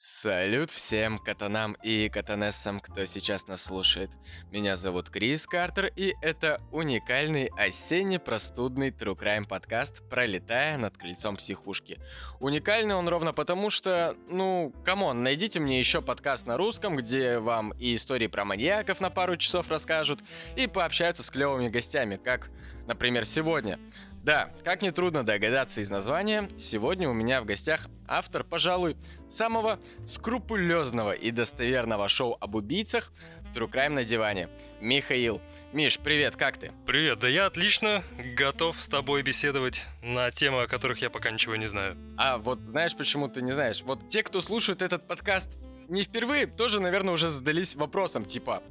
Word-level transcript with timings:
Салют 0.00 0.70
всем 0.70 1.18
катанам 1.18 1.72
и 1.82 2.08
катанессам, 2.08 2.78
кто 2.78 3.04
сейчас 3.04 3.48
нас 3.48 3.64
слушает. 3.64 4.12
Меня 4.52 4.76
зовут 4.76 5.10
Крис 5.10 5.44
Картер, 5.44 5.90
и 5.96 6.14
это 6.22 6.60
уникальный 6.70 7.50
осенний 7.58 8.20
простудный 8.20 8.90
True 8.90 9.18
Crime 9.18 9.44
подкаст 9.44 10.08
«Пролетая 10.08 10.78
над 10.78 10.96
крыльцом 10.96 11.34
психушки». 11.34 11.98
Уникальный 12.38 12.94
он 12.94 13.08
ровно 13.08 13.32
потому, 13.32 13.70
что, 13.70 14.14
ну, 14.28 14.72
come 14.84 15.07
on, 15.07 15.24
найдите 15.24 15.58
мне 15.58 15.80
еще 15.80 16.00
подкаст 16.00 16.46
на 16.46 16.56
русском, 16.56 16.94
где 16.94 17.40
вам 17.40 17.72
и 17.72 17.96
истории 17.96 18.28
про 18.28 18.44
маньяков 18.44 19.00
на 19.00 19.10
пару 19.10 19.36
часов 19.36 19.68
расскажут, 19.68 20.20
и 20.54 20.68
пообщаются 20.68 21.24
с 21.24 21.30
клевыми 21.32 21.70
гостями, 21.70 22.20
как, 22.22 22.50
например, 22.86 23.24
сегодня– 23.24 23.80
да, 24.28 24.50
как 24.62 24.82
нетрудно 24.82 25.24
догадаться 25.24 25.80
из 25.80 25.88
названия, 25.88 26.50
сегодня 26.58 27.08
у 27.08 27.14
меня 27.14 27.40
в 27.40 27.46
гостях 27.46 27.88
автор, 28.06 28.44
пожалуй, 28.44 28.94
самого 29.26 29.80
скрупулезного 30.04 31.12
и 31.12 31.30
достоверного 31.30 32.10
шоу 32.10 32.36
об 32.38 32.54
убийцах 32.54 33.10
True 33.54 33.70
Crime 33.70 33.88
на 33.88 34.04
диване. 34.04 34.50
Михаил. 34.82 35.40
Миш, 35.72 35.98
привет, 35.98 36.36
как 36.36 36.58
ты? 36.58 36.72
Привет, 36.84 37.20
да 37.20 37.28
я 37.28 37.46
отлично, 37.46 38.04
готов 38.36 38.76
с 38.76 38.86
тобой 38.86 39.22
беседовать 39.22 39.86
на 40.02 40.30
темы, 40.30 40.64
о 40.64 40.66
которых 40.66 41.00
я 41.00 41.08
пока 41.08 41.30
ничего 41.30 41.56
не 41.56 41.64
знаю. 41.64 41.96
А 42.18 42.36
вот 42.36 42.58
знаешь, 42.58 42.94
почему 42.94 43.28
ты 43.28 43.40
не 43.40 43.52
знаешь? 43.52 43.80
Вот 43.80 44.08
те, 44.08 44.22
кто 44.22 44.42
слушает 44.42 44.82
этот 44.82 45.06
подкаст 45.06 45.48
не 45.88 46.02
впервые, 46.02 46.46
тоже, 46.46 46.80
наверное, 46.80 47.14
уже 47.14 47.30
задались 47.30 47.74
вопросом, 47.74 48.26
типа, 48.26 48.62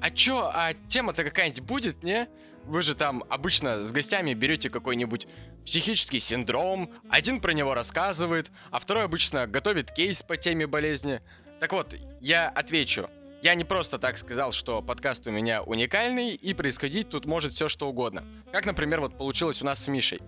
а 0.00 0.10
чё, 0.12 0.52
а 0.54 0.72
тема-то 0.86 1.24
какая-нибудь 1.24 1.62
будет, 1.62 2.04
не? 2.04 2.28
Вы 2.64 2.82
же 2.82 2.94
там 2.94 3.24
обычно 3.28 3.82
с 3.82 3.92
гостями 3.92 4.34
берете 4.34 4.70
какой-нибудь 4.70 5.26
психический 5.64 6.20
синдром, 6.20 6.92
один 7.08 7.40
про 7.40 7.52
него 7.52 7.74
рассказывает, 7.74 8.50
а 8.70 8.78
второй 8.78 9.04
обычно 9.04 9.46
готовит 9.46 9.90
кейс 9.90 10.22
по 10.22 10.36
теме 10.36 10.66
болезни. 10.66 11.20
Так 11.58 11.72
вот, 11.72 11.94
я 12.20 12.48
отвечу. 12.48 13.10
Я 13.42 13.54
не 13.54 13.64
просто 13.64 13.98
так 13.98 14.18
сказал, 14.18 14.52
что 14.52 14.82
подкаст 14.82 15.26
у 15.26 15.30
меня 15.30 15.62
уникальный, 15.62 16.34
и 16.34 16.52
происходить 16.52 17.08
тут 17.08 17.24
может 17.24 17.54
все 17.54 17.68
что 17.68 17.88
угодно. 17.88 18.24
Как, 18.52 18.66
например, 18.66 19.00
вот 19.00 19.16
получилось 19.16 19.62
у 19.62 19.64
нас 19.64 19.82
с 19.82 19.88
Мишей. 19.88 20.20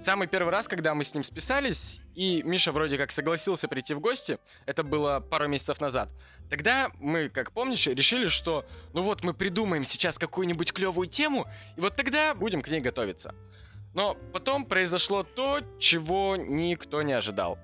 Самый 0.00 0.28
первый 0.28 0.50
раз, 0.50 0.66
когда 0.66 0.94
мы 0.94 1.04
с 1.04 1.12
ним 1.12 1.22
списались, 1.22 2.00
и 2.14 2.42
Миша 2.42 2.72
вроде 2.72 2.96
как 2.96 3.12
согласился 3.12 3.68
прийти 3.68 3.92
в 3.92 4.00
гости, 4.00 4.38
это 4.64 4.82
было 4.82 5.20
пару 5.20 5.46
месяцев 5.46 5.78
назад, 5.78 6.08
тогда 6.50 6.90
мы, 6.98 7.28
как 7.28 7.52
помнишь, 7.52 7.86
решили, 7.86 8.26
что 8.26 8.66
ну 8.92 9.02
вот 9.02 9.24
мы 9.24 9.32
придумаем 9.32 9.84
сейчас 9.84 10.18
какую-нибудь 10.18 10.72
клевую 10.72 11.08
тему, 11.08 11.46
и 11.76 11.80
вот 11.80 11.96
тогда 11.96 12.34
будем 12.34 12.60
к 12.60 12.68
ней 12.68 12.80
готовиться. 12.80 13.34
Но 13.94 14.14
потом 14.32 14.66
произошло 14.66 15.22
то, 15.22 15.60
чего 15.78 16.36
никто 16.36 17.02
не 17.02 17.12
ожидал. 17.12 17.58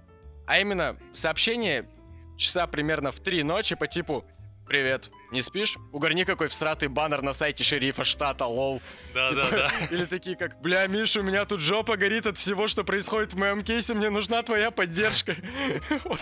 А 0.46 0.58
именно, 0.58 0.96
сообщение 1.12 1.88
часа 2.36 2.66
примерно 2.66 3.12
в 3.12 3.20
три 3.20 3.42
ночи 3.42 3.74
по 3.74 3.86
типу 3.86 4.24
Привет. 4.66 5.10
Не 5.30 5.42
спишь? 5.42 5.78
Угорни 5.92 6.24
какой 6.24 6.48
всратый 6.48 6.88
баннер 6.88 7.22
на 7.22 7.32
сайте 7.32 7.62
шерифа 7.62 8.04
штата, 8.04 8.46
лол. 8.46 8.82
Да, 9.14 9.28
типа. 9.28 9.70
Или 9.92 10.04
такие 10.06 10.36
как, 10.36 10.60
бля, 10.60 10.84
Миша, 10.88 11.20
у 11.20 11.22
меня 11.22 11.44
тут 11.44 11.60
жопа 11.60 11.96
горит 11.96 12.26
от 12.26 12.36
всего, 12.36 12.66
что 12.66 12.82
происходит 12.82 13.34
в 13.34 13.38
моем 13.38 13.62
кейсе, 13.62 13.94
мне 13.94 14.10
нужна 14.10 14.42
твоя 14.42 14.70
поддержка. 14.70 15.36
Вот. 16.04 16.20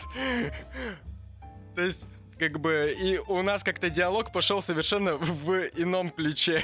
То 1.74 1.82
есть, 1.82 2.06
как 2.38 2.60
бы, 2.60 2.94
и 2.98 3.18
у 3.18 3.42
нас 3.42 3.62
как-то 3.62 3.90
диалог 3.90 4.32
пошел 4.32 4.62
совершенно 4.62 5.16
в 5.16 5.52
ином 5.76 6.10
ключе. 6.10 6.62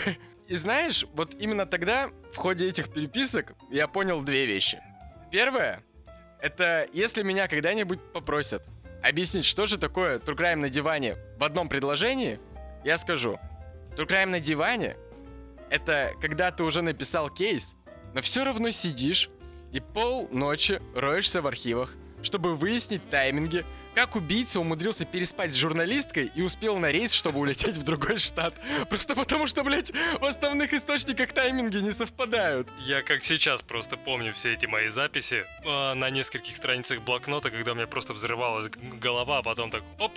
И 0.48 0.54
знаешь, 0.54 1.04
вот 1.14 1.34
именно 1.38 1.64
тогда, 1.66 2.10
в 2.32 2.36
ходе 2.36 2.68
этих 2.68 2.92
переписок, 2.92 3.52
я 3.70 3.86
понял 3.86 4.20
две 4.22 4.46
вещи. 4.46 4.80
Первое, 5.30 5.82
это 6.40 6.88
если 6.92 7.22
меня 7.22 7.46
когда-нибудь 7.46 8.00
попросят 8.12 8.64
объяснить, 9.02 9.44
что 9.44 9.66
же 9.66 9.78
такое 9.78 10.18
True 10.18 10.36
Crime 10.36 10.56
на 10.56 10.68
диване 10.68 11.16
в 11.38 11.44
одном 11.44 11.68
предложении, 11.68 12.40
я 12.84 12.96
скажу. 12.96 13.38
True 13.96 14.08
Crime 14.08 14.26
на 14.26 14.40
диване— 14.40 14.96
это 15.70 16.14
когда 16.20 16.50
ты 16.50 16.64
уже 16.64 16.82
написал 16.82 17.30
кейс, 17.30 17.76
но 18.12 18.20
все 18.20 18.44
равно 18.44 18.70
сидишь 18.70 19.30
и 19.72 19.80
полночи 19.80 20.82
роешься 20.94 21.42
в 21.42 21.46
архивах, 21.46 21.94
чтобы 22.22 22.56
выяснить 22.56 23.08
тайминги, 23.08 23.64
как 23.94 24.16
убийца 24.16 24.60
умудрился 24.60 25.04
переспать 25.04 25.52
с 25.52 25.56
журналисткой 25.56 26.30
и 26.34 26.42
успел 26.42 26.78
на 26.78 26.90
рейс, 26.90 27.12
чтобы 27.12 27.40
улететь 27.40 27.76
в 27.76 27.82
другой 27.82 28.18
штат? 28.18 28.54
Просто 28.88 29.14
потому 29.14 29.46
что, 29.46 29.62
блядь, 29.64 29.92
в 30.20 30.24
основных 30.24 30.72
источниках 30.72 31.32
тайминги 31.32 31.78
не 31.78 31.92
совпадают. 31.92 32.68
Я 32.80 33.02
как 33.02 33.24
сейчас 33.24 33.62
просто 33.62 33.96
помню 33.96 34.32
все 34.32 34.52
эти 34.52 34.66
мои 34.66 34.88
записи 34.88 35.44
э, 35.64 35.94
на 35.94 36.10
нескольких 36.10 36.56
страницах 36.56 37.00
блокнота, 37.02 37.50
когда 37.50 37.72
у 37.72 37.74
меня 37.74 37.86
просто 37.86 38.12
взрывалась 38.12 38.68
голова, 38.68 39.38
а 39.38 39.42
потом 39.42 39.70
так 39.70 39.82
оп, 39.98 40.12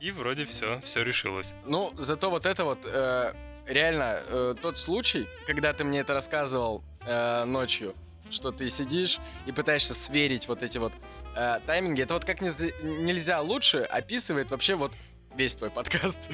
и 0.00 0.10
вроде 0.10 0.44
все, 0.44 0.80
все 0.84 1.02
решилось. 1.02 1.54
Ну, 1.64 1.92
зато 1.98 2.30
вот 2.30 2.46
это 2.46 2.64
вот 2.64 2.80
э, 2.84 3.34
реально 3.66 4.22
э, 4.26 4.54
тот 4.60 4.78
случай, 4.78 5.26
когда 5.46 5.72
ты 5.72 5.84
мне 5.84 6.00
это 6.00 6.14
рассказывал 6.14 6.82
э, 7.04 7.44
ночью, 7.44 7.94
что 8.30 8.52
ты 8.52 8.68
сидишь 8.68 9.18
и 9.46 9.52
пытаешься 9.52 9.94
сверить 9.94 10.48
вот 10.48 10.62
эти 10.62 10.78
вот 10.78 10.92
э, 11.34 11.60
тайминги. 11.66 12.02
Это 12.02 12.14
вот 12.14 12.24
как 12.24 12.40
нельзя 12.40 13.40
лучше 13.40 13.78
описывает 13.78 14.50
вообще 14.50 14.74
вот 14.74 14.92
весь 15.36 15.54
твой 15.54 15.70
подкаст, 15.70 16.28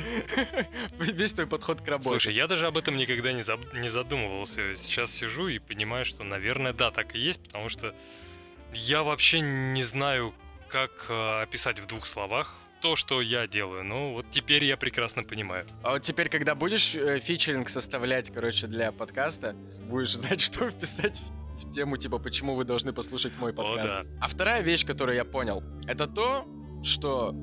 весь 0.99 1.32
твой 1.32 1.47
подход 1.47 1.81
к 1.81 1.87
работе. 1.87 2.09
Слушай, 2.09 2.34
я 2.34 2.47
даже 2.47 2.66
об 2.66 2.78
этом 2.78 2.97
никогда 2.97 3.32
не, 3.32 3.43
за... 3.43 3.59
не 3.75 3.88
задумывался. 3.88 4.75
Сейчас 4.77 5.10
сижу 5.10 5.49
и 5.49 5.59
понимаю, 5.59 6.05
что, 6.05 6.25
наверное, 6.25 6.72
да, 6.72 6.91
так 6.91 7.15
и 7.15 7.19
есть, 7.19 7.43
потому 7.43 7.69
что 7.69 7.94
я 8.72 9.03
вообще 9.03 9.41
не 9.41 9.82
знаю, 9.82 10.34
как 10.69 11.06
э, 11.09 11.43
описать 11.43 11.78
в 11.78 11.87
двух 11.87 12.06
словах 12.06 12.61
то, 12.81 12.97
что 12.97 13.22
я 13.22 13.47
делаю. 13.47 13.84
Ну, 13.84 14.12
вот 14.12 14.26
теперь 14.31 14.65
я 14.65 14.76
прекрасно 14.76 15.22
понимаю. 15.22 15.66
А 15.82 15.93
вот 15.93 16.03
теперь, 16.03 16.28
когда 16.28 16.55
будешь 16.55 16.94
э, 16.94 17.19
фичеринг 17.19 17.69
составлять, 17.69 18.31
короче, 18.31 18.66
для 18.66 18.93
подкаста, 18.93 19.55
будешь 19.88 20.12
знать, 20.15 20.41
что 20.43 20.71
вписать 20.71 21.19
в 21.19 21.44
тему, 21.72 21.97
типа, 21.97 22.19
почему 22.19 22.54
вы 22.54 22.65
должны 22.65 22.92
послушать 22.92 23.32
мой 23.38 23.53
подкаст. 23.53 23.94
О, 23.94 24.03
да. 24.03 24.10
А 24.20 24.28
вторая 24.28 24.62
вещь, 24.62 24.84
которую 24.87 25.16
я 25.16 25.25
понял, 25.25 25.62
это 25.87 26.06
то, 26.06 26.47
что 26.82 27.34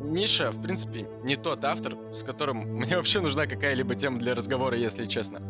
Миша, 0.00 0.50
в 0.50 0.62
принципе, 0.62 1.06
не 1.22 1.36
тот 1.36 1.64
автор, 1.64 1.96
с 2.12 2.22
которым 2.22 2.58
мне 2.76 2.96
вообще 2.96 3.20
нужна 3.20 3.46
какая-либо 3.46 3.94
тема 3.94 4.18
для 4.18 4.34
разговора, 4.34 4.76
если 4.76 5.06
честно. 5.06 5.40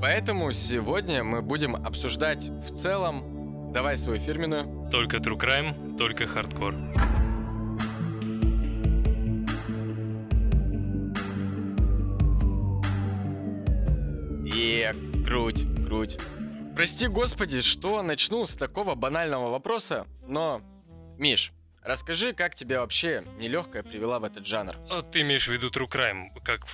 Поэтому 0.00 0.52
сегодня 0.52 1.22
мы 1.22 1.42
будем 1.42 1.76
обсуждать 1.76 2.48
в 2.48 2.74
целом, 2.74 3.72
давай 3.72 3.96
свою 3.96 4.18
фирменную. 4.18 4.88
Только 4.90 5.18
true 5.18 5.38
crime, 5.38 5.96
только 5.98 6.26
хардкор. 6.26 6.74
И 14.46 14.90
круть, 15.26 15.66
круть. 15.86 16.18
Прости 16.80 17.08
господи, 17.08 17.60
что 17.60 18.00
начну 18.00 18.46
с 18.46 18.56
такого 18.56 18.94
банального 18.94 19.50
вопроса, 19.50 20.06
но... 20.26 20.62
Миш, 21.18 21.52
расскажи, 21.82 22.32
как 22.32 22.54
тебя 22.54 22.80
вообще 22.80 23.22
нелегкая 23.36 23.82
привела 23.82 24.18
в 24.18 24.24
этот 24.24 24.46
жанр? 24.46 24.74
А 24.90 25.02
ты 25.02 25.20
имеешь 25.20 25.46
в 25.46 25.52
виду 25.52 25.68
true 25.68 25.86
crime, 25.86 26.30
как, 26.42 26.64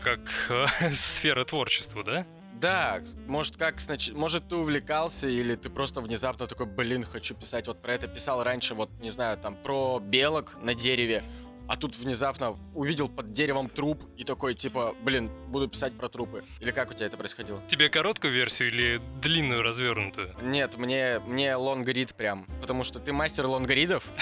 как 0.00 0.90
сфера 0.94 1.44
творчества, 1.44 2.02
да? 2.02 2.26
Да, 2.54 3.02
может 3.26 3.58
как, 3.58 3.80
снач... 3.80 4.12
может 4.12 4.48
ты 4.48 4.56
увлекался 4.56 5.28
или 5.28 5.56
ты 5.56 5.68
просто 5.68 6.00
внезапно 6.00 6.46
такой, 6.46 6.64
блин, 6.64 7.04
хочу 7.04 7.34
писать 7.34 7.66
вот 7.66 7.82
про 7.82 7.92
это, 7.92 8.08
писал 8.08 8.42
раньше, 8.42 8.74
вот 8.74 8.88
не 8.98 9.10
знаю, 9.10 9.36
там 9.36 9.56
про 9.56 10.00
белок 10.00 10.56
на 10.62 10.74
дереве, 10.74 11.22
а 11.66 11.76
тут 11.76 11.96
внезапно 11.96 12.58
увидел 12.74 13.08
под 13.08 13.32
деревом 13.32 13.68
труп 13.68 14.02
и 14.16 14.24
такой, 14.24 14.54
типа, 14.54 14.94
блин, 15.02 15.30
буду 15.48 15.68
писать 15.68 15.96
про 15.96 16.08
трупы. 16.08 16.44
Или 16.60 16.70
как 16.70 16.90
у 16.90 16.94
тебя 16.94 17.06
это 17.06 17.16
происходило? 17.16 17.62
Тебе 17.68 17.88
короткую 17.88 18.32
версию 18.32 18.68
или 18.68 19.00
длинную 19.22 19.62
развернутую? 19.62 20.34
Нет, 20.42 20.76
мне, 20.76 21.20
мне 21.20 21.54
лонгрид 21.56 22.14
прям, 22.14 22.46
потому 22.60 22.84
что 22.84 22.98
ты 22.98 23.12
мастер 23.12 23.46
лонгридов. 23.46 24.04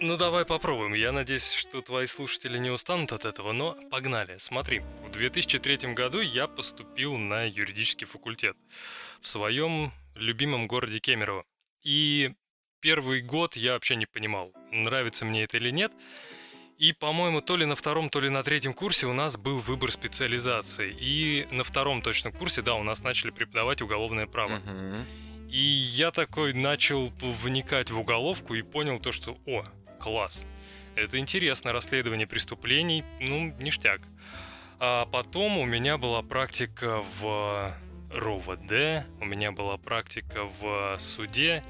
Ну 0.00 0.16
давай 0.16 0.44
попробуем. 0.44 0.94
Я 0.94 1.10
надеюсь, 1.10 1.50
что 1.50 1.80
твои 1.80 2.06
слушатели 2.06 2.56
не 2.56 2.70
устанут 2.70 3.12
от 3.12 3.24
этого, 3.24 3.50
но 3.50 3.76
погнали. 3.90 4.36
Смотри, 4.38 4.78
в 5.04 5.10
2003 5.10 5.92
году 5.92 6.20
я 6.20 6.46
поступил 6.46 7.16
на 7.16 7.48
юридический 7.48 8.06
факультет 8.06 8.56
в 9.20 9.26
своем 9.26 9.92
любимом 10.14 10.68
городе 10.68 11.00
Кемерово. 11.00 11.44
И 11.82 12.32
первый 12.80 13.22
год 13.22 13.56
я 13.56 13.72
вообще 13.72 13.96
не 13.96 14.06
понимал, 14.06 14.52
нравится 14.70 15.24
мне 15.24 15.42
это 15.42 15.56
или 15.56 15.70
нет. 15.70 15.92
И, 16.78 16.92
по-моему, 16.92 17.40
то 17.40 17.56
ли 17.56 17.66
на 17.66 17.74
втором, 17.74 18.08
то 18.08 18.20
ли 18.20 18.28
на 18.28 18.44
третьем 18.44 18.72
курсе 18.72 19.08
у 19.08 19.12
нас 19.12 19.36
был 19.36 19.58
выбор 19.58 19.90
специализации. 19.90 20.96
И 21.00 21.48
на 21.50 21.64
втором 21.64 22.02
точно 22.02 22.30
курсе, 22.30 22.62
да, 22.62 22.74
у 22.74 22.84
нас 22.84 23.02
начали 23.02 23.32
преподавать 23.32 23.82
уголовное 23.82 24.28
право. 24.28 24.60
Uh-huh. 24.60 25.04
И 25.50 25.58
я 25.58 26.12
такой 26.12 26.52
начал 26.52 27.12
вникать 27.20 27.90
в 27.90 27.98
уголовку 27.98 28.54
и 28.54 28.62
понял 28.62 29.00
то, 29.00 29.10
что, 29.10 29.36
о, 29.44 29.64
класс, 29.98 30.46
это 30.94 31.18
интересно, 31.18 31.72
расследование 31.72 32.28
преступлений, 32.28 33.02
ну, 33.18 33.52
ништяк. 33.58 34.00
А 34.78 35.06
потом 35.06 35.58
у 35.58 35.64
меня 35.64 35.98
была 35.98 36.22
практика 36.22 37.02
в 37.20 37.74
РОВД, 38.12 39.04
у 39.20 39.24
меня 39.24 39.50
была 39.50 39.78
практика 39.78 40.44
в 40.60 40.96
суде, 41.00 41.64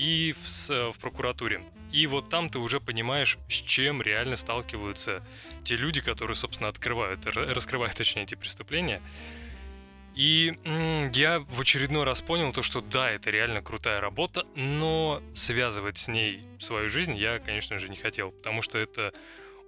и 0.00 0.32
в, 0.32 0.92
в 0.92 0.98
прокуратуре. 0.98 1.62
И 1.92 2.06
вот 2.06 2.30
там 2.30 2.48
ты 2.48 2.58
уже 2.58 2.80
понимаешь, 2.80 3.36
с 3.48 3.52
чем 3.54 4.00
реально 4.00 4.36
сталкиваются 4.36 5.22
те 5.62 5.76
люди, 5.76 6.00
которые, 6.00 6.36
собственно, 6.36 6.70
открывают, 6.70 7.26
раскрывают, 7.26 7.94
точнее, 7.94 8.22
эти 8.22 8.34
преступления. 8.34 9.02
И 10.14 10.54
я 11.14 11.40
в 11.40 11.60
очередной 11.60 12.04
раз 12.04 12.22
понял 12.22 12.52
то, 12.52 12.62
что 12.62 12.80
да, 12.80 13.10
это 13.10 13.30
реально 13.30 13.62
крутая 13.62 14.00
работа, 14.00 14.46
но 14.54 15.22
связывать 15.34 15.98
с 15.98 16.08
ней 16.08 16.44
свою 16.58 16.88
жизнь 16.88 17.16
я, 17.16 17.38
конечно 17.38 17.78
же, 17.78 17.88
не 17.88 17.96
хотел, 17.96 18.30
потому 18.30 18.62
что 18.62 18.78
это 18.78 19.12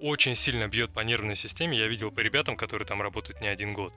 очень 0.00 0.34
сильно 0.34 0.66
бьет 0.66 0.92
по 0.92 1.00
нервной 1.00 1.36
системе. 1.36 1.78
Я 1.78 1.88
видел 1.88 2.10
по 2.10 2.20
ребятам, 2.20 2.56
которые 2.56 2.86
там 2.86 3.02
работают 3.02 3.40
не 3.40 3.48
один 3.48 3.72
год. 3.74 3.92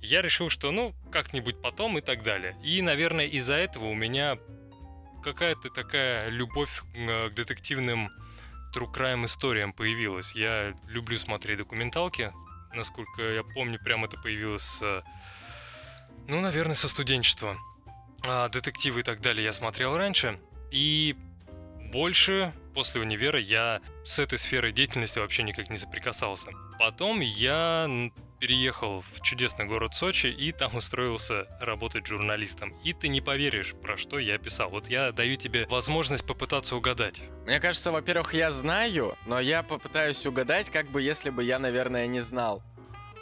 Я 0.00 0.22
решил, 0.22 0.48
что 0.48 0.72
ну, 0.72 0.94
как-нибудь 1.12 1.60
потом 1.60 1.98
и 1.98 2.00
так 2.00 2.22
далее. 2.22 2.56
И, 2.64 2.80
наверное, 2.82 3.26
из-за 3.26 3.54
этого 3.54 3.86
у 3.86 3.94
меня 3.94 4.38
какая-то 5.22 5.68
такая 5.70 6.28
любовь 6.28 6.82
к 6.94 7.30
детективным 7.34 8.10
true 8.74 8.92
crime 8.92 9.24
историям 9.24 9.72
появилась. 9.72 10.34
Я 10.34 10.74
люблю 10.88 11.16
смотреть 11.18 11.58
документалки. 11.58 12.32
Насколько 12.74 13.22
я 13.22 13.42
помню, 13.42 13.78
прям 13.82 14.04
это 14.04 14.16
появилось. 14.18 14.80
Ну, 16.28 16.40
наверное, 16.40 16.74
со 16.74 16.88
студенчества. 16.88 17.56
А 18.22 18.48
детективы 18.48 19.00
и 19.00 19.02
так 19.02 19.20
далее 19.20 19.44
я 19.44 19.52
смотрел 19.52 19.96
раньше. 19.96 20.38
И 20.70 21.16
больше 21.92 22.52
после 22.74 23.00
универа 23.00 23.40
я 23.40 23.80
с 24.04 24.18
этой 24.18 24.38
сферой 24.38 24.72
деятельности 24.72 25.18
вообще 25.18 25.42
никак 25.42 25.70
не 25.70 25.78
соприкасался. 25.78 26.50
Потом 26.78 27.20
я 27.20 27.88
переехал 28.38 29.02
в 29.12 29.20
чудесный 29.22 29.66
город 29.66 29.94
Сочи 29.94 30.28
и 30.28 30.52
там 30.52 30.76
устроился 30.76 31.46
работать 31.60 32.06
журналистом. 32.06 32.74
И 32.84 32.92
ты 32.92 33.08
не 33.08 33.20
поверишь, 33.20 33.74
про 33.74 33.96
что 33.96 34.18
я 34.18 34.38
писал. 34.38 34.70
Вот 34.70 34.88
я 34.88 35.12
даю 35.12 35.36
тебе 35.36 35.66
возможность 35.68 36.26
попытаться 36.26 36.76
угадать. 36.76 37.22
Мне 37.44 37.60
кажется, 37.60 37.92
во-первых, 37.92 38.34
я 38.34 38.50
знаю, 38.50 39.16
но 39.26 39.40
я 39.40 39.62
попытаюсь 39.62 40.24
угадать, 40.26 40.70
как 40.70 40.88
бы 40.90 41.02
если 41.02 41.30
бы 41.30 41.42
я, 41.42 41.58
наверное, 41.58 42.06
не 42.06 42.20
знал. 42.20 42.62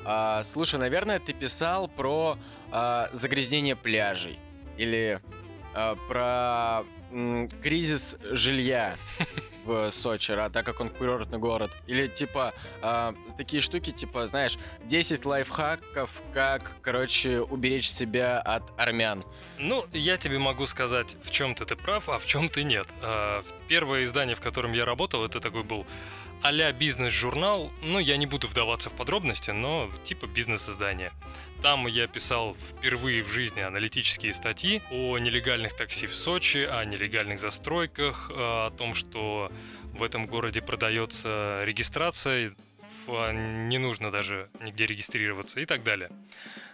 А, 0.04 0.42
слушай, 0.44 0.78
наверное, 0.78 1.18
ты 1.18 1.32
писал 1.32 1.88
про 1.88 2.38
а, 2.70 3.10
загрязнение 3.12 3.76
пляжей 3.76 4.38
или 4.76 5.20
а, 5.74 5.96
про 6.08 6.86
м, 7.10 7.48
кризис 7.62 8.16
жилья 8.30 8.96
в 9.66 9.90
Сочи, 9.90 10.34
так 10.52 10.64
как 10.64 10.80
он 10.80 10.88
курортный 10.88 11.38
город. 11.38 11.70
Или 11.86 12.06
типа 12.06 12.54
э, 12.82 13.12
такие 13.36 13.60
штуки, 13.60 13.90
типа, 13.90 14.26
знаешь, 14.26 14.58
10 14.84 15.24
лайфхаков, 15.24 16.10
как, 16.32 16.76
короче, 16.82 17.40
уберечь 17.40 17.90
себя 17.90 18.38
от 18.40 18.62
армян. 18.78 19.24
Ну, 19.58 19.84
я 19.92 20.16
тебе 20.16 20.38
могу 20.38 20.66
сказать, 20.66 21.16
в 21.22 21.30
чем-то 21.30 21.64
ты 21.66 21.76
прав, 21.76 22.08
а 22.08 22.18
в 22.18 22.26
чем 22.26 22.48
ты 22.48 22.62
нет. 22.62 22.86
Э, 23.02 23.42
первое 23.68 24.04
издание, 24.04 24.36
в 24.36 24.40
котором 24.40 24.72
я 24.72 24.84
работал, 24.84 25.24
это 25.24 25.40
такой 25.40 25.62
был 25.62 25.86
а 26.42 26.72
бизнес-журнал. 26.72 27.70
Ну, 27.82 27.98
я 27.98 28.16
не 28.16 28.26
буду 28.26 28.46
вдаваться 28.46 28.90
в 28.90 28.94
подробности, 28.94 29.50
но 29.50 29.90
типа 30.04 30.26
бизнес-издание. 30.26 31.12
Там 31.62 31.86
я 31.86 32.06
писал 32.06 32.54
впервые 32.54 33.22
в 33.22 33.28
жизни 33.28 33.60
аналитические 33.60 34.32
статьи 34.32 34.82
о 34.90 35.18
нелегальных 35.18 35.76
такси 35.76 36.06
в 36.06 36.14
Сочи, 36.14 36.58
о 36.58 36.84
нелегальных 36.84 37.40
застройках, 37.40 38.30
о 38.32 38.70
том, 38.70 38.94
что 38.94 39.50
в 39.92 40.02
этом 40.02 40.26
городе 40.26 40.60
продается 40.60 41.62
регистрация, 41.64 42.54
не 43.08 43.78
нужно 43.78 44.10
даже 44.10 44.48
нигде 44.60 44.86
регистрироваться 44.86 45.60
и 45.60 45.64
так 45.64 45.82
далее. 45.82 46.10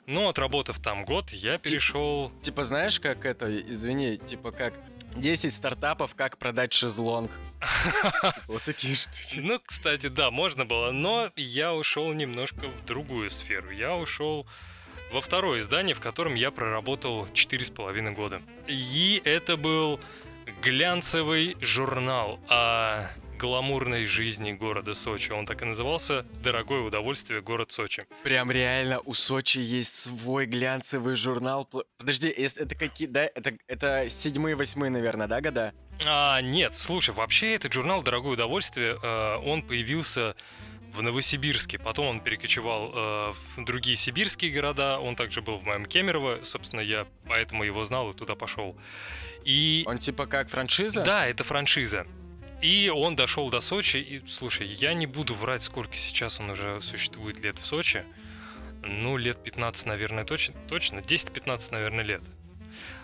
Но 0.07 0.29
отработав 0.29 0.81
там 0.81 1.05
год, 1.05 1.31
я 1.31 1.59
перешел... 1.59 2.29
Типа, 2.29 2.45
типа 2.45 2.65
знаешь, 2.65 3.01
как 3.01 3.25
это, 3.25 3.61
извини, 3.61 4.19
типа 4.19 4.51
как 4.51 4.75
10 5.15 5.55
стартапов, 5.55 6.15
как 6.15 6.39
продать 6.39 6.73
шезлонг. 6.73 7.31
Вот 8.49 8.63
такие 8.65 8.97
штуки. 8.97 9.39
Ну, 9.41 9.61
кстати, 9.65 10.09
да, 10.09 10.31
можно 10.31 10.65
было, 10.65 10.91
но 10.91 11.31
я 11.37 11.75
ушел 11.75 12.13
немножко 12.13 12.67
в 12.67 12.85
другую 12.85 13.31
сферу. 13.31 13.71
Я 13.71 13.95
ушел 13.97 14.47
во 15.13 15.21
второе 15.21 15.61
издание, 15.61 15.95
в 15.95 16.01
котором 16.01 16.35
я 16.35 16.51
проработал 16.51 17.27
4,5 17.27 18.15
года. 18.15 18.43
И 18.67 19.21
это 19.25 19.57
был 19.57 20.01
глянцевый 20.63 21.57
журнал 21.61 22.41
о 22.49 23.09
гламурной 23.39 24.05
жизни 24.05 24.53
города 24.53 24.95
Сочи. 24.95 25.33
Он 25.33 25.47
так 25.47 25.63
и 25.63 25.65
назывался 25.65 26.25
«Дорогое 26.43 26.81
удовольствие. 26.81 27.43
Город 27.43 27.73
Сочи». 27.73 28.07
Прям 28.23 28.53
реально 28.53 29.01
у 29.01 29.15
Сочи 29.15 29.59
есть 29.59 29.99
свой 29.99 30.47
глянцевый 30.47 31.17
журнал. 31.17 31.69
Подожди, 31.99 32.29
это 32.29 32.75
какие, 32.77 33.09
да, 33.09 33.25
это, 33.25 33.55
это 33.67 34.09
седьмые, 34.09 34.55
восьмые, 34.55 34.91
наверное, 34.91 35.27
да, 35.27 35.41
года? 35.41 35.75
А, 36.07 36.41
нет, 36.41 36.77
слушай, 36.77 37.13
вообще 37.13 37.55
этот 37.55 37.73
журнал 37.73 38.03
«Дорогое 38.03 38.35
удовольствие», 38.35 38.97
э, 39.03 39.37
он 39.45 39.63
появился 39.63 40.37
в 40.93 41.03
Новосибирске. 41.03 41.79
Потом 41.79 42.07
он 42.07 42.21
перекочевал 42.21 42.93
э, 42.95 43.33
в 43.57 43.65
другие 43.65 43.97
сибирские 43.97 44.53
города. 44.53 44.99
Он 44.99 45.17
также 45.17 45.43
был 45.43 45.57
в 45.57 45.65
моем 45.65 45.87
Кемерово. 45.87 46.41
Собственно, 46.43 46.81
я 46.81 47.07
поэтому 47.27 47.65
его 47.65 47.83
знал 47.85 48.11
и 48.11 48.15
туда 48.15 48.35
пошел. 48.35 48.77
И... 49.45 49.85
Он 49.87 49.99
типа 49.99 50.27
как 50.27 50.51
франшиза? 50.51 51.03
Да, 51.03 51.27
это 51.27 51.45
франшиза. 51.45 52.07
И 52.61 52.93
он 52.95 53.17
дошел 53.17 53.51
до 53.51 53.61
Сочи. 53.61 53.97
И, 53.97 54.27
слушай, 54.29 54.67
я 54.67 54.95
не 54.95 55.07
буду 55.07 55.35
врать, 55.35 55.63
сколько 55.63 55.95
сейчас 55.95 56.39
он 56.39 56.51
уже 56.51 56.81
существует 56.81 57.41
лет 57.41 57.59
в 57.59 57.65
Сочи. 57.65 58.05
Ну, 58.83 59.17
лет 59.17 59.43
15, 59.43 59.87
наверное, 59.87 60.25
точно. 60.25 60.55
Точно, 60.69 60.99
10-15, 60.99 61.73
наверное, 61.73 62.05
лет. 62.05 62.23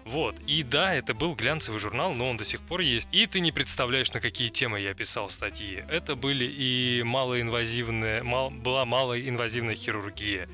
Вот. 0.09 0.37
И 0.47 0.63
да, 0.63 0.95
это 0.95 1.13
был 1.13 1.35
глянцевый 1.35 1.79
журнал, 1.79 2.15
но 2.15 2.31
он 2.31 2.39
до 2.39 2.45
сих 2.45 2.63
пор 2.63 2.81
есть. 2.81 3.11
И 3.13 3.27
ты 3.27 3.41
не 3.41 3.53
представляешь, 3.53 4.11
на 4.15 4.23
какие 4.23 4.49
темы 4.49 4.81
я 4.81 4.95
писал 4.95 5.29
статьи. 5.29 5.85
Это 5.87 6.17
были 6.17 6.47
и 6.47 7.03
малоинвазивные, 7.05 8.23
мал, 8.23 8.51
была 8.51 8.87
малоинвазивная 8.87 9.75
хирургия. 9.75 10.49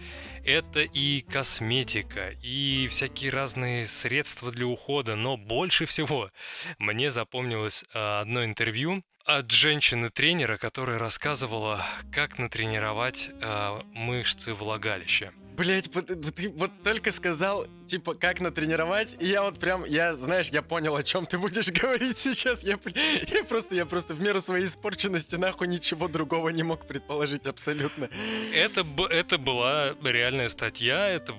Это 0.45 0.81
и 0.81 1.21
косметика, 1.21 2.31
и 2.43 2.89
всякие 2.91 3.31
разные 3.31 3.87
средства 3.87 4.51
для 4.51 4.67
ухода, 4.67 5.15
но 5.15 5.37
больше 5.37 5.87
всего 5.87 6.31
мне 6.79 7.13
запомнилось 7.13 7.85
а, 7.95 8.23
одно 8.23 8.45
интервью 8.45 9.03
от 9.25 9.53
женщины-тренера, 9.53 10.59
которая 10.59 10.99
рассказывала, 10.99 11.81
как 12.13 12.39
натренировать 12.39 13.31
э, 13.41 13.81
мышцы 13.95 14.53
влагалища. 14.53 15.33
Блять, 15.57 15.89
ты 16.35 16.49
вот 16.51 16.73
только 16.83 17.13
сказал, 17.13 17.69
типа, 17.87 18.15
как 18.15 18.41
натренировать, 18.41 19.17
и 19.21 19.27
я 19.29 19.43
вот 19.43 19.61
прям, 19.61 19.85
я, 19.85 20.15
знаешь, 20.15 20.49
я 20.49 20.63
понял, 20.63 20.97
о 20.97 21.03
чем 21.05 21.27
ты 21.27 21.39
будешь 21.39 21.69
говорить 21.81 22.19
сейчас. 22.19 22.65
Я, 22.65 22.77
я 23.29 23.45
просто, 23.45 23.75
я 23.77 23.87
просто 23.87 24.15
в 24.15 24.21
меру 24.21 24.41
своей 24.41 24.67
испорченности 24.67 25.37
нахуй 25.37 25.69
ничего 25.69 26.09
другого 26.09 26.49
не 26.49 26.65
мог 26.65 26.89
предположить 26.89 27.47
абсолютно. 27.47 28.09
Это, 28.53 28.85
это 29.11 29.39
была 29.39 29.95
реальная 30.03 30.49
статья, 30.49 31.09
это 31.09 31.35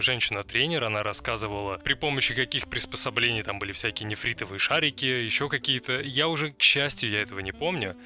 женщина-тренер, 0.00 0.84
она 0.84 1.02
рассказывала, 1.02 1.78
при 1.78 1.94
помощи 1.94 2.34
каких 2.34 2.68
приспособлений 2.68 3.42
там 3.42 3.58
были 3.58 3.72
всякие 3.72 4.08
нефритовые 4.08 4.60
шарики, 4.60 5.06
еще 5.06 5.48
какие-то. 5.48 6.00
Я 6.02 6.28
уже, 6.28 6.52
к 6.52 6.62
счастью, 6.62 7.10
я 7.10 7.20
этого 7.20 7.40
не 7.40 7.52
помню. 7.52 7.96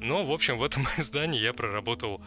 Но, 0.00 0.24
в 0.24 0.30
общем, 0.30 0.58
в 0.58 0.62
этом 0.62 0.86
издании 0.98 1.40
я 1.40 1.52
проработал 1.52 2.20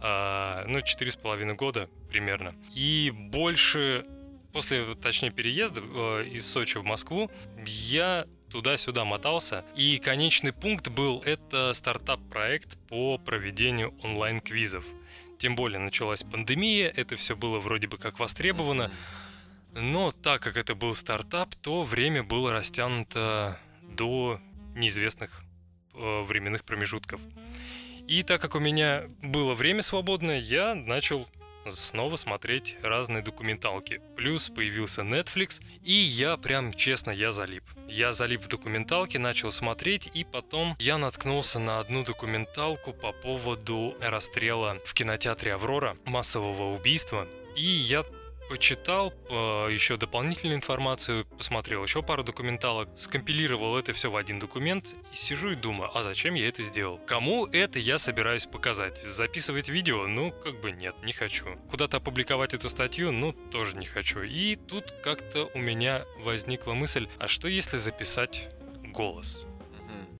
а, 0.00 0.64
ну, 0.66 0.80
четыре 0.80 1.10
с 1.10 1.16
половиной 1.16 1.54
года 1.54 1.88
примерно. 2.10 2.54
И 2.74 3.12
больше, 3.14 4.06
после, 4.52 4.94
точнее, 4.94 5.30
переезда 5.30 5.80
э, 5.82 6.28
из 6.30 6.46
Сочи 6.46 6.78
в 6.78 6.84
Москву, 6.84 7.30
я 7.66 8.24
туда-сюда 8.50 9.04
мотался. 9.04 9.64
И 9.74 9.98
конечный 9.98 10.52
пункт 10.52 10.88
был 10.88 11.22
это 11.24 11.72
стартап-проект 11.72 12.78
по 12.88 13.18
проведению 13.18 13.94
онлайн-квизов. 14.02 14.84
Тем 15.38 15.54
более 15.54 15.78
началась 15.78 16.22
пандемия, 16.22 16.88
это 16.88 17.16
все 17.16 17.36
было 17.36 17.60
вроде 17.60 17.86
бы 17.86 17.98
как 17.98 18.18
востребовано. 18.18 18.90
Но 19.74 20.10
так 20.10 20.42
как 20.42 20.56
это 20.56 20.74
был 20.74 20.94
стартап, 20.94 21.54
то 21.56 21.82
время 21.82 22.22
было 22.22 22.52
растянуто 22.52 23.58
до 23.82 24.40
неизвестных 24.74 25.42
э, 25.94 26.22
временных 26.22 26.64
промежутков. 26.64 27.20
И 28.08 28.22
так 28.22 28.40
как 28.40 28.54
у 28.54 28.58
меня 28.58 29.04
было 29.22 29.54
время 29.54 29.82
свободное, 29.82 30.40
я 30.40 30.74
начал 30.74 31.28
снова 31.66 32.16
смотреть 32.16 32.78
разные 32.82 33.22
документалки. 33.22 34.00
Плюс 34.16 34.48
появился 34.48 35.02
Netflix, 35.02 35.60
и 35.84 35.92
я 35.92 36.38
прям, 36.38 36.72
честно, 36.72 37.10
я 37.10 37.32
залип. 37.32 37.64
Я 37.86 38.12
залип 38.12 38.40
в 38.40 38.48
документалке, 38.48 39.18
начал 39.18 39.50
смотреть, 39.50 40.08
и 40.14 40.24
потом 40.24 40.74
я 40.78 40.96
наткнулся 40.96 41.58
на 41.58 41.80
одну 41.80 42.02
документалку 42.02 42.94
по 42.94 43.12
поводу 43.12 43.94
расстрела 44.00 44.78
в 44.86 44.94
кинотеатре 44.94 45.52
«Аврора», 45.52 45.98
массового 46.06 46.74
убийства. 46.74 47.28
И 47.56 47.66
я 47.66 48.04
почитал 48.48 49.12
э, 49.28 49.68
еще 49.70 49.96
дополнительную 49.96 50.56
информацию, 50.56 51.26
посмотрел 51.26 51.82
еще 51.82 52.02
пару 52.02 52.24
документалок, 52.24 52.88
скомпилировал 52.96 53.76
это 53.76 53.92
все 53.92 54.10
в 54.10 54.16
один 54.16 54.38
документ 54.38 54.96
и 55.12 55.16
сижу 55.16 55.50
и 55.50 55.54
думаю, 55.54 55.90
а 55.96 56.02
зачем 56.02 56.34
я 56.34 56.48
это 56.48 56.62
сделал? 56.62 56.98
Кому 57.06 57.46
это 57.46 57.78
я 57.78 57.98
собираюсь 57.98 58.46
показать? 58.46 59.02
Записывать 59.02 59.68
видео? 59.68 60.06
Ну, 60.06 60.32
как 60.32 60.60
бы 60.60 60.72
нет, 60.72 60.94
не 61.04 61.12
хочу. 61.12 61.46
Куда-то 61.70 61.98
опубликовать 61.98 62.54
эту 62.54 62.68
статью? 62.68 63.12
Ну, 63.12 63.32
тоже 63.32 63.76
не 63.76 63.86
хочу. 63.86 64.22
И 64.22 64.56
тут 64.56 64.92
как-то 65.02 65.50
у 65.54 65.58
меня 65.58 66.04
возникла 66.20 66.72
мысль, 66.72 67.08
а 67.18 67.28
что 67.28 67.48
если 67.48 67.76
записать 67.76 68.48
голос. 68.82 69.44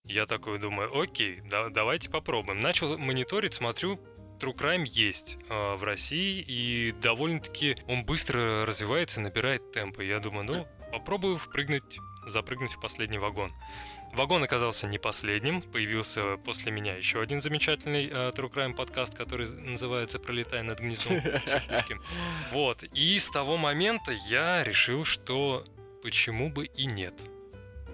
Я 0.05 0.25
такой 0.25 0.59
думаю, 0.59 0.99
окей, 0.99 1.43
да- 1.45 1.69
давайте 1.69 2.09
попробуем. 2.09 2.61
Начал 2.61 2.97
мониторить, 2.97 3.53
смотрю, 3.55 4.01
True 4.39 4.55
Crime 4.55 4.87
есть 4.87 5.37
э, 5.49 5.75
в 5.75 5.83
России, 5.83 6.45
и 6.47 6.93
довольно-таки 7.03 7.77
он 7.87 8.05
быстро 8.05 8.65
развивается, 8.65 9.21
набирает 9.21 9.73
темпы. 9.73 10.05
Я 10.05 10.21
думаю, 10.21 10.45
ну, 10.45 10.69
попробую 10.93 11.37
впрыгнуть, 11.37 11.99
запрыгнуть 12.27 12.75
в 12.75 12.81
последний 12.81 13.19
вагон. 13.19 13.51
Вагон 14.13 14.43
оказался 14.43 14.87
не 14.87 14.99
последним. 14.99 15.61
Появился 15.61 16.37
после 16.39 16.73
меня 16.73 16.95
еще 16.95 17.21
один 17.21 17.41
замечательный 17.41 18.07
э, 18.07 18.31
True 18.31 18.51
Crime 18.51 18.75
подкаст, 18.75 19.17
который 19.17 19.49
называется 19.49 20.19
«Пролетая 20.19 20.63
над 20.63 20.81
гнездом 20.81 21.21
психическим». 21.21 22.03
Вот. 22.53 22.85
И 22.95 23.19
с 23.19 23.29
того 23.31 23.57
момента 23.57 24.13
я 24.29 24.63
решил, 24.63 25.05
что 25.05 25.65
почему 26.03 26.49
бы 26.49 26.67
и 26.67 26.87
нет. 26.87 27.15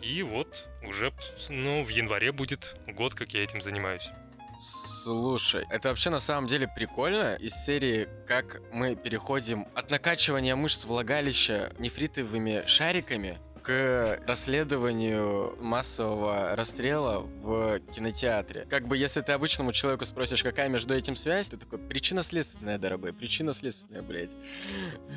И 0.02 0.22
вот 0.22 0.68
уже, 0.86 1.12
ну, 1.48 1.82
в 1.82 1.88
январе 1.88 2.30
будет 2.30 2.76
год, 2.86 3.14
как 3.14 3.32
я 3.32 3.42
этим 3.42 3.60
занимаюсь. 3.60 4.10
Слушай, 4.58 5.66
это 5.68 5.88
вообще 5.88 6.10
на 6.10 6.20
самом 6.20 6.46
деле 6.46 6.68
прикольно 6.68 7.36
из 7.36 7.52
серии, 7.54 8.08
как 8.26 8.60
мы 8.72 8.96
переходим 8.96 9.66
от 9.74 9.90
накачивания 9.90 10.56
мышц 10.56 10.84
влагалища 10.84 11.72
нефритовыми 11.78 12.64
шариками 12.66 13.40
к 13.62 14.20
расследованию 14.26 15.56
массового 15.58 16.54
расстрела 16.54 17.20
в 17.20 17.80
кинотеатре. 17.94 18.66
Как 18.68 18.86
бы 18.86 18.96
если 18.96 19.22
ты 19.22 19.32
обычному 19.32 19.72
человеку 19.72 20.04
спросишь, 20.04 20.42
какая 20.42 20.68
между 20.68 20.94
этим 20.94 21.16
связь, 21.16 21.48
ты 21.48 21.56
такой, 21.56 21.78
причинно-следственная, 21.78 22.78
дорогой, 22.78 23.14
причинно-следственная, 23.14 24.02
блядь. 24.02 24.32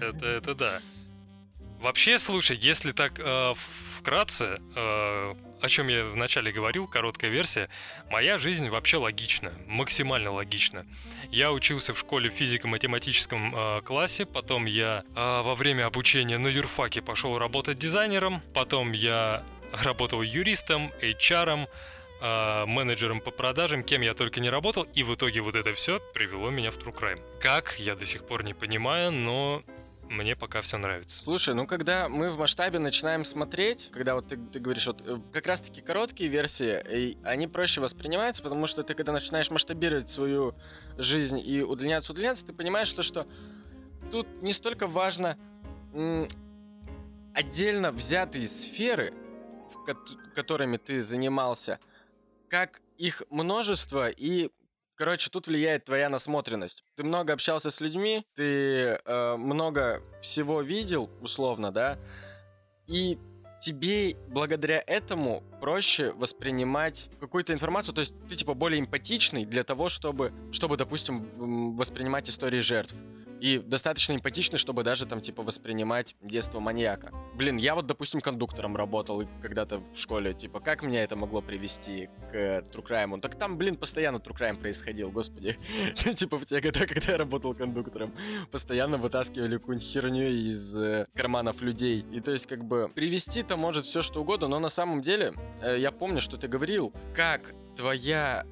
Это, 0.02 0.26
это 0.26 0.56
да. 0.56 0.82
Вообще, 1.82 2.18
слушай, 2.18 2.58
если 2.58 2.92
так 2.92 3.20
э, 3.20 3.54
вкратце, 3.56 4.58
э, 4.76 5.36
о 5.62 5.70
чем 5.70 5.88
я 5.88 6.06
вначале 6.06 6.52
говорил, 6.52 6.88
короткая 6.88 7.32
версия, 7.32 7.70
моя 8.10 8.38
жизнь 8.38 8.70
вообще 8.70 8.98
логична, 8.98 9.54
максимально 9.68 10.32
логична. 10.32 10.86
Я 11.32 11.52
учился 11.52 11.94
в 11.94 12.00
школе 12.00 12.30
в 12.30 12.34
физико-математическом 12.34 13.56
э, 13.56 13.82
классе, 13.82 14.26
потом 14.26 14.66
я 14.66 15.04
э, 15.16 15.42
во 15.42 15.56
время 15.56 15.86
обучения 15.86 16.38
на 16.38 16.48
юрфаке 16.48 17.02
пошел 17.02 17.38
работать 17.38 17.78
дизайнером, 17.78 18.42
потом 18.54 18.92
я 18.92 19.44
работал 19.72 20.22
юристом, 20.22 20.92
HR, 21.02 21.68
э, 22.22 22.66
менеджером 22.66 23.20
по 23.20 23.32
продажам, 23.32 23.84
кем 23.84 24.02
я 24.02 24.14
только 24.14 24.40
не 24.40 24.50
работал, 24.50 24.84
и 24.94 25.04
в 25.04 25.14
итоге 25.14 25.42
вот 25.42 25.56
это 25.56 25.72
все 25.74 26.00
привело 26.14 26.50
меня 26.50 26.72
в 26.72 26.78
True 26.78 26.96
Crime. 26.96 27.22
Как, 27.42 27.76
я 27.80 27.96
до 27.96 28.06
сих 28.06 28.26
пор 28.26 28.44
не 28.44 28.54
понимаю, 28.54 29.12
но 29.12 29.64
мне 30.10 30.36
пока 30.36 30.62
все 30.62 30.78
нравится. 30.78 31.24
Слушай, 31.24 31.54
ну 31.54 31.68
когда 31.68 32.10
мы 32.10 32.32
в 32.32 32.38
масштабе 32.38 32.80
начинаем 32.80 33.26
смотреть, 33.26 33.90
когда 33.92 34.16
вот 34.16 34.28
ты, 34.28 34.38
ты 34.38 34.60
говоришь, 34.60 34.88
вот 34.88 35.02
э, 35.06 35.20
как 35.34 35.48
раз 35.48 35.62
таки 35.62 35.82
короткие 35.82 36.30
версии, 36.30 36.82
и 36.90 37.18
они 37.24 37.48
проще 37.48 37.82
воспринимаются, 37.82 38.44
потому 38.44 38.68
что 38.68 38.84
ты 38.84 38.94
когда 38.94 39.12
начинаешь 39.12 39.52
масштабировать 39.52 40.10
свою 40.10 40.56
жизнь 40.98 41.40
и 41.40 41.62
удлиняться, 41.62 42.12
удлиняться, 42.12 42.46
ты 42.46 42.54
понимаешь, 42.54 42.88
что, 42.88 43.04
что 43.04 43.28
тут 44.12 44.28
не 44.42 44.54
столько 44.54 44.88
важно 44.88 45.38
отдельно 47.34 47.92
взятые 47.92 48.48
сферы, 48.48 49.14
в 49.74 49.86
кот- 49.86 50.18
которыми 50.34 50.78
ты 50.78 51.02
занимался, 51.02 51.80
как 52.50 52.82
их 52.98 53.24
множество 53.30 54.10
и 54.10 54.50
Короче, 54.98 55.30
тут 55.30 55.46
влияет 55.46 55.86
твоя 55.86 56.10
насмотренность. 56.10 56.84
Ты 56.96 57.04
много 57.04 57.34
общался 57.34 57.70
с 57.70 57.80
людьми, 57.80 58.26
ты 58.36 59.00
э, 59.06 59.36
много 59.38 60.02
всего 60.24 60.64
видел, 60.64 61.08
условно, 61.22 61.72
да, 61.72 62.00
и 62.88 63.20
тебе 63.60 64.16
благодаря 64.30 64.84
этому 64.88 65.44
проще 65.62 66.14
воспринимать 66.14 67.10
какую-то 67.20 67.54
информацию, 67.54 67.94
то 67.94 68.00
есть 68.00 68.16
ты 68.28 68.36
типа 68.36 68.56
более 68.56 68.80
эмпатичный 68.80 69.46
для 69.46 69.64
того, 69.64 69.88
чтобы, 69.88 70.34
чтобы 70.52 70.78
допустим, 70.78 71.76
воспринимать 71.76 72.28
истории 72.28 72.62
жертв. 72.62 72.96
И 73.40 73.60
достаточно 73.60 74.14
эмпатичный, 74.14 74.58
чтобы 74.58 74.84
даже 74.84 75.06
там, 75.06 75.22
типа, 75.22 75.44
воспринимать 75.44 76.16
детство 76.22 76.60
маньяка. 76.60 77.12
Блин, 77.36 77.58
я 77.58 77.76
вот, 77.76 77.86
допустим, 77.86 78.22
кондуктором 78.22 78.76
работал 78.76 79.24
когда-то 79.42 79.80
в 79.80 79.96
школе, 79.96 80.34
типа, 80.34 80.60
как 80.60 80.82
меня 80.82 81.04
это 81.04 81.16
могло 81.16 81.42
привести 81.42 82.10
к 82.32 82.36
э, 82.36 82.62
True 82.62 82.86
Crime? 82.86 83.20
Так 83.22 83.38
там, 83.38 83.58
блин, 83.58 83.76
постоянно 83.76 84.18
True 84.18 84.38
Crime 84.38 84.58
происходил, 84.58 85.12
господи. 85.12 85.58
Типа 86.16 86.38
в 86.38 86.46
те 86.46 86.62
года, 86.62 86.88
когда 86.88 87.12
я 87.12 87.18
работал 87.18 87.54
кондуктором, 87.54 88.14
постоянно 88.52 88.98
вытаскивали 88.98 89.58
какую-нибудь 89.58 89.88
херню 89.88 90.30
из 90.30 90.76
э, 90.76 91.06
карманов 91.14 91.62
людей. 91.62 92.06
И 92.12 92.22
то 92.22 92.32
есть, 92.32 92.48
как 92.48 92.64
бы, 92.64 92.90
привести-то 92.94 93.56
может 93.56 93.86
все 93.86 94.02
что 94.02 94.22
угодно, 94.22 94.48
но 94.48 94.60
на 94.60 94.70
самом 94.70 95.02
деле, 95.02 95.34
э, 95.62 95.78
я 95.80 95.92
помню, 95.92 96.22
что 96.22 96.38
ты 96.38 96.48
говорил, 96.48 96.94
как 97.14 97.54
твоя 97.76 98.46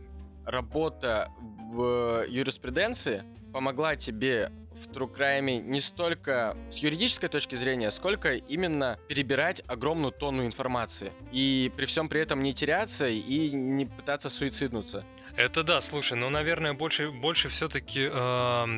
работа 0.46 1.32
в 1.72 2.26
юриспруденции 2.28 3.24
помогла 3.52 3.96
тебе 3.96 4.52
в 4.76 4.88
True 4.88 5.12
Crime 5.14 5.62
не 5.62 5.80
столько 5.82 6.58
с 6.70 6.78
юридической 6.78 7.28
точки 7.28 7.56
зрения, 7.56 7.92
сколько 7.92 8.36
именно 8.36 9.00
перебирать 9.08 9.64
огромную 9.68 10.12
тонну 10.12 10.46
информации. 10.46 11.12
И 11.32 11.72
при 11.76 11.86
всем 11.86 12.10
при 12.10 12.22
этом 12.22 12.44
не 12.44 12.54
теряться 12.54 13.08
и 13.08 13.50
не 13.52 13.86
пытаться 13.86 14.30
суициднуться. 14.30 15.06
Это 15.38 15.64
да, 15.64 15.82
слушай, 15.82 16.18
ну, 16.18 16.30
наверное, 16.30 16.74
больше, 16.74 17.12
больше 17.12 17.50
все-таки 17.50 18.10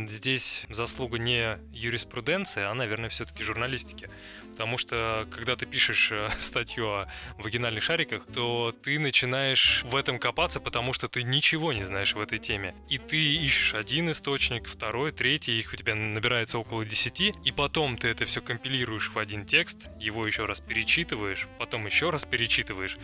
здесь 0.07 0.65
заслуга 0.69 1.19
не 1.19 1.59
юриспруденции, 1.71 2.63
а, 2.63 2.73
наверное, 2.73 3.09
все-таки 3.09 3.43
журналистики. 3.43 4.09
Потому 4.57 4.79
что, 4.79 5.27
когда 5.29 5.55
ты 5.55 5.67
пишешь 5.67 6.11
э, 6.11 6.29
статью 6.39 6.87
о 6.87 7.07
вагинальных 7.37 7.83
шариках, 7.83 8.25
то 8.25 8.73
ты 8.81 8.97
начинаешь 8.97 9.83
в 9.83 9.95
этом 9.95 10.17
копаться, 10.17 10.59
потому 10.59 10.93
что 10.93 11.07
ты 11.07 11.21
ничего 11.21 11.73
не 11.73 11.83
знаешь 11.83 12.15
в 12.15 12.19
этой 12.19 12.39
теме. 12.39 12.73
И 12.89 12.97
ты 12.97 13.35
ищешь 13.35 13.75
один 13.75 14.09
источник, 14.09 14.67
второй, 14.67 15.11
третий, 15.11 15.59
их 15.59 15.71
у 15.73 15.75
тебя 15.75 15.93
набирается 15.93 16.57
около 16.57 16.83
десяти, 16.83 17.35
и 17.43 17.51
потом 17.51 17.97
ты 17.97 18.07
это 18.07 18.25
все 18.25 18.41
компилируешь 18.41 19.11
в 19.11 19.19
один 19.19 19.45
текст, 19.45 19.89
его 19.99 20.25
еще 20.25 20.45
раз 20.45 20.59
перечитываешь, 20.59 21.47
потом 21.59 21.85
еще 21.85 22.09
раз 22.09 22.25
перечитываешь, 22.25 22.97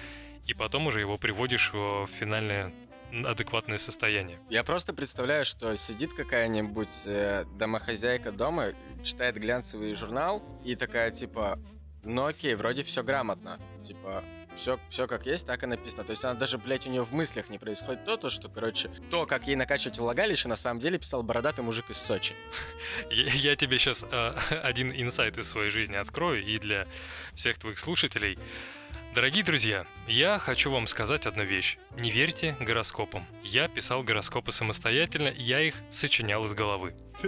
и 0.48 0.56
потом 0.56 0.88
уже 0.88 1.02
его 1.02 1.20
приводишь 1.20 1.72
в 1.72 2.08
финальное 2.20 2.74
адекватное 3.26 3.78
состояние. 3.78 4.40
Я 4.50 4.64
просто 4.64 4.94
представляю, 4.94 5.46
что 5.46 5.76
сидит 5.78 6.14
какая-нибудь 6.14 7.06
э, 7.06 7.46
домохозяйка 7.58 8.32
дома, 8.32 8.74
читает 9.04 9.36
глянцевый 9.36 9.94
журнал 9.94 10.44
и 10.64 10.76
такая 10.76 11.12
типа, 11.12 11.60
ну 12.04 12.26
окей, 12.26 12.56
вроде 12.56 12.84
все 12.84 13.04
грамотно, 13.04 13.60
типа 13.86 14.24
все, 14.56 14.80
все 14.90 15.08
как 15.08 15.26
есть, 15.26 15.48
так 15.48 15.64
и 15.64 15.66
написано. 15.66 16.04
То 16.04 16.12
есть 16.12 16.24
она 16.24 16.34
даже, 16.34 16.58
блядь, 16.58 16.86
у 16.88 16.90
нее 16.90 17.04
в 17.04 17.12
мыслях 17.12 17.50
не 17.50 17.58
происходит 17.58 18.06
то, 18.06 18.18
то, 18.18 18.30
что, 18.30 18.50
короче, 18.50 18.90
то, 19.10 19.26
как 19.26 19.48
ей 19.48 19.56
накачивать 19.56 19.98
влагалище, 19.98 20.48
на 20.48 20.56
самом 20.56 20.80
деле 20.80 20.98
писал 20.98 21.24
бородатый 21.24 21.62
мужик 21.62 21.90
из 21.90 21.98
Сочи. 21.98 22.36
Я, 23.10 23.34
я 23.34 23.56
тебе 23.56 23.78
сейчас 23.78 24.06
э, 24.10 24.34
один 24.64 24.92
инсайт 24.92 25.38
из 25.38 25.50
своей 25.50 25.70
жизни 25.70 25.96
открою 25.96 26.44
и 26.44 26.58
для 26.58 26.88
всех 27.34 27.58
твоих 27.58 27.80
слушателей. 27.80 28.38
Дорогие 29.14 29.44
друзья, 29.44 29.86
я 30.08 30.40
хочу 30.40 30.72
вам 30.72 30.88
сказать 30.88 31.28
одну 31.28 31.44
вещь. 31.44 31.78
Не 32.00 32.10
верьте 32.10 32.58
гороскопам. 32.60 33.24
Я 33.44 33.68
писал 33.68 34.02
гороскопы 34.02 34.52
самостоятельно, 34.52 35.28
я 35.28 35.62
их 35.62 35.76
сочинял 35.90 36.44
из 36.46 36.54
головы. 36.54 36.96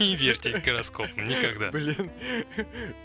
Не 0.00 0.16
верьте 0.16 0.50
гороскопам, 0.62 1.26
никогда. 1.26 1.70
Блин, 1.70 2.10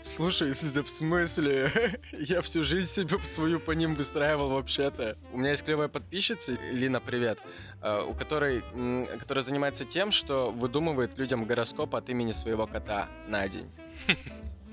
слушай, 0.02 0.52
да 0.74 0.82
в 0.82 0.90
смысле? 0.90 1.98
Я 2.12 2.42
всю 2.42 2.62
жизнь 2.62 2.92
себе 2.92 3.18
свою 3.24 3.58
по 3.58 3.72
ним 3.72 3.94
выстраивал 3.94 4.50
вообще-то. 4.50 5.16
У 5.32 5.38
меня 5.38 5.52
есть 5.52 5.64
клевая 5.64 5.88
подписчица, 5.88 6.58
Лина, 6.70 7.00
привет, 7.00 7.38
э, 7.80 8.02
у 8.02 8.12
которой, 8.12 8.62
которая 9.18 9.44
занимается 9.44 9.86
тем, 9.86 10.12
что 10.12 10.50
выдумывает 10.50 11.16
людям 11.16 11.46
гороскоп 11.46 11.94
от 11.94 12.10
имени 12.10 12.32
своего 12.32 12.66
кота 12.66 13.08
на 13.28 13.48
день. 13.48 13.70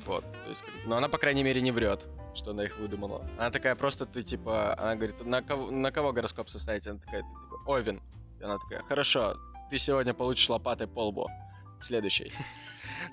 Вот, 0.05 0.25
то 0.43 0.49
есть, 0.49 0.65
но 0.85 0.97
она, 0.97 1.07
по 1.07 1.17
крайней 1.17 1.43
мере, 1.43 1.61
не 1.61 1.71
врет, 1.71 2.05
что 2.35 2.51
она 2.51 2.63
их 2.63 2.77
выдумала. 2.77 3.27
Она 3.37 3.51
такая 3.51 3.75
просто, 3.75 4.05
ты 4.05 4.21
типа, 4.21 4.73
она 4.77 4.95
говорит, 4.95 5.23
на 5.25 5.41
кого, 5.41 5.71
на 5.71 5.91
кого 5.91 6.13
гороскоп 6.13 6.49
составить? 6.49 6.87
Она 6.87 6.99
такая, 6.99 7.21
ты 7.21 7.27
такой, 7.49 7.59
Овен. 7.65 8.01
И 8.39 8.43
она 8.43 8.57
такая, 8.57 8.83
хорошо, 8.83 9.37
ты 9.69 9.77
сегодня 9.77 10.13
получишь 10.13 10.49
лопатой 10.49 10.87
по 10.87 11.07
лбу. 11.07 11.29
Следующий. 11.81 12.31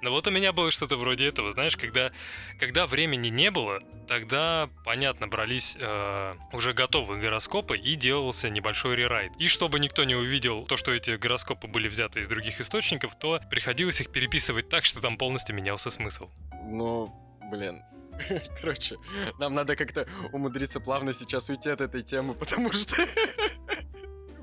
Но 0.03 0.11
вот 0.11 0.27
у 0.27 0.31
меня 0.31 0.53
было 0.53 0.71
что-то 0.71 0.97
вроде 0.97 1.27
этого, 1.27 1.51
знаешь, 1.51 1.77
когда, 1.77 2.11
когда 2.59 2.87
времени 2.87 3.29
не 3.29 3.51
было, 3.51 3.81
тогда, 4.09 4.69
понятно, 4.85 5.29
брались 5.29 5.77
э, 5.79 6.35
уже 6.53 6.73
готовые 6.73 7.21
гороскопы 7.21 7.77
и 7.77 7.95
делался 7.95 8.51
небольшой 8.51 8.97
рерайт. 8.97 9.33
И 9.39 9.49
чтобы 9.49 9.79
никто 9.79 10.05
не 10.05 10.15
увидел 10.15 10.65
то, 10.65 10.77
что 10.77 10.93
эти 10.93 11.13
гороскопы 11.13 11.69
были 11.69 11.89
взяты 11.89 12.21
из 12.21 12.29
других 12.29 12.61
источников, 12.61 13.17
то 13.19 13.41
приходилось 13.51 14.01
их 14.01 14.11
переписывать 14.11 14.69
так, 14.69 14.85
что 14.85 15.01
там 15.01 15.17
полностью 15.17 15.55
менялся 15.55 15.91
смысл. 15.91 16.29
Ну, 16.65 17.15
блин. 17.51 17.83
Короче, 18.61 18.97
нам 19.39 19.55
надо 19.55 19.77
как-то 19.77 20.07
умудриться 20.33 20.81
плавно 20.81 21.13
сейчас 21.13 21.49
уйти 21.49 21.71
от 21.71 21.81
этой 21.81 22.03
темы, 22.03 22.35
потому 22.35 22.73
что 22.73 22.97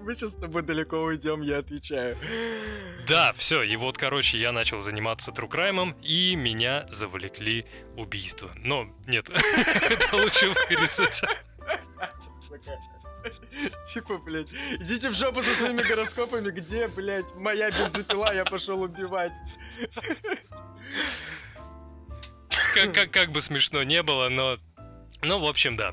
мы 0.01 0.13
сейчас 0.15 0.31
с 0.31 0.35
тобой 0.35 0.61
далеко 0.61 0.97
уйдем, 1.03 1.41
я 1.41 1.59
отвечаю. 1.59 2.17
Да, 3.07 3.33
все, 3.33 3.63
и 3.63 3.75
вот, 3.75 3.97
короче, 3.97 4.39
я 4.39 4.51
начал 4.51 4.79
заниматься 4.79 5.31
true 5.31 5.53
crime 5.53 5.79
ом, 5.79 5.95
и 6.01 6.35
меня 6.35 6.85
завлекли 6.89 7.65
убийства. 7.95 8.51
Но 8.57 8.87
нет, 9.05 9.29
это 9.89 10.15
лучше 10.15 10.49
вырезать. 10.69 11.21
Типа, 13.85 14.17
блядь, 14.19 14.47
идите 14.79 15.09
в 15.09 15.13
жопу 15.13 15.41
со 15.41 15.53
своими 15.55 15.81
гороскопами, 15.81 16.51
где, 16.51 16.87
блядь, 16.87 17.33
моя 17.35 17.71
бензопила, 17.71 18.33
я 18.33 18.45
пошел 18.45 18.81
убивать. 18.81 19.33
Как, 22.85 22.93
как, 22.93 23.11
как 23.11 23.31
бы 23.31 23.41
смешно 23.41 23.83
не 23.83 24.03
было, 24.03 24.29
но... 24.29 24.57
Ну, 25.21 25.39
в 25.39 25.45
общем, 25.45 25.75
да. 25.75 25.91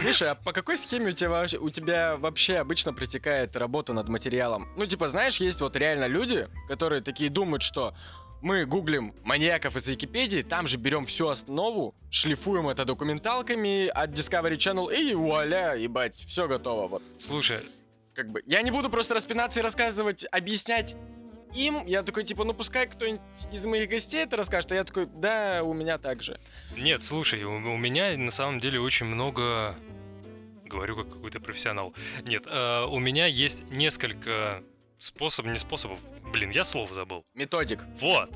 Слушай, 0.00 0.30
а 0.30 0.34
по 0.34 0.52
какой 0.52 0.76
схеме 0.76 1.08
у 1.08 1.12
тебя, 1.12 1.30
вообще- 1.30 1.58
у 1.58 1.70
тебя 1.70 2.16
вообще 2.16 2.56
обычно 2.56 2.92
протекает 2.92 3.56
работа 3.56 3.92
над 3.92 4.08
материалом? 4.08 4.68
Ну, 4.76 4.86
типа, 4.86 5.08
знаешь, 5.08 5.38
есть 5.38 5.60
вот 5.60 5.76
реально 5.76 6.06
люди, 6.06 6.48
которые 6.68 7.02
такие 7.02 7.30
думают, 7.30 7.62
что 7.62 7.94
мы 8.42 8.64
гуглим 8.64 9.14
маньяков 9.22 9.76
из 9.76 9.88
Википедии, 9.88 10.42
там 10.42 10.66
же 10.66 10.76
берем 10.76 11.06
всю 11.06 11.28
основу, 11.28 11.94
шлифуем 12.10 12.68
это 12.68 12.84
документалками 12.84 13.88
от 13.88 14.10
Discovery 14.10 14.56
Channel 14.56 14.94
и 14.94 15.14
вуаля, 15.14 15.74
ебать, 15.74 16.16
все 16.26 16.48
готово. 16.48 16.88
Вот, 16.88 17.02
Слушай, 17.18 17.60
как 18.14 18.30
бы. 18.30 18.42
Я 18.46 18.62
не 18.62 18.70
буду 18.70 18.88
просто 18.90 19.14
распинаться 19.14 19.60
и 19.60 19.62
рассказывать, 19.62 20.26
объяснять 20.30 20.96
им. 21.54 21.84
Я 21.86 22.02
такой, 22.02 22.24
типа, 22.24 22.44
ну 22.44 22.54
пускай 22.54 22.86
кто-нибудь 22.86 23.20
из 23.52 23.64
моих 23.66 23.88
гостей 23.88 24.22
это 24.22 24.36
расскажет, 24.36 24.72
а 24.72 24.74
я 24.74 24.84
такой, 24.84 25.06
да, 25.06 25.62
у 25.64 25.72
меня 25.72 25.98
так 25.98 26.22
же. 26.22 26.38
Нет, 26.76 27.02
слушай, 27.02 27.42
у, 27.44 27.54
у 27.54 27.76
меня 27.76 28.16
на 28.16 28.30
самом 28.30 28.60
деле 28.60 28.80
очень 28.80 29.06
много... 29.06 29.74
Говорю 30.64 30.96
как 30.96 31.08
какой-то 31.12 31.40
профессионал. 31.40 31.94
Нет, 32.24 32.44
э, 32.46 32.84
у 32.84 33.00
меня 33.00 33.26
есть 33.26 33.68
несколько 33.72 34.62
способов, 34.98 35.50
не 35.50 35.58
способов, 35.58 35.98
блин, 36.32 36.50
я 36.50 36.62
слово 36.62 36.94
забыл. 36.94 37.24
Методик. 37.34 37.84
Вот. 37.98 38.30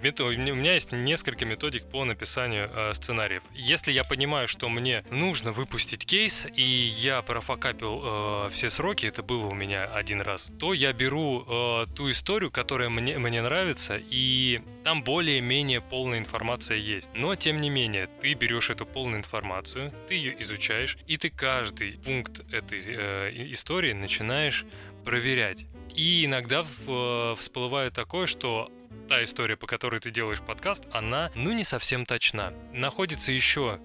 У 0.00 0.30
меня 0.30 0.74
есть 0.74 0.92
несколько 0.92 1.44
методик 1.44 1.84
по 1.86 2.04
написанию 2.04 2.70
э, 2.72 2.94
сценариев. 2.94 3.42
Если 3.54 3.92
я 3.92 4.04
понимаю, 4.04 4.48
что 4.48 4.68
мне 4.68 5.04
нужно 5.10 5.52
выпустить 5.52 6.06
кейс, 6.06 6.46
и 6.54 6.62
я 6.62 7.22
профокапил 7.22 8.02
э, 8.02 8.50
все 8.52 8.70
сроки, 8.70 9.06
это 9.06 9.22
было 9.22 9.46
у 9.46 9.54
меня 9.54 9.84
один 9.84 10.20
раз, 10.20 10.50
то 10.58 10.72
я 10.74 10.92
беру 10.92 11.44
э, 11.46 11.86
ту 11.94 12.10
историю, 12.10 12.50
которая 12.50 12.88
мне, 12.88 13.18
мне 13.18 13.42
нравится, 13.42 14.00
и 14.10 14.60
там 14.84 15.02
более-менее 15.02 15.80
полная 15.80 16.18
информация 16.18 16.76
есть. 16.76 17.10
Но, 17.14 17.34
тем 17.36 17.60
не 17.60 17.70
менее, 17.70 18.08
ты 18.20 18.34
берешь 18.34 18.70
эту 18.70 18.86
полную 18.86 19.18
информацию, 19.18 19.92
ты 20.08 20.14
ее 20.14 20.40
изучаешь, 20.40 20.98
и 21.06 21.16
ты 21.16 21.30
каждый 21.30 21.98
пункт 21.98 22.40
этой 22.52 22.80
э, 22.86 23.52
истории 23.52 23.92
начинаешь 23.92 24.64
проверять. 25.04 25.66
И 25.94 26.24
иногда 26.24 26.64
э, 26.64 27.34
всплывает 27.38 27.92
такое, 27.92 28.26
что 28.26 28.70
та 29.08 29.22
история, 29.24 29.56
по 29.56 29.66
которой 29.66 30.00
ты 30.00 30.10
делаешь 30.10 30.40
подкаст, 30.40 30.84
она, 30.92 31.30
ну, 31.34 31.52
не 31.52 31.64
совсем 31.64 32.06
точна. 32.06 32.52
Находится 32.72 33.32
еще 33.32 33.80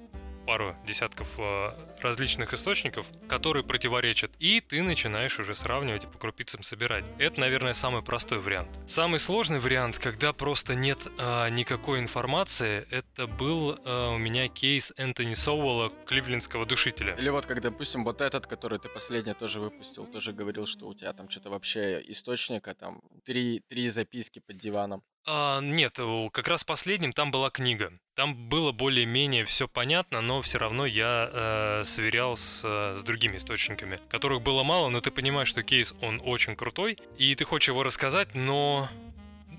пару 0.48 0.78
десятков 0.88 1.38
э, 1.38 1.74
различных 2.02 2.54
источников, 2.54 3.06
которые 3.28 3.64
противоречат, 3.64 4.32
и 4.40 4.62
ты 4.62 4.82
начинаешь 4.82 5.40
уже 5.40 5.54
сравнивать 5.54 6.06
и 6.06 6.08
по 6.08 6.18
крупицам 6.18 6.64
собирать. 6.64 7.04
Это, 7.20 7.40
наверное, 7.42 7.74
самый 7.74 8.02
простой 8.02 8.40
вариант. 8.40 8.70
Самый 8.88 9.20
сложный 9.20 9.60
вариант, 9.60 10.00
когда 10.00 10.32
просто 10.32 10.74
нет 10.74 11.08
э, 11.20 11.50
никакой 11.50 12.00
информации, 12.00 12.88
это 12.90 13.28
был 13.28 13.78
э, 13.84 14.08
у 14.16 14.18
меня 14.18 14.48
кейс 14.48 14.94
Энтони 14.96 15.34
Соуэлла, 15.34 15.92
кливлендского 16.06 16.66
душителя. 16.66 17.14
Или 17.16 17.30
вот 17.30 17.46
как, 17.46 17.62
допустим, 17.62 18.06
вот 18.06 18.22
этот, 18.22 18.48
который 18.48 18.80
ты 18.80 18.88
последний 18.88 19.34
тоже 19.34 19.60
выпустил, 19.60 20.08
тоже 20.08 20.32
говорил, 20.32 20.66
что 20.66 20.88
у 20.88 20.94
тебя 20.94 21.12
там 21.12 21.30
что-то 21.30 21.50
вообще 21.50 22.02
источника, 22.08 22.74
там 22.74 23.02
три, 23.26 23.62
три 23.68 23.90
записки 23.90 24.40
под 24.40 24.56
диваном. 24.56 25.04
А, 25.30 25.60
нет, 25.60 26.00
как 26.32 26.48
раз 26.48 26.64
последним 26.64 27.12
там 27.12 27.32
была 27.32 27.50
книга. 27.50 27.92
Там 28.16 28.34
было 28.48 28.72
более-менее 28.72 29.44
все 29.44 29.68
понятно, 29.68 30.22
но 30.22 30.42
все 30.42 30.58
равно 30.58 30.86
я 30.86 31.30
э, 31.32 31.82
сверял 31.84 32.38
с, 32.38 32.64
э, 32.66 32.96
с 32.96 33.04
другими 33.04 33.36
источниками, 33.36 34.00
которых 34.08 34.42
было 34.42 34.64
мало, 34.64 34.88
но 34.88 35.02
ты 35.02 35.12
понимаешь, 35.12 35.50
что 35.50 35.64
кейс 35.64 35.94
он 36.02 36.22
очень 36.24 36.56
крутой, 36.56 36.98
и 37.18 37.36
ты 37.36 37.44
хочешь 37.44 37.68
его 37.68 37.84
рассказать, 37.84 38.36
но 38.36 38.88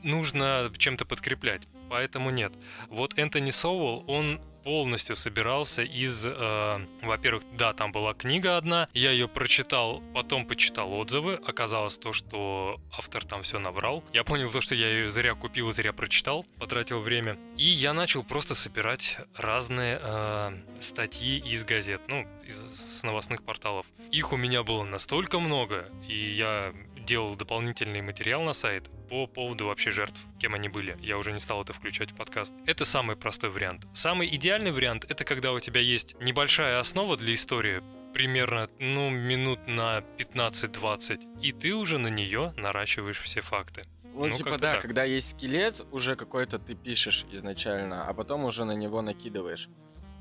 нужно 0.03 0.73
чем-то 0.77 1.05
подкреплять. 1.05 1.63
Поэтому 1.91 2.31
нет. 2.31 2.53
Вот 2.89 3.19
Энтони 3.19 3.51
Соуэлл, 3.51 4.05
он 4.09 4.41
полностью 4.69 5.17
собирался 5.17 5.83
из, 5.83 6.27
э, 6.27 6.87
во-первых, 7.01 7.43
да, 7.57 7.73
там 7.73 7.91
была 7.91 8.13
книга 8.13 8.59
одна, 8.59 8.87
я 8.93 9.13
ее 9.13 9.27
прочитал, 9.27 10.03
потом 10.15 10.47
почитал 10.47 10.93
отзывы, 10.93 11.41
оказалось 11.43 11.97
то, 11.97 12.13
что 12.13 12.79
автор 12.93 13.25
там 13.25 13.43
все 13.45 13.59
набрал. 13.59 14.05
Я 14.13 14.25
понял 14.25 14.51
то, 14.51 14.61
что 14.61 14.75
я 14.75 14.91
ее 14.91 15.09
зря 15.09 15.35
купил 15.35 15.73
зря 15.73 15.95
прочитал, 15.95 16.45
потратил 16.59 17.01
время. 17.01 17.39
И 17.57 17.65
я 17.65 17.95
начал 17.95 18.23
просто 18.23 18.55
собирать 18.55 19.17
разные 19.35 20.01
э, 20.03 20.53
статьи 20.81 21.39
из 21.39 21.65
газет, 21.65 22.03
ну, 22.07 22.27
из 22.47 23.03
новостных 23.05 23.45
порталов. 23.45 23.87
Их 24.11 24.35
у 24.35 24.37
меня 24.37 24.65
было 24.65 24.85
настолько 24.85 25.39
много, 25.39 25.89
и 26.07 26.15
я 26.15 26.75
делал 27.07 27.37
дополнительный 27.37 28.03
материал 28.03 28.43
на 28.43 28.53
сайт 28.53 28.91
по 29.09 29.27
поводу 29.27 29.67
вообще 29.67 29.91
жертв, 29.91 30.21
кем 30.39 30.55
они 30.55 30.69
были. 30.69 30.97
Я 31.01 31.19
уже 31.19 31.33
не 31.33 31.39
стал 31.41 31.63
это 31.63 31.73
включать 31.73 32.13
в 32.13 32.15
подкаст. 32.15 32.55
Это 32.67 32.85
самый 32.85 33.17
простой 33.17 33.51
вариант. 33.51 33.87
Самый 33.93 34.29
идеальный 34.35 34.71
вариант— 34.71 35.05
это 35.09 35.25
когда 35.25 35.53
у 35.53 35.61
тебя 35.61 35.81
есть 35.81 36.17
небольшая 36.21 36.79
основа 36.81 37.17
для 37.17 37.33
истории, 37.35 37.83
примерно, 38.13 38.69
ну, 38.79 39.11
минут 39.11 39.61
на 39.67 40.03
15-20, 40.19 41.41
и 41.43 41.53
ты 41.53 41.75
уже 41.75 41.99
на 41.99 42.09
нее 42.09 42.53
наращиваешь 42.57 43.19
все 43.21 43.41
факты. 43.41 43.85
Ну, 44.15 44.27
Ну, 44.27 44.35
типа, 44.35 44.59
да, 44.59 44.73
так. 44.73 44.83
когда 44.83 45.05
есть 45.05 45.31
скелет, 45.31 45.87
уже 45.93 46.17
какой-то 46.17 46.59
ты 46.59 46.75
пишешь 46.75 47.25
изначально, 47.31 48.09
а 48.09 48.15
потом 48.15 48.45
уже 48.45 48.65
на 48.65 48.73
него 48.73 49.01
накидываешь, 49.03 49.69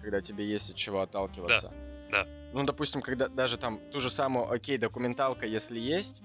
когда 0.01 0.21
тебе 0.21 0.45
есть 0.45 0.69
от 0.69 0.75
чего 0.75 1.01
отталкиваться. 1.01 1.73
да. 2.11 2.27
Ну, 2.53 2.63
допустим, 2.63 3.01
когда 3.01 3.27
даже 3.27 3.57
там 3.57 3.79
ту 3.91 3.99
же 3.99 4.09
самую, 4.09 4.49
окей, 4.49 4.77
документалка, 4.77 5.45
если 5.45 5.79
есть, 5.79 6.21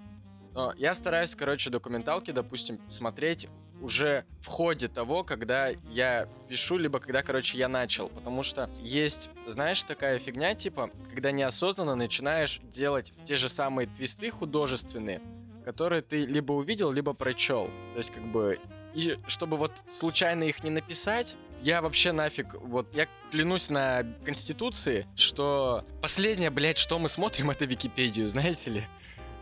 но 0.54 0.74
я 0.76 0.94
стараюсь, 0.94 1.34
короче, 1.34 1.70
документалки, 1.70 2.30
допустим, 2.30 2.80
смотреть 2.88 3.48
уже 3.80 4.24
в 4.40 4.46
ходе 4.46 4.88
того, 4.88 5.24
когда 5.24 5.68
я 5.90 6.28
пишу, 6.48 6.76
либо 6.76 7.00
когда, 7.00 7.22
короче, 7.22 7.58
я 7.58 7.68
начал. 7.68 8.08
Потому 8.08 8.42
что 8.42 8.70
есть, 8.80 9.28
знаешь, 9.46 9.82
такая 9.82 10.18
фигня, 10.18 10.54
типа, 10.54 10.90
когда 11.10 11.32
неосознанно 11.32 11.94
начинаешь 11.94 12.60
делать 12.72 13.12
те 13.24 13.34
же 13.34 13.48
самые 13.48 13.88
твисты 13.88 14.30
художественные, 14.30 15.20
которые 15.64 16.02
ты 16.02 16.24
либо 16.24 16.52
увидел, 16.52 16.92
либо 16.92 17.12
прочел. 17.12 17.66
То 17.92 17.98
есть, 17.98 18.12
как 18.12 18.24
бы, 18.24 18.60
и 18.94 19.18
чтобы 19.26 19.56
вот 19.56 19.72
случайно 19.88 20.44
их 20.44 20.62
не 20.62 20.70
написать, 20.70 21.36
я 21.60 21.80
вообще 21.80 22.12
нафиг, 22.12 22.54
вот 22.54 22.92
я 22.94 23.06
клянусь 23.30 23.70
на 23.70 24.04
Конституции, 24.24 25.06
что 25.14 25.84
последнее, 26.00 26.50
блядь, 26.50 26.78
что 26.78 26.98
мы 26.98 27.08
смотрим, 27.08 27.50
это 27.52 27.64
Википедию, 27.64 28.28
знаете 28.28 28.70
ли? 28.70 28.84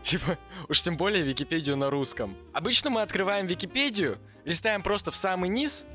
Типа, 0.03 0.37
уж 0.67 0.81
тем 0.81 0.97
более 0.97 1.23
Википедию 1.23 1.77
на 1.77 1.89
русском. 1.89 2.35
Обычно 2.53 2.89
мы 2.89 3.01
открываем 3.01 3.47
Википедию, 3.47 4.19
листаем 4.45 4.83
просто 4.83 5.11
в 5.11 5.15
самый 5.15 5.49
низ, 5.49 5.85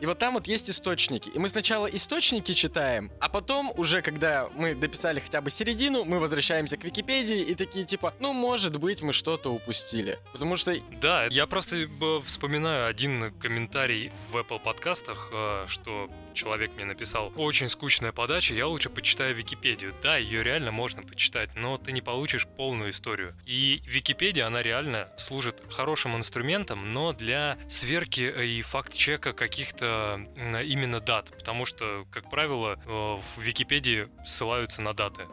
и 0.00 0.04
вот 0.06 0.18
там 0.18 0.34
вот 0.34 0.46
есть 0.46 0.68
источники. 0.68 1.30
И 1.30 1.38
мы 1.38 1.48
сначала 1.48 1.86
источники 1.86 2.52
читаем, 2.52 3.10
а 3.18 3.28
потом 3.28 3.72
уже, 3.76 4.02
когда 4.02 4.48
мы 4.54 4.74
дописали 4.74 5.20
хотя 5.20 5.40
бы 5.40 5.50
середину, 5.50 6.04
мы 6.04 6.20
возвращаемся 6.20 6.76
к 6.76 6.84
Википедии 6.84 7.40
и 7.40 7.54
такие 7.54 7.86
типа, 7.86 8.14
ну, 8.20 8.32
может 8.34 8.76
быть, 8.78 9.00
мы 9.00 9.12
что-то 9.12 9.52
упустили. 9.52 10.18
Потому 10.32 10.56
что 10.56 10.76
Да, 11.00 11.26
я 11.30 11.46
просто 11.46 11.76
э, 11.76 12.20
вспоминаю 12.24 12.86
один 12.86 13.32
комментарий 13.38 14.12
в 14.30 14.36
Apple 14.36 14.60
подкастах, 14.60 15.30
э, 15.32 15.64
что 15.66 16.10
человек 16.36 16.70
мне 16.76 16.84
написал 16.84 17.32
«Очень 17.34 17.68
скучная 17.68 18.12
подача, 18.12 18.54
я 18.54 18.68
лучше 18.68 18.90
почитаю 18.90 19.34
Википедию». 19.34 19.94
Да, 20.02 20.16
ее 20.16 20.44
реально 20.44 20.70
можно 20.70 21.02
почитать, 21.02 21.50
но 21.56 21.78
ты 21.78 21.90
не 21.90 22.02
получишь 22.02 22.46
полную 22.46 22.90
историю. 22.90 23.34
И 23.44 23.82
Википедия, 23.84 24.46
она 24.46 24.62
реально 24.62 25.08
служит 25.16 25.62
хорошим 25.70 26.16
инструментом, 26.16 26.92
но 26.92 27.12
для 27.12 27.58
сверки 27.68 28.20
э, 28.20 28.46
и 28.46 28.62
факт-чека 28.62 29.32
каких-то 29.32 30.20
именно 30.36 31.00
дат. 31.00 31.30
Потому 31.30 31.64
что, 31.64 32.06
как 32.12 32.30
правило, 32.30 32.78
э, 32.84 32.88
в 32.88 33.40
Википедии 33.40 34.08
ссылаются 34.24 34.82
на 34.82 34.94
даты. 34.94 35.24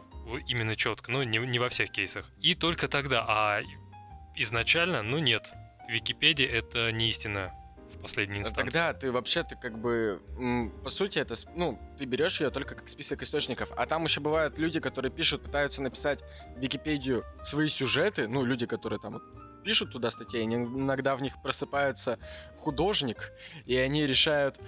Именно 0.48 0.76
четко, 0.76 1.12
но 1.12 1.24
не, 1.24 1.38
не 1.38 1.60
во 1.60 1.70
всех 1.70 1.92
кейсах. 1.92 2.26
И 2.40 2.56
только 2.56 2.88
тогда. 2.88 3.26
А 3.28 3.62
изначально, 4.36 5.04
ну 5.04 5.20
нет. 5.20 5.52
Википедия 5.90 6.48
это 6.48 6.92
не 6.92 7.10
истина 7.10 7.54
последней 8.04 8.40
инстанции. 8.40 8.72
Тогда 8.72 8.94
ты 8.94 9.12
вообще 9.12 9.44
ты 9.44 9.56
как 9.56 9.80
бы, 9.80 10.22
по 10.84 10.90
сути, 10.90 11.20
это, 11.20 11.36
ну, 11.56 11.80
ты 11.98 12.06
берешь 12.06 12.40
ее 12.42 12.50
только 12.52 12.76
как 12.76 12.90
список 12.90 13.24
источников, 13.24 13.72
а 13.76 13.86
там 13.86 14.04
еще 14.04 14.22
бывают 14.22 14.58
люди, 14.58 14.80
которые 14.80 15.12
пишут, 15.12 15.44
пытаются 15.44 15.82
написать 15.82 16.24
в 16.56 16.60
Википедию 16.60 17.24
свои 17.42 17.68
сюжеты, 17.68 18.28
ну, 18.28 18.44
люди, 18.44 18.66
которые 18.66 19.00
там 19.00 19.22
пишут 19.64 19.92
туда 19.92 20.12
статьи, 20.12 20.42
они 20.42 20.56
иногда 20.56 21.16
в 21.16 21.22
них 21.22 21.42
просыпаются 21.42 22.20
художник, 22.58 23.32
и 23.66 23.76
они 23.78 24.06
решают 24.06 24.60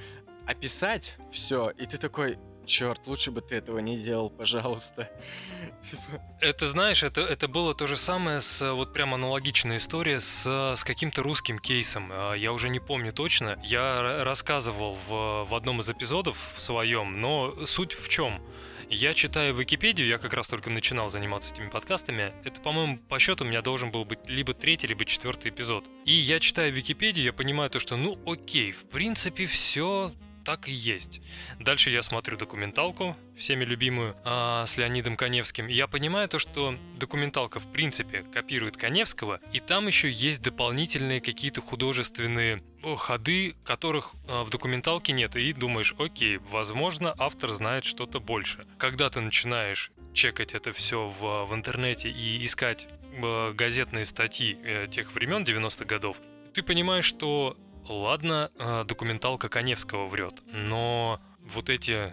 описать 0.48 1.18
все, 1.32 1.70
и 1.72 1.86
ты 1.86 1.98
такой, 1.98 2.40
черт, 2.66 3.08
лучше 3.08 3.32
бы 3.32 3.42
ты 3.42 3.56
этого 3.56 3.80
не 3.80 3.98
делал, 3.98 4.30
пожалуйста. 4.30 5.10
Типа, 5.82 6.22
Это, 6.42 6.68
знаешь, 6.68 7.04
это, 7.04 7.22
это 7.22 7.48
было 7.48 7.74
то 7.74 7.88
же 7.88 7.98
самое 7.98 8.42
с 8.42 8.62
э, 8.62 8.72
вот 8.72 8.94
прям 8.94 9.14
аналогичная 9.14 9.78
история 9.78 10.20
с, 10.20 10.46
с 10.76 10.84
каким-то 10.84 11.24
русским 11.24 11.60
кейсом. 11.60 12.10
А, 12.12 12.34
Я 12.34 12.54
уже 12.54 12.70
не 12.70 12.80
помню 12.80 13.14
точно. 13.14 13.60
Я 13.64 14.24
рассказывал 14.24 14.98
в, 15.08 15.46
в 15.50 15.56
одном 15.56 15.80
из 15.80 15.90
эпизодов 15.90 16.38
в 16.56 16.62
своем, 16.62 17.22
но 17.22 17.66
суть 17.66 17.94
в 17.94 18.10
чем? 18.10 18.42
Я 18.90 19.14
читаю 19.14 19.56
Википедию, 19.56 20.08
я 20.08 20.18
как 20.18 20.34
раз 20.34 20.48
только 20.48 20.70
начинал 20.70 21.10
заниматься 21.10 21.52
этими 21.54 21.70
подкастами. 21.70 22.34
Это, 22.44 22.62
по-моему, 22.62 23.00
по 23.00 23.18
счету 23.18 23.44
у 23.44 23.48
меня 23.48 23.62
должен 23.62 23.90
был 23.90 24.06
быть 24.06 24.30
либо 24.30 24.54
третий, 24.54 24.88
либо 24.88 25.06
четвертый 25.06 25.50
эпизод. 25.50 25.86
И 26.06 26.14
я 26.14 26.40
читаю 26.40 26.72
Википедию, 26.72 27.26
я 27.26 27.34
понимаю 27.34 27.70
то, 27.70 27.80
что, 27.80 27.98
ну, 27.98 28.18
окей, 28.28 28.72
в 28.72 28.88
принципе, 28.88 29.48
все 29.48 30.14
так 30.46 30.70
и 30.70 30.72
есть. 30.72 31.22
Дальше 31.60 31.90
я 31.90 32.02
смотрю 32.02 32.38
документалку, 32.38 33.18
всеми 33.36 33.66
любимую, 33.66 34.16
а, 34.24 34.66
с 34.66 34.78
Леонидом 34.78 35.18
Коневским. 35.18 35.68
Я 35.68 35.88
понимаю 35.88 36.30
то, 36.30 36.40
что 36.40 36.76
документалка 36.98 37.60
в 37.60 37.70
принципе 37.72 38.24
копирует 38.24 38.78
Коневского, 38.78 39.42
и 39.52 39.60
там 39.60 39.88
еще 39.88 40.10
есть 40.10 40.42
дополнительные 40.42 41.20
какие-то 41.20 41.62
художественные 41.62 42.62
ходы, 42.96 43.56
которых 43.64 44.14
а, 44.28 44.44
в 44.44 44.52
документалке 44.52 45.12
нет. 45.12 45.36
И 45.36 45.52
думаешь, 45.52 45.96
окей, 45.98 46.38
возможно, 46.38 47.16
автор 47.18 47.52
знает 47.52 47.84
что-то 47.84 48.20
больше. 48.20 48.66
Когда 48.78 49.10
ты 49.10 49.22
начинаешь 49.22 49.92
чекать 50.14 50.54
это 50.54 50.72
все 50.72 51.10
в, 51.10 51.46
в 51.46 51.54
интернете 51.54 52.10
и 52.10 52.44
искать 52.46 52.88
э, 53.12 53.52
газетные 53.54 54.06
статьи 54.06 54.58
э, 54.64 54.88
тех 54.90 55.14
времен 55.14 55.44
90-х 55.44 55.86
годов, 55.86 56.18
ты 56.54 56.64
понимаешь, 56.64 57.04
что 57.04 57.58
Ладно, 57.88 58.50
э, 58.58 58.84
документалка 58.86 59.50
Коневского 59.50 60.08
врет, 60.08 60.42
но 60.52 61.20
вот 61.40 61.70
эти 61.70 62.12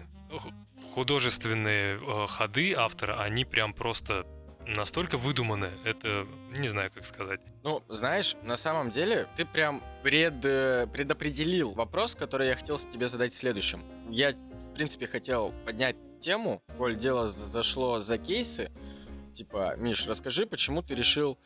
художественные 0.93 1.99
э, 1.99 2.27
ходы 2.27 2.73
автора, 2.73 3.21
они 3.21 3.45
прям 3.45 3.73
просто 3.73 4.25
настолько 4.67 5.17
выдуманы, 5.17 5.71
это 5.83 6.27
не 6.57 6.67
знаю, 6.67 6.91
как 6.93 7.05
сказать. 7.05 7.41
Ну, 7.63 7.83
знаешь, 7.89 8.35
на 8.43 8.55
самом 8.55 8.91
деле 8.91 9.27
ты 9.35 9.45
прям 9.45 9.83
пред, 10.03 10.39
предопределил 10.91 11.71
вопрос, 11.71 12.15
который 12.15 12.47
я 12.47 12.55
хотел 12.55 12.77
тебе 12.77 13.07
задать 13.07 13.33
следующим. 13.33 13.83
Я, 14.09 14.31
в 14.31 14.73
принципе, 14.73 15.07
хотел 15.07 15.53
поднять 15.65 15.97
тему, 16.21 16.63
коль 16.77 16.97
дело 16.97 17.27
зашло 17.27 17.99
за 17.99 18.17
кейсы. 18.17 18.71
Типа, 19.33 19.75
Миш, 19.77 20.07
расскажи, 20.07 20.45
почему 20.45 20.81
ты 20.81 20.95
решил 20.95 21.37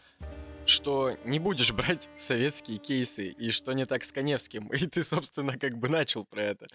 что 0.67 1.17
не 1.25 1.39
будешь 1.39 1.71
брать 1.71 2.10
советские 2.15 2.77
кейсы, 2.77 3.30
и 3.30 3.51
что 3.51 3.73
не 3.73 3.86
так 3.86 4.03
с 4.03 4.12
Коневским. 4.12 4.67
И 4.73 4.88
ты, 4.88 5.03
собственно, 5.03 5.58
как 5.58 5.77
бы 5.77 5.89
начал 5.89 6.25
про 6.25 6.41
это. 6.43 6.67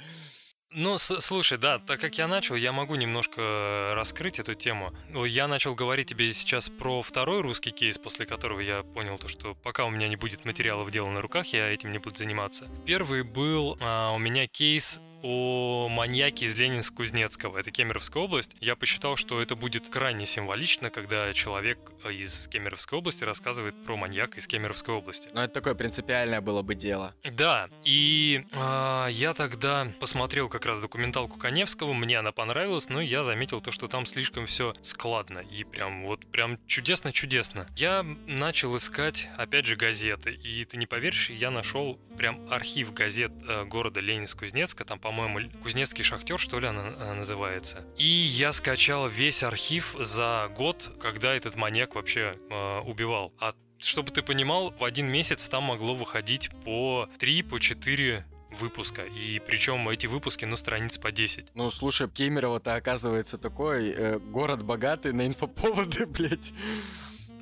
Ну, 0.74 0.96
слушай, 0.96 1.58
да, 1.58 1.78
так 1.78 2.00
как 2.00 2.16
я 2.16 2.26
начал, 2.26 2.54
я 2.54 2.72
могу 2.72 2.94
немножко 2.94 3.92
раскрыть 3.94 4.38
эту 4.38 4.54
тему. 4.54 4.94
Я 5.26 5.46
начал 5.46 5.74
говорить 5.74 6.08
тебе 6.08 6.32
сейчас 6.32 6.70
про 6.70 7.02
второй 7.02 7.42
русский 7.42 7.70
кейс, 7.70 7.98
после 7.98 8.24
которого 8.24 8.60
я 8.60 8.82
понял 8.82 9.18
то, 9.18 9.28
что 9.28 9.54
пока 9.54 9.84
у 9.84 9.90
меня 9.90 10.08
не 10.08 10.16
будет 10.16 10.46
материалов 10.46 10.90
дела 10.90 11.10
на 11.10 11.20
руках, 11.20 11.46
я 11.48 11.68
этим 11.68 11.90
не 11.90 11.98
буду 11.98 12.16
заниматься. 12.16 12.70
Первый 12.86 13.22
был 13.22 13.76
а, 13.82 14.12
у 14.12 14.18
меня 14.18 14.46
кейс 14.46 15.02
о 15.22 15.88
маньяке 15.88 16.46
из 16.46 16.58
Ленинск-Кузнецкого. 16.58 17.58
Это 17.58 17.70
Кемеровская 17.70 18.22
область. 18.22 18.56
Я 18.60 18.76
посчитал, 18.76 19.16
что 19.16 19.40
это 19.40 19.56
будет 19.56 19.88
крайне 19.88 20.26
символично, 20.26 20.90
когда 20.90 21.32
человек 21.32 21.78
из 22.10 22.48
Кемеровской 22.48 22.98
области 22.98 23.24
рассказывает 23.24 23.74
про 23.84 23.96
маньяка 23.96 24.38
из 24.38 24.46
Кемеровской 24.46 24.94
области. 24.94 25.28
Ну, 25.32 25.40
это 25.40 25.54
такое 25.54 25.74
принципиальное 25.74 26.40
было 26.40 26.62
бы 26.62 26.74
дело. 26.74 27.14
Да, 27.24 27.68
и 27.84 28.44
э, 28.52 29.06
я 29.10 29.34
тогда 29.34 29.92
посмотрел 30.00 30.48
как 30.48 30.66
раз 30.66 30.80
документалку 30.80 31.38
Коневского, 31.38 31.92
мне 31.92 32.18
она 32.18 32.32
понравилась, 32.32 32.88
но 32.88 33.00
я 33.00 33.22
заметил 33.22 33.60
то, 33.60 33.70
что 33.70 33.88
там 33.88 34.06
слишком 34.06 34.46
все 34.46 34.74
складно 34.82 35.38
и 35.38 35.64
прям 35.64 36.04
вот 36.04 36.26
прям 36.26 36.58
чудесно-чудесно. 36.66 37.68
Я 37.76 38.04
начал 38.26 38.76
искать, 38.76 39.28
опять 39.36 39.66
же, 39.66 39.76
газеты, 39.76 40.32
и 40.32 40.64
ты 40.64 40.76
не 40.76 40.86
поверишь, 40.86 41.30
я 41.30 41.50
нашел 41.50 41.98
прям 42.16 42.50
архив 42.50 42.92
газет 42.92 43.32
э, 43.48 43.64
города 43.64 44.00
Ленинск-Кузнецка, 44.00 44.84
там, 44.84 44.98
по-моему, 45.12 45.50
Кузнецкий 45.62 46.04
шахтер, 46.04 46.38
что 46.38 46.58
ли, 46.58 46.68
она 46.68 46.94
э, 46.98 47.12
называется. 47.12 47.84
И 47.98 48.06
я 48.06 48.52
скачал 48.52 49.08
весь 49.08 49.42
архив 49.42 49.94
за 49.98 50.50
год, 50.56 50.90
когда 51.00 51.34
этот 51.34 51.54
маньяк 51.54 51.94
вообще 51.94 52.32
э, 52.50 52.80
убивал. 52.80 53.34
А 53.38 53.52
чтобы 53.78 54.10
ты 54.10 54.22
понимал, 54.22 54.70
в 54.70 54.84
один 54.84 55.08
месяц 55.08 55.48
там 55.48 55.64
могло 55.64 55.94
выходить 55.94 56.48
по 56.64 57.10
3, 57.18 57.42
по 57.42 57.58
4 57.58 58.24
выпуска. 58.52 59.02
И 59.02 59.38
причем 59.40 59.86
эти 59.90 60.06
выпуски, 60.06 60.46
ну, 60.46 60.56
страниц 60.56 60.96
по 60.96 61.12
10. 61.12 61.54
Ну, 61.54 61.70
слушай, 61.70 62.08
Кемерово-то 62.08 62.74
оказывается 62.74 63.36
такой 63.36 63.90
э, 63.90 64.18
город 64.18 64.64
богатый 64.64 65.12
на 65.12 65.26
инфоповоды, 65.26 66.06
блядь. 66.06 66.54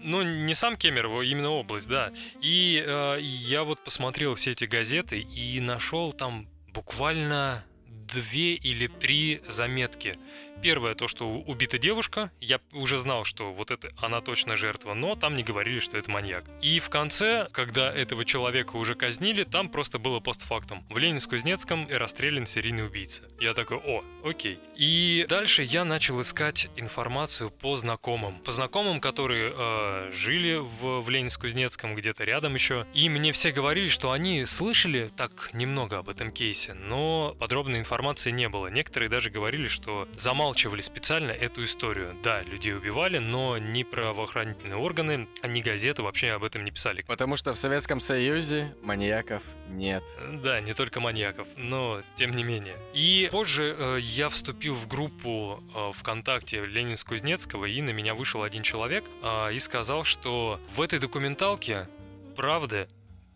Ну, 0.03 0.23
не 0.23 0.55
сам 0.55 0.77
Кемерово, 0.77 1.23
именно 1.23 1.51
область, 1.51 1.87
да. 1.87 2.13
И 2.41 2.83
э, 2.85 3.19
я 3.21 3.63
вот 3.63 3.85
посмотрел 3.85 4.35
все 4.35 4.51
эти 4.51 4.65
газеты 4.65 5.21
и 5.21 5.61
нашел 5.61 6.13
там 6.13 6.49
буквально 6.73 7.65
две 7.87 8.55
или 8.55 8.87
три 8.87 9.43
заметки 9.49 10.15
Первое, 10.63 10.95
то, 10.95 11.09
что 11.09 11.27
убита 11.27 11.79
девушка, 11.79 12.31
я 12.41 12.61
уже 12.73 12.99
знал, 12.99 13.25
что 13.25 13.53
вот 13.53 13.71
это 13.71 13.89
она 13.97 14.21
точно 14.21 14.57
жертва, 14.57 14.93
но 14.93 15.15
там 15.15 15.35
не 15.35 15.43
говорили, 15.43 15.79
что 15.79 15.97
это 15.97 16.11
маньяк. 16.11 16.45
И 16.61 16.81
в 16.81 16.91
конце, 16.91 17.49
когда 17.53 17.91
этого 17.93 18.25
человека 18.25 18.77
уже 18.77 18.95
казнили, 18.95 19.45
там 19.45 19.71
просто 19.71 19.99
было 19.99 20.21
постфактум. 20.21 20.85
В 20.91 20.99
Ленинск-Кузнецком 20.99 21.89
расстрелян 21.91 22.45
серийный 22.45 22.85
убийца. 22.87 23.23
Я 23.41 23.55
такой, 23.55 23.79
о, 23.79 24.05
окей. 24.23 24.59
И 24.77 25.25
дальше 25.29 25.63
я 25.63 25.85
начал 25.85 26.21
искать 26.21 26.69
информацию 26.77 27.51
по 27.51 27.77
знакомым. 27.77 28.39
По 28.41 28.53
знакомым, 28.53 29.01
которые 29.01 29.55
э, 29.57 30.11
жили 30.13 30.57
в, 30.57 31.01
в 31.01 31.09
Ленинск-Кузнецком, 31.09 31.95
где-то 31.95 32.25
рядом 32.25 32.55
еще. 32.55 32.87
И 32.93 33.09
мне 33.09 33.33
все 33.33 33.51
говорили, 33.51 33.89
что 33.89 34.13
они 34.13 34.45
слышали 34.45 35.11
так 35.17 35.51
немного 35.55 35.99
об 35.99 36.11
этом 36.11 36.33
кейсе, 36.33 36.75
но 36.75 37.35
подробной 37.39 37.79
информации 37.79 38.31
не 38.31 38.49
было. 38.49 38.67
Некоторые 38.67 39.09
даже 39.09 39.31
говорили, 39.31 39.69
что 39.69 40.07
замал 40.15 40.50
замалчивали 40.51 40.81
специально 40.81 41.31
эту 41.31 41.63
историю. 41.63 42.17
Да, 42.25 42.43
людей 42.43 42.75
убивали, 42.75 43.19
но 43.19 43.57
ни 43.59 43.85
правоохранительные 43.85 44.77
органы, 44.77 45.29
ни 45.45 45.61
газеты 45.61 46.03
вообще 46.03 46.31
об 46.33 46.43
этом 46.43 46.65
не 46.65 46.73
писали. 46.73 47.05
Потому 47.07 47.37
что 47.37 47.53
в 47.55 47.59
Советском 47.59 48.01
Союзе 48.01 48.75
маньяков 48.83 49.43
нет. 49.69 50.03
Да, 50.43 50.61
не 50.61 50.75
только 50.75 51.01
маньяков, 51.01 51.47
но 51.57 52.03
тем 52.17 52.35
не 52.35 52.43
менее. 52.43 52.77
И 52.95 53.29
позже 53.31 53.77
э, 53.79 53.99
я 54.01 54.29
вступил 54.29 54.75
в 54.75 54.89
группу 54.89 55.63
э, 55.73 55.93
ВКонтакте 55.95 56.65
Ленинск-Кузнецкого, 56.65 57.67
и 57.67 57.81
на 57.81 57.91
меня 57.91 58.15
вышел 58.15 58.43
один 58.43 58.65
человек 58.65 59.05
э, 59.23 59.55
и 59.55 59.59
сказал, 59.61 60.03
что 60.03 60.61
в 60.75 60.81
этой 60.81 60.99
документалке 60.99 61.87
правды 62.35 62.89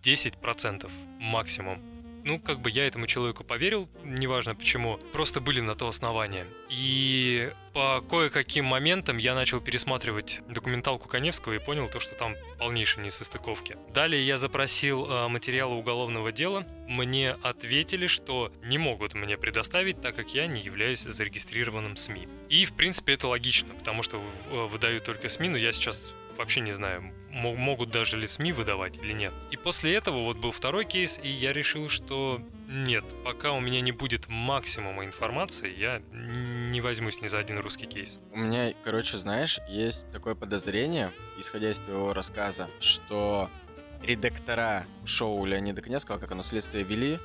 10% 0.02 0.90
максимум 1.20 1.93
ну, 2.24 2.40
как 2.40 2.60
бы 2.60 2.70
я 2.70 2.86
этому 2.86 3.06
человеку 3.06 3.44
поверил, 3.44 3.88
неважно 4.02 4.54
почему, 4.54 4.98
просто 5.12 5.40
были 5.40 5.60
на 5.60 5.74
то 5.74 5.88
основания. 5.88 6.46
И 6.70 7.52
по 7.72 8.00
кое-каким 8.00 8.64
моментам 8.64 9.18
я 9.18 9.34
начал 9.34 9.60
пересматривать 9.60 10.40
документалку 10.48 11.08
Коневского 11.08 11.52
и 11.54 11.58
понял 11.58 11.88
то, 11.88 12.00
что 12.00 12.14
там 12.14 12.34
полнейшие 12.58 13.04
несостыковки. 13.04 13.76
Далее 13.92 14.26
я 14.26 14.38
запросил 14.38 15.06
э, 15.06 15.28
материалы 15.28 15.76
уголовного 15.76 16.32
дела. 16.32 16.66
Мне 16.88 17.32
ответили, 17.42 18.06
что 18.06 18.52
не 18.62 18.78
могут 18.78 19.14
мне 19.14 19.36
предоставить, 19.36 20.00
так 20.00 20.16
как 20.16 20.34
я 20.34 20.46
не 20.46 20.62
являюсь 20.62 21.00
зарегистрированным 21.00 21.96
СМИ. 21.96 22.28
И, 22.48 22.64
в 22.64 22.72
принципе, 22.72 23.14
это 23.14 23.28
логично, 23.28 23.74
потому 23.74 24.02
что 24.02 24.22
выдают 24.50 25.04
только 25.04 25.28
СМИ, 25.28 25.50
но 25.50 25.56
я 25.56 25.72
сейчас 25.72 26.10
вообще 26.36 26.60
не 26.60 26.72
знаю, 26.72 27.12
могут 27.34 27.90
даже 27.90 28.16
ли 28.16 28.26
СМИ 28.26 28.52
выдавать 28.52 28.98
или 28.98 29.12
нет. 29.12 29.32
И 29.50 29.56
после 29.56 29.94
этого 29.94 30.24
вот 30.24 30.38
был 30.38 30.52
второй 30.52 30.84
кейс, 30.84 31.18
и 31.22 31.28
я 31.28 31.52
решил, 31.52 31.88
что 31.88 32.40
нет, 32.68 33.04
пока 33.24 33.52
у 33.52 33.60
меня 33.60 33.80
не 33.80 33.92
будет 33.92 34.28
максимума 34.28 35.04
информации, 35.04 35.74
я 35.76 36.00
не 36.12 36.80
возьмусь 36.80 37.20
ни 37.20 37.26
за 37.26 37.38
один 37.38 37.58
русский 37.58 37.86
кейс. 37.86 38.18
У 38.32 38.38
меня, 38.38 38.72
короче, 38.84 39.18
знаешь, 39.18 39.58
есть 39.68 40.10
такое 40.12 40.34
подозрение, 40.34 41.12
исходя 41.38 41.70
из 41.70 41.78
твоего 41.78 42.12
рассказа, 42.12 42.70
что 42.80 43.50
редактора 44.02 44.86
шоу 45.04 45.44
Леонида 45.44 45.82
Князького, 45.82 46.18
как 46.18 46.32
оно 46.32 46.42
следствие 46.42 46.84
вели, 46.84 47.18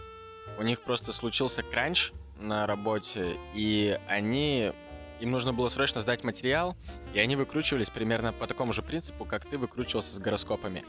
у 0.58 0.64
них 0.64 0.82
просто 0.82 1.14
случился 1.14 1.62
кранч 1.64 2.12
на 2.38 2.66
работе, 2.68 3.38
и 3.54 4.00
они 4.08 4.74
им 5.20 5.32
нужно 5.32 5.54
было 5.54 5.68
срочно 5.70 6.02
сдать 6.02 6.24
материал, 6.24 6.76
и 7.14 7.20
они 7.20 7.36
выкручивались 7.36 7.90
примерно 7.90 8.34
по 8.34 8.48
такому 8.48 8.74
же 8.74 8.82
принципу, 8.82 9.26
как 9.26 9.46
ты 9.46 9.58
выкручивался 9.58 10.14
с 10.14 10.20
гороскопами. 10.20 10.84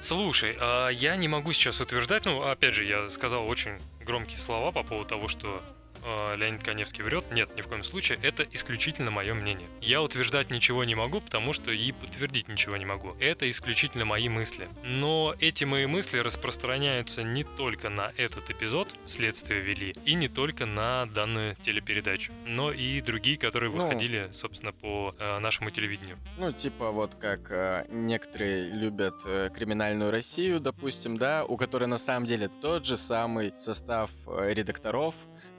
Слушай, 0.00 0.56
а 0.60 0.88
я 0.88 1.16
не 1.16 1.28
могу 1.28 1.52
сейчас 1.52 1.80
утверждать, 1.80 2.26
ну, 2.26 2.42
опять 2.42 2.74
же, 2.74 2.84
я 2.84 3.08
сказал 3.08 3.48
очень 3.48 3.78
громкие 4.00 4.38
слова 4.38 4.70
по 4.70 4.82
поводу 4.82 5.08
того, 5.08 5.28
что 5.28 5.62
э, 6.04 6.36
Леонид 6.36 6.62
Коневский 6.62 7.02
врет. 7.02 7.24
Нет, 7.32 7.54
ни 7.56 7.60
в 7.60 7.68
коем 7.68 7.82
случае. 7.82 8.18
Это 8.22 8.44
исключительно 8.52 9.10
мое 9.10 9.34
мнение. 9.34 9.68
Я 9.80 10.02
утверждать 10.02 10.50
ничего 10.50 10.84
не 10.84 10.94
могу, 10.94 11.20
потому 11.20 11.52
что 11.52 11.72
и 11.72 11.92
подтвердить 11.92 12.48
ничего 12.48 12.76
не 12.76 12.84
могу. 12.84 13.14
Это 13.20 13.48
исключительно 13.48 14.04
мои 14.04 14.28
мысли. 14.28 14.68
Но 14.84 15.34
эти 15.40 15.64
мои 15.64 15.86
мысли 15.86 16.18
распространяются 16.18 17.22
не 17.22 17.44
только 17.44 17.88
на 17.88 18.12
этот 18.16 18.50
эпизод 18.50 18.88
«Следствие 19.04 19.60
вели» 19.60 19.94
и 20.04 20.14
не 20.14 20.28
только 20.28 20.66
на 20.66 21.06
данную 21.06 21.56
телепередачу, 21.56 22.32
но 22.46 22.72
и 22.72 23.00
другие, 23.00 23.36
которые 23.36 23.70
ну, 23.70 23.82
выходили, 23.82 24.28
собственно, 24.32 24.72
по 24.72 25.14
э, 25.18 25.38
нашему 25.38 25.70
телевидению. 25.70 26.18
Ну, 26.38 26.52
типа 26.52 26.90
вот 26.90 27.14
как 27.14 27.50
э, 27.50 27.86
некоторые 27.90 28.70
любят 28.70 29.14
э, 29.26 29.50
криминальную 29.54 30.10
Россию, 30.10 30.60
допустим, 30.60 31.16
да, 31.16 31.44
у 31.44 31.56
которой 31.56 31.86
на 31.86 31.98
самом 31.98 32.26
деле 32.26 32.48
тот 32.60 32.84
же 32.84 32.96
самый 32.96 33.52
состав 33.58 34.10
э, 34.26 34.52
редакторов, 34.52 35.14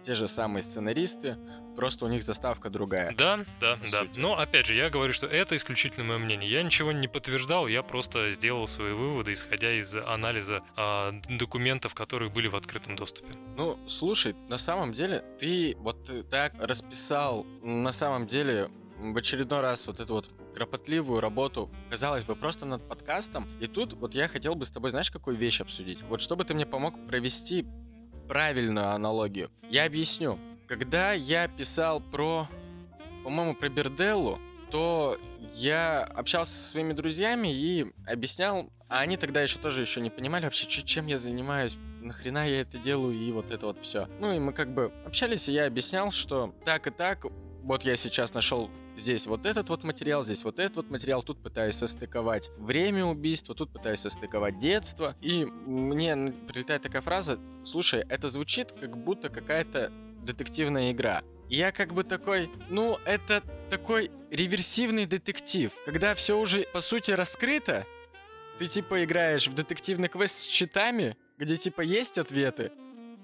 те 0.05 0.13
же 0.13 0.27
самые 0.27 0.63
сценаристы, 0.63 1.37
просто 1.75 2.05
у 2.05 2.07
них 2.07 2.23
заставка 2.23 2.69
другая. 2.69 3.13
Да, 3.17 3.39
да, 3.59 3.77
да. 3.77 4.03
сути. 4.03 4.19
Но 4.19 4.37
опять 4.37 4.65
же, 4.67 4.75
я 4.75 4.89
говорю, 4.89 5.13
что 5.13 5.27
это 5.27 5.55
исключительно 5.55 6.05
мое 6.05 6.17
мнение. 6.17 6.49
Я 6.49 6.63
ничего 6.63 6.91
не 6.91 7.07
подтверждал, 7.07 7.67
я 7.67 7.83
просто 7.83 8.29
сделал 8.29 8.67
свои 8.67 8.93
выводы, 8.93 9.33
исходя 9.33 9.71
из 9.71 9.95
анализа 9.95 10.61
а, 10.75 11.13
документов, 11.29 11.93
которые 11.93 12.29
были 12.29 12.47
в 12.47 12.55
открытом 12.55 12.95
доступе. 12.95 13.33
Ну, 13.57 13.79
слушай, 13.87 14.35
на 14.47 14.57
самом 14.57 14.93
деле, 14.93 15.23
ты 15.39 15.75
вот 15.79 16.09
э, 16.09 16.23
так 16.23 16.53
расписал, 16.59 17.45
на 17.61 17.91
самом 17.91 18.27
деле, 18.27 18.69
в 18.97 19.17
очередной 19.17 19.61
раз 19.61 19.87
вот 19.87 19.99
эту 19.99 20.13
вот 20.13 20.29
кропотливую 20.55 21.19
работу, 21.19 21.69
казалось 21.89 22.23
бы, 22.23 22.35
просто 22.35 22.65
над 22.65 22.87
подкастом. 22.87 23.47
И 23.59 23.67
тут 23.67 23.93
вот 23.93 24.15
я 24.15 24.27
хотел 24.27 24.55
бы 24.55 24.65
с 24.65 24.71
тобой, 24.71 24.91
знаешь, 24.91 25.11
какую 25.11 25.37
вещь 25.37 25.61
обсудить? 25.61 26.01
Вот 26.03 26.21
чтобы 26.21 26.45
ты 26.45 26.53
мне 26.53 26.65
помог 26.65 26.95
провести 27.07 27.65
правильную 28.27 28.91
аналогию. 28.91 29.51
Я 29.69 29.85
объясню. 29.85 30.39
Когда 30.67 31.13
я 31.13 31.47
писал 31.47 32.01
про, 32.01 32.47
по-моему, 33.23 33.55
про 33.55 33.69
Берделлу, 33.69 34.39
то 34.71 35.17
я 35.53 36.03
общался 36.03 36.53
со 36.53 36.69
своими 36.69 36.93
друзьями 36.93 37.49
и 37.53 37.93
объяснял, 38.07 38.69
а 38.89 38.99
они 38.99 39.17
тогда 39.17 39.41
еще 39.41 39.59
тоже 39.59 39.81
еще 39.81 40.01
не 40.01 40.09
понимали 40.09 40.43
вообще, 40.45 40.67
чем 40.67 41.07
я 41.07 41.17
занимаюсь, 41.17 41.77
нахрена 42.01 42.47
я 42.47 42.61
это 42.61 42.77
делаю 42.77 43.17
и 43.17 43.31
вот 43.31 43.51
это 43.51 43.67
вот 43.67 43.81
все. 43.81 44.07
Ну 44.19 44.33
и 44.33 44.39
мы 44.39 44.53
как 44.53 44.73
бы 44.73 44.91
общались, 45.05 45.49
и 45.49 45.53
я 45.53 45.67
объяснял, 45.67 46.11
что 46.11 46.53
так 46.63 46.87
и 46.87 46.91
так, 46.91 47.25
вот 47.65 47.83
я 47.83 47.95
сейчас 47.95 48.35
нашел 48.35 48.69
здесь 48.95 49.25
вот 49.25 49.47
этот 49.47 49.69
вот 49.69 49.83
материал, 49.83 50.23
здесь 50.23 50.43
вот 50.43 50.59
этот 50.59 50.77
вот 50.77 50.89
материал, 50.91 51.23
тут 51.23 51.41
пытаюсь 51.41 51.75
состыковать 51.75 52.51
время 52.59 53.05
убийства, 53.05 53.55
тут 53.55 53.73
пытаюсь 53.73 54.01
состыковать 54.01 54.59
детство. 54.59 55.15
И 55.19 55.45
мне 55.45 56.31
прилетает 56.47 56.83
такая 56.83 57.01
фраза, 57.01 57.39
слушай, 57.65 58.05
это 58.07 58.27
звучит 58.27 58.71
как 58.71 58.95
будто 58.95 59.29
какая-то 59.29 59.91
детективная 60.23 60.91
игра. 60.91 61.23
И 61.49 61.55
я 61.55 61.71
как 61.71 61.93
бы 61.95 62.03
такой, 62.03 62.51
ну, 62.69 62.99
это 63.03 63.41
такой 63.71 64.11
реверсивный 64.29 65.07
детектив, 65.07 65.71
когда 65.85 66.13
все 66.13 66.39
уже, 66.39 66.67
по 66.71 66.81
сути, 66.81 67.11
раскрыто, 67.11 67.87
ты 68.59 68.67
типа 68.67 69.03
играешь 69.03 69.47
в 69.47 69.55
детективный 69.55 70.07
квест 70.07 70.37
с 70.37 70.47
читами, 70.47 71.17
где 71.39 71.57
типа 71.57 71.81
есть 71.81 72.19
ответы, 72.19 72.71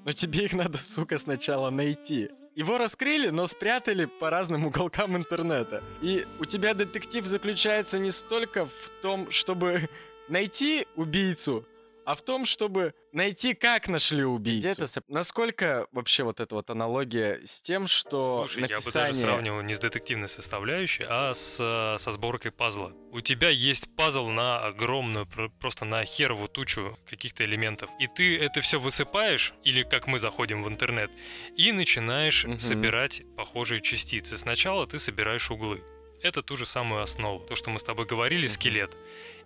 но 0.04 0.12
тебе 0.12 0.46
их 0.46 0.54
надо, 0.54 0.80
сука, 0.80 1.20
сначала 1.20 1.70
найти. 1.70 2.32
Его 2.56 2.78
раскрыли, 2.78 3.30
но 3.30 3.48
спрятали 3.48 4.06
по 4.06 4.30
разным 4.30 4.66
уголкам 4.66 5.16
интернета. 5.16 5.84
И 6.02 6.28
у 6.40 6.46
тебя 6.46 6.74
детектив 6.74 7.26
заключается 7.26 7.98
не 7.98 8.12
столько 8.12 8.66
в 8.66 8.90
том, 9.02 9.32
чтобы 9.32 9.90
найти 10.28 10.88
убийцу, 10.96 11.66
а 12.12 12.15
в 12.15 12.21
том, 12.21 12.45
чтобы 12.45 12.93
найти, 13.13 13.54
как 13.54 13.88
нашли 13.88 14.24
убийцу. 14.24 14.67
Где-то 14.67 14.84
соп- 14.84 15.04
Насколько 15.08 15.88
вообще 15.91 16.24
вот 16.24 16.39
эта 16.39 16.56
вот 16.56 16.69
аналогия 16.69 17.39
с 17.45 17.62
тем, 17.62 17.88
что 17.88 18.39
Слушай, 18.39 18.62
я 18.62 18.67
бы 18.67 18.74
написание... 18.76 19.08
даже 19.10 19.19
сравнивал 19.21 19.62
не 19.62 19.74
с 19.74 19.80
детективной 19.80 20.28
составляющей, 20.28 21.06
а 21.08 21.34
с, 21.34 21.58
э, 21.60 21.97
со 22.00 22.12
сборкой 22.12 22.52
пазла. 22.52 22.93
У 23.12 23.21
тебя 23.21 23.50
есть 23.50 23.95
пазл 23.95 24.28
на 24.30 24.60
огромную, 24.65 25.26
про- 25.26 25.50
просто 25.50 25.86
на 25.86 26.04
херовую 26.06 26.47
тучу 26.50 26.97
каких-то 27.10 27.43
элементов. 27.45 27.89
И 28.00 28.08
ты 28.08 28.38
это 28.38 28.62
все 28.62 28.80
высыпаешь, 28.80 29.54
или 29.63 29.84
как 29.84 30.08
мы 30.08 30.19
заходим 30.19 30.63
в 30.63 30.67
интернет, 30.69 31.12
и 31.56 31.71
начинаешь 31.71 32.45
Мгм. 32.45 32.60
собирать 32.60 33.24
похожие 33.36 33.82
частицы. 33.82 34.38
Сначала 34.38 34.86
ты 34.88 35.00
собираешь 35.00 35.50
углы. 35.52 35.82
Это 36.24 36.43
ту 36.43 36.56
же 36.56 36.65
самую 36.67 37.02
основу. 37.02 37.39
То, 37.47 37.56
что 37.56 37.71
мы 37.71 37.80
с 37.80 37.84
тобой 37.84 38.06
говорили, 38.06 38.45
Мгм. 38.45 38.50
скелет. 38.54 38.95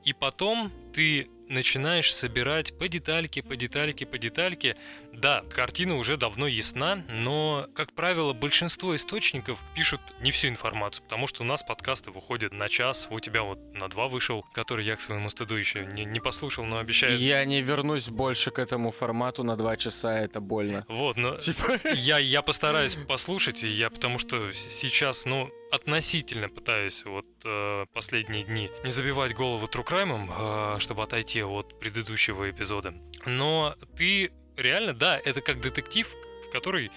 И 0.03 0.13
потом 0.13 0.71
ты 0.93 1.27
начинаешь 1.49 2.13
собирать 2.13 2.77
по 2.77 2.87
детальке, 2.87 3.43
по 3.43 3.55
детальке, 3.55 4.05
по 4.05 4.17
детальке. 4.17 4.75
Да, 5.13 5.43
картина 5.49 5.95
уже 5.95 6.17
давно 6.17 6.47
ясна, 6.47 7.03
но, 7.09 7.67
как 7.73 7.93
правило, 7.93 8.33
большинство 8.33 8.95
источников 8.95 9.59
пишут 9.75 10.01
не 10.19 10.31
всю 10.31 10.49
информацию, 10.49 11.03
потому 11.03 11.27
что 11.27 11.43
у 11.43 11.45
нас 11.45 11.63
подкасты 11.63 12.11
выходят 12.11 12.51
на 12.51 12.67
час, 12.67 13.07
у 13.09 13.19
тебя 13.19 13.43
вот 13.43 13.59
на 13.73 13.87
два 13.87 14.07
вышел, 14.07 14.43
который 14.53 14.85
я 14.85 14.95
к 14.95 15.01
своему 15.01 15.29
стыду 15.29 15.55
еще 15.55 15.85
не, 15.85 16.03
не 16.03 16.19
послушал, 16.19 16.65
но 16.65 16.79
обещаю... 16.79 17.17
Я 17.17 17.45
не 17.45 17.61
вернусь 17.61 18.09
больше 18.09 18.51
к 18.51 18.59
этому 18.59 18.91
формату 18.91 19.43
на 19.43 19.55
два 19.55 19.77
часа, 19.77 20.19
это 20.19 20.41
больно. 20.41 20.85
Вот, 20.89 21.15
но 21.15 21.37
Типа... 21.37 21.79
я, 21.93 22.19
я 22.19 22.41
постараюсь 22.41 22.97
послушать, 23.07 23.63
я 23.63 23.89
потому 23.89 24.19
что 24.19 24.51
сейчас, 24.53 25.25
ну, 25.25 25.49
относительно 25.71 26.49
пытаюсь 26.49 27.05
вот 27.05 27.25
э, 27.45 27.85
последние 27.93 28.43
дни 28.43 28.69
не 28.83 28.89
забивать 28.89 29.33
голову 29.33 29.67
true 29.67 29.88
crime 29.88 30.14
ом, 30.14 30.29
э, 30.29 30.75
чтобы 30.79 31.03
отойти 31.03 31.43
от 31.43 31.79
предыдущего 31.79 32.49
эпизода. 32.49 32.93
Но 33.25 33.75
ты 33.95 34.31
реально, 34.57 34.93
да, 34.93 35.19
это 35.23 35.41
как 35.41 35.61
детектив, 35.61 36.13
в 36.47 36.51
который 36.51 36.91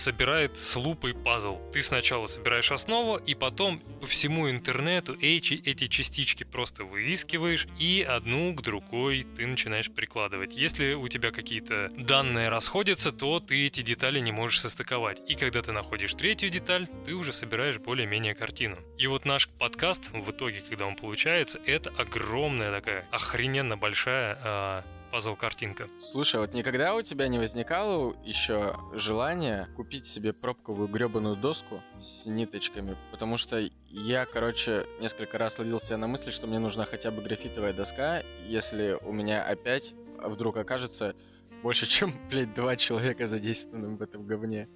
собирает 0.00 0.56
с 0.56 0.76
лупой 0.76 1.14
пазл. 1.14 1.58
Ты 1.72 1.82
сначала 1.82 2.26
собираешь 2.26 2.72
основу, 2.72 3.16
и 3.16 3.34
потом 3.34 3.80
по 4.00 4.06
всему 4.06 4.50
интернету 4.50 5.16
эти, 5.20 5.54
эти 5.54 5.86
частички 5.86 6.44
просто 6.44 6.84
выискиваешь, 6.84 7.68
и 7.78 8.02
одну 8.02 8.54
к 8.54 8.62
другой 8.62 9.26
ты 9.36 9.46
начинаешь 9.46 9.90
прикладывать. 9.90 10.56
Если 10.56 10.94
у 10.94 11.06
тебя 11.08 11.30
какие-то 11.30 11.90
данные 11.96 12.48
расходятся, 12.48 13.12
то 13.12 13.40
ты 13.40 13.66
эти 13.66 13.82
детали 13.82 14.20
не 14.20 14.32
можешь 14.32 14.60
состыковать. 14.60 15.20
И 15.28 15.34
когда 15.34 15.60
ты 15.60 15.72
находишь 15.72 16.14
третью 16.14 16.50
деталь, 16.50 16.86
ты 17.04 17.14
уже 17.14 17.32
собираешь 17.32 17.78
более-менее 17.78 18.34
картину. 18.34 18.78
И 18.98 19.06
вот 19.06 19.26
наш 19.26 19.48
подкаст, 19.48 20.10
в 20.12 20.30
итоге, 20.30 20.62
когда 20.66 20.86
он 20.86 20.96
получается, 20.96 21.60
это 21.66 21.90
огромная 21.90 22.70
такая 22.72 23.06
охрененно 23.10 23.76
большая 23.76 24.38
а, 24.42 24.84
пазл-картинка. 25.10 25.88
Слушай, 25.98 26.40
вот 26.40 26.54
никогда 26.54 26.94
у 26.94 27.02
тебя 27.02 27.28
не 27.28 27.38
возникало 27.38 28.16
еще 28.24 28.76
желания 28.92 29.68
купить 29.76 30.06
себе 30.06 30.32
пробковую 30.32 30.88
гребаную 30.88 31.36
доску 31.36 31.82
с 31.98 32.26
ниточками? 32.26 32.96
Потому 33.10 33.36
что 33.36 33.58
я, 33.88 34.24
короче, 34.24 34.86
несколько 35.00 35.38
раз 35.38 35.58
ловил 35.58 35.80
себя 35.80 35.96
на 35.98 36.06
мысли, 36.06 36.30
что 36.30 36.46
мне 36.46 36.58
нужна 36.58 36.84
хотя 36.84 37.10
бы 37.10 37.22
графитовая 37.22 37.72
доска, 37.72 38.22
если 38.46 38.98
у 39.02 39.12
меня 39.12 39.42
опять 39.42 39.94
вдруг 40.18 40.56
окажется 40.56 41.14
больше, 41.62 41.86
чем, 41.88 42.14
блядь, 42.28 42.54
два 42.54 42.76
человека 42.76 43.26
задействованным 43.26 43.96
в 43.96 44.02
этом 44.02 44.26
говне. 44.26 44.68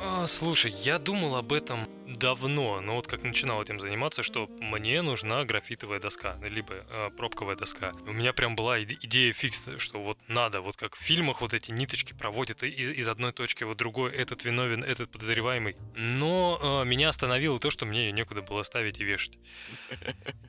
А, 0.00 0.26
слушай, 0.26 0.70
я 0.70 0.98
думал 0.98 1.36
об 1.36 1.52
этом 1.52 1.88
давно, 2.06 2.80
но 2.80 2.96
вот 2.96 3.06
как 3.06 3.22
начинал 3.22 3.62
этим 3.62 3.78
заниматься, 3.78 4.22
что 4.22 4.48
мне 4.60 5.00
нужна 5.02 5.44
графитовая 5.44 6.00
доска, 6.00 6.36
либо 6.42 6.74
э, 6.74 7.10
пробковая 7.16 7.56
доска. 7.56 7.92
У 8.06 8.12
меня 8.12 8.32
прям 8.32 8.54
была 8.56 8.80
иде- 8.80 8.98
идея 9.00 9.32
фикс, 9.32 9.70
что 9.78 10.02
вот 10.02 10.18
надо, 10.28 10.60
вот 10.60 10.76
как 10.76 10.96
в 10.96 11.00
фильмах 11.00 11.40
вот 11.40 11.54
эти 11.54 11.70
ниточки 11.70 12.12
проводят 12.12 12.62
из, 12.62 12.90
из 12.90 13.08
одной 13.08 13.32
точки 13.32 13.64
в 13.64 13.74
другой, 13.74 14.12
этот 14.12 14.44
виновен, 14.44 14.84
этот 14.84 15.10
подозреваемый. 15.10 15.76
Но 15.94 16.82
э, 16.82 16.86
меня 16.86 17.08
остановило 17.08 17.58
то, 17.58 17.70
что 17.70 17.86
мне 17.86 18.06
ее 18.06 18.12
некуда 18.12 18.42
было 18.42 18.62
ставить 18.62 19.00
и 19.00 19.04
вешать. 19.04 19.38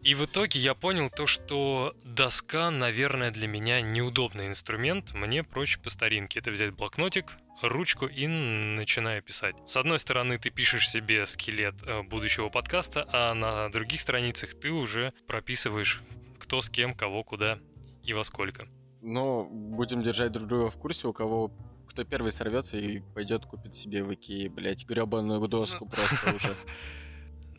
И 0.02 0.16
в 0.16 0.26
итоге 0.26 0.60
я 0.60 0.74
понял 0.74 1.10
то, 1.10 1.28
что 1.28 1.96
доска, 2.04 2.72
наверное, 2.72 3.32
для 3.32 3.48
меня 3.48 3.82
неудобный 3.82 4.48
инструмент. 4.48 5.14
Мне 5.14 5.44
проще 5.44 5.80
по 5.80 5.90
старинке. 5.90 6.40
Это 6.40 6.52
взять 6.52 6.72
блокнотик, 6.72 7.38
ручку 7.70 8.06
и 8.06 8.28
начинаю 8.28 9.22
писать. 9.22 9.56
С 9.66 9.78
одной 9.78 10.00
стороны, 10.00 10.38
ты 10.38 10.50
пишешь 10.50 10.90
себе 10.90 11.26
скелет 11.26 11.76
э, 11.84 12.04
будущего 12.04 12.50
подкаста, 12.50 13.08
а 13.12 13.34
на 13.34 13.70
других 13.70 14.02
страницах 14.02 14.54
ты 14.60 14.72
уже 14.72 15.14
прописываешь, 15.28 16.02
кто 16.40 16.62
с 16.62 16.70
кем, 16.70 16.94
кого, 16.94 17.24
куда 17.24 17.60
и 18.04 18.14
во 18.14 18.24
сколько. 18.24 18.68
Но 19.02 19.44
будем 19.44 20.02
держать 20.02 20.32
друг 20.32 20.48
друга 20.48 20.70
в 20.70 20.78
курсе, 20.78 21.08
у 21.08 21.14
кого 21.14 21.52
кто 21.88 22.04
первый 22.04 22.32
сорвется 22.32 22.78
и 22.78 23.00
пойдет 23.14 23.46
купить 23.46 23.76
себе 23.76 24.04
в 24.04 24.14
Икее, 24.14 24.50
блядь, 24.50 24.86
гребаную 24.86 25.48
доску 25.48 25.88
просто 25.88 26.36
уже. 26.36 26.56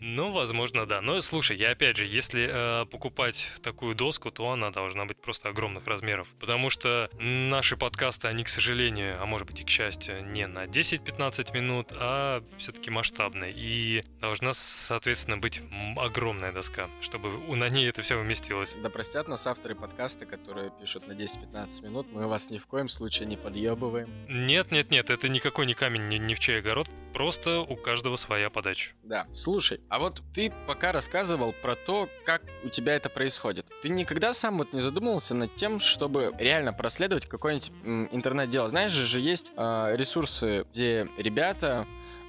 Ну, 0.06 0.32
возможно, 0.32 0.84
да. 0.84 1.00
Но 1.00 1.18
слушай, 1.22 1.56
я 1.56 1.70
опять 1.70 1.96
же, 1.96 2.04
если 2.04 2.46
э, 2.52 2.84
покупать 2.84 3.50
такую 3.62 3.94
доску, 3.94 4.30
то 4.30 4.50
она 4.50 4.70
должна 4.70 5.06
быть 5.06 5.16
просто 5.16 5.48
огромных 5.48 5.86
размеров. 5.86 6.28
Потому 6.38 6.68
что 6.68 7.08
наши 7.18 7.78
подкасты, 7.78 8.28
они, 8.28 8.44
к 8.44 8.48
сожалению, 8.48 9.16
а 9.18 9.24
может 9.24 9.46
быть 9.46 9.60
и 9.60 9.64
к 9.64 9.70
счастью, 9.70 10.22
не 10.22 10.46
на 10.46 10.66
10-15 10.66 11.54
минут, 11.54 11.92
а 11.96 12.44
все-таки 12.58 12.90
масштабные. 12.90 13.54
И 13.56 14.04
должна, 14.20 14.52
соответственно, 14.52 15.38
быть 15.38 15.62
огромная 15.96 16.52
доска, 16.52 16.90
чтобы 17.00 17.30
на 17.56 17.70
ней 17.70 17.88
это 17.88 18.02
все 18.02 18.18
уместилось. 18.18 18.76
Да 18.82 18.90
простят 18.90 19.26
нас 19.26 19.46
авторы 19.46 19.74
подкаста, 19.74 20.26
которые 20.26 20.70
пишут 20.78 21.08
на 21.08 21.12
10-15 21.12 21.82
минут. 21.82 22.08
Мы 22.12 22.26
вас 22.26 22.50
ни 22.50 22.58
в 22.58 22.66
коем 22.66 22.90
случае 22.90 23.26
не 23.26 23.38
подъебываем. 23.38 24.10
Нет, 24.28 24.70
нет, 24.70 24.90
нет, 24.90 25.08
это 25.08 25.30
никакой 25.30 25.64
не 25.64 25.72
камень 25.72 26.08
ни, 26.08 26.18
ни 26.18 26.34
в 26.34 26.40
чей 26.40 26.58
огород, 26.58 26.90
просто 27.14 27.60
у 27.60 27.76
каждого 27.76 28.16
своя 28.16 28.50
подача. 28.50 28.92
Да. 29.02 29.26
Слушай, 29.32 29.80
а 29.88 29.98
вот 29.98 30.22
ты 30.34 30.52
пока 30.66 30.92
рассказывал 30.92 31.52
про 31.62 31.76
то, 31.76 32.08
как 32.24 32.42
у 32.64 32.68
тебя 32.68 32.94
это 32.96 33.08
происходит. 33.08 33.66
Ты 33.82 33.88
никогда 33.88 34.32
сам 34.32 34.58
вот 34.58 34.72
не 34.72 34.80
задумывался 34.80 35.34
над 35.34 35.54
тем, 35.54 35.80
чтобы 35.80 36.34
реально 36.38 36.72
проследовать 36.72 37.26
какое-нибудь 37.26 37.70
интернет-дело? 38.12 38.68
Знаешь 38.68 38.92
же, 38.92 39.06
же 39.06 39.20
есть 39.20 39.52
э, 39.56 39.96
ресурсы, 39.96 40.66
где 40.70 41.08
ребята 41.16 41.86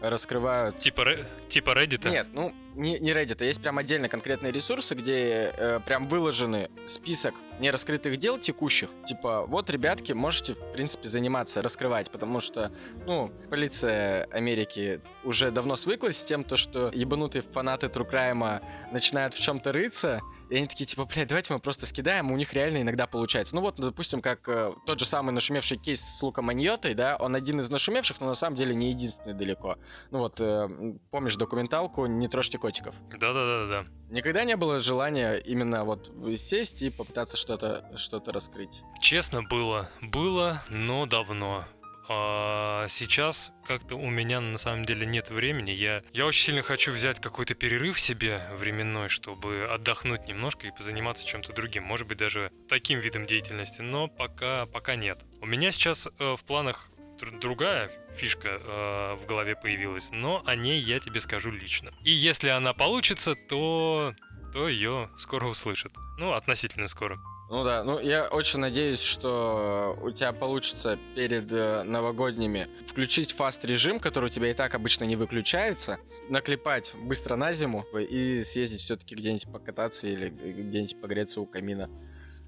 раскрывают... 0.09 0.79
Типа, 0.79 1.05
типа 1.47 1.71
Reddit? 1.71 2.09
Нет, 2.09 2.27
ну, 2.33 2.53
не, 2.75 2.99
не 2.99 3.11
Reddit, 3.11 3.37
а 3.41 3.45
есть 3.45 3.61
прям 3.61 3.77
отдельно 3.77 4.09
конкретные 4.09 4.51
ресурсы, 4.51 4.95
где 4.95 5.53
э, 5.57 5.79
прям 5.85 6.07
выложены 6.07 6.69
список 6.85 7.35
нераскрытых 7.59 8.17
дел 8.17 8.37
текущих. 8.37 8.89
Типа, 9.05 9.45
вот, 9.45 9.69
ребятки, 9.69 10.11
можете, 10.11 10.53
в 10.53 10.73
принципе, 10.73 11.07
заниматься, 11.07 11.61
раскрывать, 11.61 12.11
потому 12.11 12.39
что, 12.39 12.71
ну, 13.05 13.31
полиция 13.49 14.25
Америки 14.25 15.01
уже 15.23 15.51
давно 15.51 15.75
свыклась 15.75 16.17
с 16.17 16.23
тем, 16.23 16.43
то, 16.43 16.57
что 16.57 16.91
ебанутые 16.93 17.41
фанаты 17.41 17.87
Crime 17.87 18.61
начинают 18.91 19.33
в 19.33 19.39
чем-то 19.39 19.71
рыться, 19.71 20.21
и 20.49 20.57
они 20.57 20.67
такие, 20.67 20.85
типа, 20.85 21.05
блядь, 21.05 21.27
давайте 21.27 21.53
мы 21.53 21.59
просто 21.59 21.85
скидаем, 21.85 22.31
у 22.31 22.37
них 22.37 22.53
реально 22.53 22.81
иногда 22.81 23.07
получается. 23.07 23.55
Ну 23.55 23.61
вот, 23.61 23.75
допустим, 23.77 24.21
как 24.21 24.47
э, 24.47 24.73
тот 24.85 24.99
же 24.99 25.05
самый 25.05 25.31
нашумевший 25.31 25.77
кейс 25.77 26.01
с 26.01 26.21
Луком 26.21 26.49
Аньотой, 26.49 26.93
да, 26.93 27.17
он 27.17 27.35
один 27.35 27.59
из 27.59 27.69
нашумевших, 27.69 28.19
но 28.19 28.27
на 28.27 28.33
самом 28.33 28.55
деле 28.55 28.75
не 28.75 28.89
единственный 28.89 29.33
далеко. 29.33 29.77
Ну 30.11 30.19
вот, 30.19 30.39
э, 30.39 30.95
помнишь 31.11 31.35
документалку 31.35 32.05
«Не 32.05 32.27
трожьте 32.27 32.57
котиков»? 32.57 32.95
Да-да-да-да. 33.09 33.85
Никогда 34.09 34.43
не 34.43 34.55
было 34.55 34.79
желания 34.79 35.35
именно 35.37 35.83
вот 35.83 36.11
сесть 36.37 36.81
и 36.83 36.89
попытаться 36.89 37.37
что-то 37.37 37.91
что 37.97 38.21
раскрыть? 38.27 38.83
Честно, 38.99 39.43
было. 39.43 39.89
Было, 40.01 40.61
но 40.69 41.05
давно. 41.05 41.65
А 42.07 42.87
сейчас 42.87 43.51
как-то 43.65 43.95
у 43.95 44.09
меня 44.09 44.39
на 44.39 44.57
самом 44.57 44.85
деле 44.85 45.05
нет 45.05 45.29
времени. 45.29 45.71
Я, 45.71 46.03
я 46.13 46.25
очень 46.25 46.43
сильно 46.43 46.61
хочу 46.61 46.91
взять 46.91 47.19
какой-то 47.19 47.55
перерыв 47.55 47.99
себе 47.99 48.47
временной, 48.53 49.09
чтобы 49.09 49.67
отдохнуть 49.71 50.27
немножко 50.27 50.67
и 50.67 50.71
позаниматься 50.71 51.25
чем-то 51.25 51.53
другим. 51.53 51.83
Может 51.83 52.07
быть, 52.07 52.17
даже 52.17 52.51
таким 52.69 52.99
видом 52.99 53.25
деятельности. 53.25 53.81
Но 53.81 54.07
пока, 54.07 54.65
пока 54.67 54.95
нет. 54.95 55.23
У 55.41 55.45
меня 55.45 55.71
сейчас 55.71 56.07
э, 56.19 56.35
в 56.35 56.43
планах 56.45 56.89
другая 57.41 57.91
фишка 58.13 58.49
э, 58.49 59.15
в 59.15 59.25
голове 59.25 59.55
появилась, 59.55 60.11
но 60.11 60.43
о 60.45 60.55
ней 60.55 60.81
я 60.81 60.99
тебе 60.99 61.19
скажу 61.19 61.51
лично. 61.51 61.91
И 62.03 62.11
если 62.11 62.49
она 62.49 62.73
получится, 62.73 63.35
то, 63.35 64.13
то 64.53 64.67
ее 64.67 65.09
скоро 65.17 65.47
услышат. 65.47 65.93
Ну, 66.17 66.33
относительно 66.33 66.87
скоро. 66.87 67.19
Ну 67.49 67.63
да, 67.63 67.83
ну 67.83 67.99
я 67.99 68.27
очень 68.27 68.59
надеюсь, 68.59 69.01
что 69.01 69.97
у 70.01 70.09
тебя 70.09 70.33
получится 70.33 70.97
перед 71.15 71.51
э, 71.51 71.83
новогодними 71.83 72.67
включить 72.87 73.33
фаст 73.33 73.63
режим, 73.65 73.99
который 73.99 74.25
у 74.25 74.29
тебя 74.29 74.49
и 74.49 74.53
так 74.53 74.73
обычно 74.73 75.03
не 75.03 75.15
выключается, 75.15 75.99
наклепать 76.27 76.95
быстро 76.95 77.35
на 77.35 77.53
зиму 77.53 77.85
и 77.93 78.41
съездить 78.41 78.81
все-таки 78.81 79.13
где-нибудь 79.13 79.51
покататься 79.51 80.07
или 80.07 80.29
где-нибудь 80.29 80.99
погреться 80.99 81.39
у 81.39 81.45
камина 81.45 81.89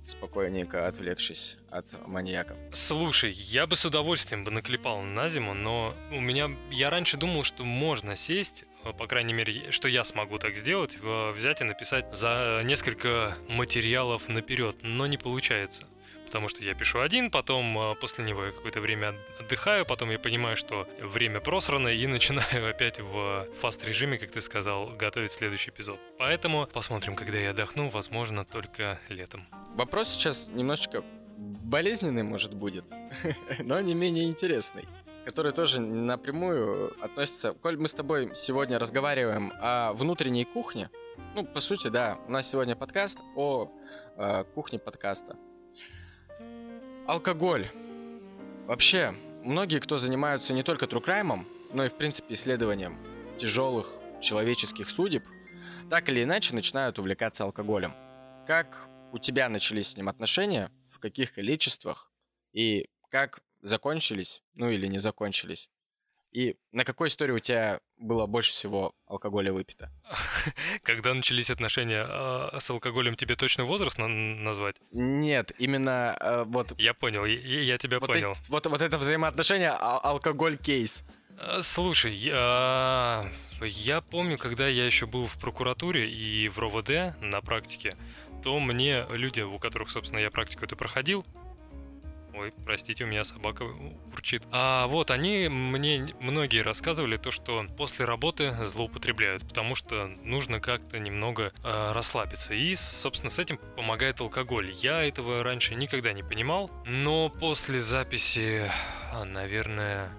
спокойненько 0.08 0.88
отвлекшись 0.88 1.58
от 1.70 1.86
маньяков. 2.08 2.58
Слушай, 2.72 3.32
я 3.34 3.68
бы 3.68 3.76
с 3.76 3.86
удовольствием 3.86 4.44
бы 4.44 4.52
наклепал 4.52 5.02
на 5.02 5.28
зиму, 5.28 5.54
но 5.54 5.94
у 6.12 6.20
меня... 6.22 6.50
Я 6.72 6.90
раньше 6.90 7.18
думал, 7.18 7.44
что 7.44 7.66
можно 7.66 8.16
сесть, 8.16 8.64
по 8.94 9.08
крайней 9.08 9.34
мере, 9.34 9.72
что 9.72 9.88
я 9.88 10.04
смогу 10.04 10.38
так 10.38 10.56
сделать, 10.56 10.98
взять 11.02 11.62
и 11.62 11.64
написать 11.64 12.06
за 12.16 12.62
несколько 12.64 13.38
материалов 13.48 14.28
наперед, 14.30 14.78
но 14.82 15.08
не 15.08 15.18
получается 15.18 15.86
потому 16.28 16.50
что 16.50 16.64
я 16.64 16.76
пишу 16.76 17.00
один, 17.00 17.32
потом 17.32 17.96
после 18.00 18.26
него 18.26 18.46
я 18.46 18.52
какое-то 18.52 18.82
время 18.82 19.16
отдыхаю, 19.40 19.86
потом 19.86 20.12
я 20.12 20.20
понимаю, 20.20 20.56
что 20.58 20.88
время 21.02 21.40
просрано, 21.40 21.88
и 21.88 22.06
начинаю 22.18 22.70
опять 22.70 23.00
в 23.00 23.48
фаст-режиме, 23.60 24.18
как 24.18 24.32
ты 24.32 24.42
сказал, 24.42 24.90
готовить 24.90 25.32
следующий 25.32 25.72
эпизод. 25.72 26.00
Поэтому 26.20 26.68
посмотрим, 26.68 27.16
когда 27.16 27.38
я 27.38 27.52
отдохну, 27.52 27.90
возможно, 27.90 28.44
только 28.44 29.00
летом. 29.10 29.46
Вопрос 29.76 30.10
сейчас 30.10 30.50
немножечко 30.50 31.04
болезненный, 31.38 32.24
может, 32.24 32.54
будет, 32.54 32.86
но 33.60 33.80
не 33.80 33.94
менее 33.94 34.26
интересный 34.26 34.84
который 35.28 35.52
тоже 35.52 35.82
напрямую 35.82 36.96
относится... 37.04 37.52
Коль 37.52 37.76
мы 37.76 37.90
с 37.90 37.94
тобой 37.94 38.32
сегодня 38.34 38.80
разговариваем 38.80 39.52
о 39.60 39.92
внутренней 39.92 40.46
кухне, 40.46 40.90
ну, 41.36 41.44
по 41.44 41.60
сути, 41.60 41.90
да, 41.90 42.18
у 42.30 42.32
нас 42.32 42.50
сегодня 42.50 42.78
подкаст 42.78 43.20
о 43.36 43.70
э, 44.16 44.46
кухне 44.56 44.80
подкаста. 44.80 45.36
Алкоголь. 47.08 47.70
Вообще, 48.68 49.14
многие, 49.44 49.80
кто 49.80 49.98
занимаются 49.98 50.54
не 50.54 50.64
только 50.64 50.88
true 50.88 51.07
crime 51.07 51.31
ом, 51.31 51.46
но 51.74 51.84
и, 51.84 51.90
в 51.90 51.98
принципе, 51.98 52.34
исследованием 52.34 52.98
тяжелых 53.38 54.00
человеческих 54.22 54.90
судеб, 54.90 55.26
так 55.90 56.08
или 56.08 56.24
иначе 56.24 56.56
начинают 56.56 57.00
увлекаться 57.00 57.44
алкоголем. 57.44 57.94
Как 58.48 58.88
у 59.12 59.18
тебя 59.18 59.50
начались 59.50 59.90
с 59.90 59.98
ним 59.98 60.08
отношения, 60.08 60.72
в 60.90 61.00
каких 61.00 61.34
количествах 61.34 62.10
и 62.54 62.88
как 63.10 63.42
закончились, 63.62 64.44
ну 64.54 64.70
или 64.70 64.88
не 64.88 65.00
закончились? 65.00 65.70
И 66.32 66.56
на 66.72 66.84
какой 66.84 67.08
истории 67.08 67.32
у 67.32 67.40
тебя 67.40 67.80
было 67.98 68.28
больше 68.28 68.52
всего 68.52 68.94
алкоголя 69.08 69.54
выпито? 69.54 69.90
Когда 70.84 71.14
начались 71.14 71.50
отношения 71.50 72.06
э, 72.08 72.60
с 72.60 72.70
алкоголем, 72.70 73.16
тебе 73.16 73.36
точно 73.36 73.64
возраст 73.64 73.98
на- 73.98 74.08
назвать? 74.08 74.76
Нет, 74.92 75.52
именно 75.58 76.18
э, 76.20 76.44
вот... 76.46 76.74
Я 76.78 76.94
понял, 76.94 77.26
я, 77.26 77.62
я 77.62 77.78
тебя 77.78 78.00
вот 78.00 78.08
понял. 78.08 78.34
Эти, 78.34 78.50
вот, 78.50 78.66
вот 78.68 78.82
это 78.82 78.98
взаимоотношение 78.98 79.72
а- 79.72 80.00
алкоголь-кейс. 80.00 81.06
А, 81.40 81.62
слушай, 81.62 82.14
я, 82.14 83.32
я 83.62 84.02
помню, 84.02 84.38
когда 84.38 84.68
я 84.68 84.86
еще 84.86 85.06
был 85.06 85.28
в 85.28 85.40
прокуратуре 85.40 86.10
и 86.10 86.50
в 86.50 86.60
РОВД 86.60 87.20
на 87.22 87.42
практике, 87.42 87.96
то 88.44 88.60
мне 88.60 89.06
люди, 89.12 89.42
у 89.42 89.60
которых, 89.60 89.90
собственно, 89.90 90.20
я 90.20 90.30
практику 90.30 90.66
это 90.66 90.76
проходил, 90.76 91.24
Ой, 92.38 92.54
простите, 92.66 93.04
у 93.04 93.08
меня 93.08 93.24
собака 93.24 93.64
урчит. 94.14 94.44
А 94.52 94.86
вот 94.88 95.10
они 95.10 95.48
мне 95.50 96.14
многие 96.20 96.62
рассказывали 96.62 97.18
то, 97.18 97.32
что 97.32 97.66
после 97.76 98.06
работы 98.06 98.54
злоупотребляют, 98.64 99.48
потому 99.48 99.74
что 99.74 100.08
нужно 100.24 100.60
как-то 100.60 101.00
немного 101.00 101.52
э, 101.64 101.92
расслабиться. 101.94 102.54
И, 102.54 102.76
собственно, 102.76 103.32
с 103.32 103.40
этим 103.40 103.58
помогает 103.76 104.22
алкоголь. 104.22 104.72
Я 104.72 105.04
этого 105.04 105.44
раньше 105.44 105.74
никогда 105.74 106.14
не 106.14 106.22
понимал, 106.22 106.70
но 106.86 107.30
после 107.30 107.80
записи, 107.80 108.70
наверное, 109.26 110.12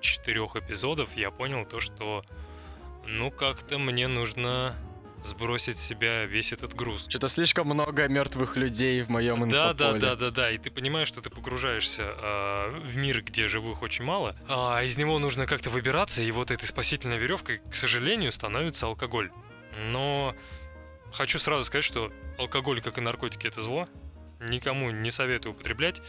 четырех 0.00 0.56
эпизодов 0.56 1.16
я 1.16 1.30
понял 1.30 1.66
то, 1.66 1.80
что 1.80 2.24
ну 3.06 3.30
как-то 3.30 3.78
мне 3.78 4.08
нужно 4.08 4.74
сбросить 5.22 5.78
с 5.78 5.82
себя 5.82 6.24
весь 6.24 6.52
этот 6.52 6.74
груз. 6.74 7.06
Что-то 7.08 7.28
слишком 7.28 7.66
много 7.66 8.08
мертвых 8.08 8.56
людей 8.56 9.02
в 9.02 9.08
моем 9.08 9.48
да, 9.48 9.72
Да, 9.72 9.92
да, 9.94 10.16
да, 10.16 10.30
да. 10.30 10.50
И 10.50 10.58
ты 10.58 10.70
понимаешь, 10.70 11.08
что 11.08 11.20
ты 11.20 11.30
погружаешься 11.30 12.02
э, 12.02 12.80
в 12.84 12.96
мир, 12.96 13.22
где 13.22 13.46
живых 13.46 13.82
очень 13.82 14.04
мало, 14.04 14.36
а 14.48 14.82
из 14.82 14.96
него 14.96 15.18
нужно 15.18 15.46
как-то 15.46 15.70
выбираться, 15.70 16.22
и 16.22 16.30
вот 16.30 16.50
этой 16.50 16.66
спасительной 16.66 17.18
веревкой, 17.18 17.60
к 17.70 17.74
сожалению, 17.74 18.32
становится 18.32 18.86
алкоголь. 18.86 19.30
Но 19.90 20.34
хочу 21.12 21.38
сразу 21.38 21.64
сказать, 21.64 21.84
что 21.84 22.12
алкоголь, 22.38 22.80
как 22.80 22.98
и 22.98 23.00
наркотики, 23.00 23.46
это 23.46 23.62
зло. 23.62 23.86
Никому 24.40 24.90
не 24.90 25.10
советую 25.10 25.52
употреблять, 25.52 26.00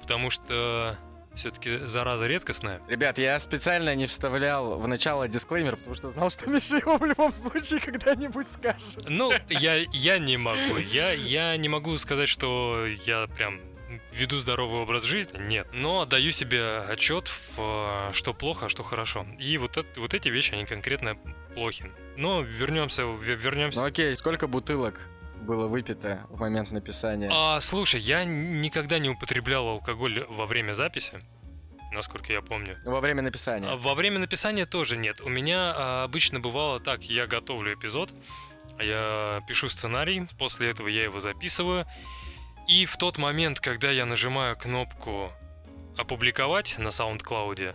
потому 0.00 0.30
что 0.30 0.96
все-таки 1.34 1.78
зараза 1.86 2.26
редкостная. 2.26 2.80
Ребят, 2.88 3.18
я 3.18 3.38
специально 3.38 3.94
не 3.94 4.06
вставлял 4.06 4.78
в 4.78 4.86
начало 4.86 5.28
дисклеймер, 5.28 5.76
потому 5.76 5.96
что 5.96 6.10
знал, 6.10 6.30
что 6.30 6.46
Миша 6.50 6.76
его 6.76 6.98
в 6.98 7.04
любом 7.04 7.34
случае 7.34 7.80
когда-нибудь 7.80 8.48
скажет. 8.48 9.08
Ну, 9.08 9.32
я, 9.48 9.84
я 9.92 10.18
не 10.18 10.36
могу. 10.36 10.76
Я, 10.76 11.12
я 11.12 11.56
не 11.56 11.68
могу 11.68 11.96
сказать, 11.98 12.28
что 12.28 12.86
я 13.06 13.26
прям 13.26 13.60
веду 14.12 14.38
здоровый 14.38 14.82
образ 14.82 15.04
жизни, 15.04 15.38
нет. 15.38 15.68
Но 15.72 16.04
даю 16.06 16.30
себе 16.30 16.78
отчет, 16.78 17.28
в, 17.56 18.10
что 18.12 18.34
плохо, 18.34 18.66
а 18.66 18.68
что 18.68 18.82
хорошо. 18.82 19.26
И 19.38 19.58
вот, 19.58 19.76
это, 19.76 20.00
вот 20.00 20.14
эти 20.14 20.28
вещи, 20.28 20.54
они 20.54 20.64
конкретно 20.64 21.16
плохи. 21.54 21.90
Но 22.16 22.42
вернемся, 22.42 23.02
вернемся. 23.02 23.80
Ну 23.80 23.86
окей, 23.86 24.14
сколько 24.16 24.46
бутылок 24.46 25.00
было 25.42 25.66
выпито 25.66 26.26
в 26.30 26.40
момент 26.40 26.70
написания? 26.70 27.28
А, 27.32 27.60
слушай, 27.60 28.00
я 28.00 28.24
никогда 28.24 28.98
не 28.98 29.10
употреблял 29.10 29.66
алкоголь 29.68 30.24
во 30.28 30.46
время 30.46 30.72
записи 30.72 31.20
насколько 31.94 32.32
я 32.32 32.40
помню. 32.40 32.78
Во 32.84 33.00
время 33.00 33.22
написания? 33.22 33.68
А, 33.68 33.76
во 33.76 33.94
время 33.94 34.18
написания 34.18 34.66
тоже 34.66 34.96
нет. 34.96 35.20
У 35.20 35.28
меня 35.28 35.74
а, 35.76 36.04
обычно 36.04 36.40
бывало 36.40 36.80
так, 36.80 37.02
я 37.04 37.26
готовлю 37.26 37.74
эпизод, 37.74 38.10
я 38.80 39.42
пишу 39.46 39.68
сценарий, 39.68 40.26
после 40.38 40.70
этого 40.70 40.88
я 40.88 41.04
его 41.04 41.20
записываю, 41.20 41.86
и 42.66 42.86
в 42.86 42.96
тот 42.96 43.18
момент, 43.18 43.60
когда 43.60 43.90
я 43.90 44.06
нажимаю 44.06 44.56
кнопку 44.56 45.32
«Опубликовать» 45.96 46.76
на 46.78 46.88
SoundCloud, 46.88 47.74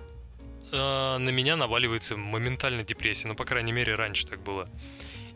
а, 0.71 1.17
на 1.17 1.29
меня 1.29 1.55
наваливается 1.55 2.17
моментально 2.17 2.83
депрессия, 2.83 3.27
ну, 3.27 3.35
по 3.35 3.45
крайней 3.45 3.71
мере, 3.71 3.95
раньше 3.95 4.27
так 4.27 4.41
было. 4.41 4.69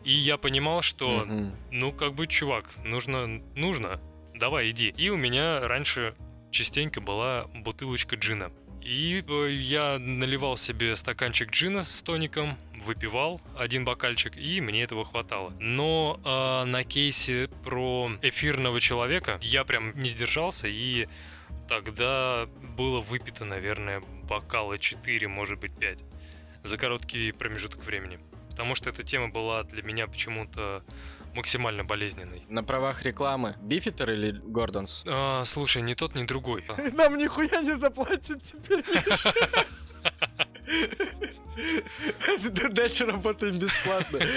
И 0.04 0.12
я 0.12 0.36
понимал, 0.36 0.82
что, 0.82 1.22
mm-hmm. 1.22 1.54
ну, 1.70 1.92
как 1.92 2.14
бы, 2.14 2.26
чувак, 2.26 2.70
нужно, 2.84 3.42
нужно, 3.54 4.00
давай, 4.34 4.70
иди. 4.70 4.88
И 4.96 5.08
у 5.10 5.16
меня 5.16 5.60
раньше 5.66 6.14
частенько 6.50 7.00
была 7.00 7.46
бутылочка 7.54 8.16
джина. 8.16 8.52
И 8.82 9.24
э, 9.26 9.52
я 9.52 9.98
наливал 9.98 10.56
себе 10.56 10.96
стаканчик 10.96 11.50
джина 11.50 11.82
с 11.82 12.02
тоником, 12.02 12.58
выпивал 12.82 13.40
один 13.56 13.84
бокальчик, 13.84 14.36
и 14.36 14.60
мне 14.60 14.82
этого 14.82 15.04
хватало. 15.04 15.54
Но 15.60 16.20
э, 16.24 16.64
на 16.64 16.82
кейсе 16.82 17.48
про 17.64 18.10
эфирного 18.22 18.80
человека 18.80 19.38
я 19.42 19.64
прям 19.64 19.96
не 19.96 20.08
сдержался, 20.08 20.66
и 20.66 21.06
тогда 21.68 22.48
было 22.76 23.00
выпито, 23.00 23.44
наверное, 23.44 24.02
бокала 24.28 24.78
4, 24.78 25.28
может 25.28 25.60
быть, 25.60 25.74
5. 25.78 26.00
за 26.64 26.76
короткий 26.76 27.30
промежуток 27.32 27.84
времени. 27.84 28.18
Потому 28.52 28.74
что 28.74 28.90
эта 28.90 29.02
тема 29.02 29.28
была 29.28 29.64
для 29.64 29.82
меня 29.82 30.06
почему-то 30.06 30.82
максимально 31.34 31.84
болезненной. 31.84 32.42
На 32.48 32.62
правах 32.62 33.02
рекламы. 33.02 33.56
Beefeater 33.62 34.10
или 34.10 34.40
Gordon's? 34.44 35.04
А, 35.06 35.44
слушай, 35.44 35.82
ни 35.82 35.94
тот, 35.94 36.14
ни 36.14 36.24
другой. 36.24 36.64
Нам 36.92 37.16
нихуя 37.16 37.62
не 37.62 37.76
заплатят 37.76 38.42
теперь. 38.42 38.84
Дальше 42.72 43.06
работаем 43.06 43.58
бесплатно. 43.58 44.20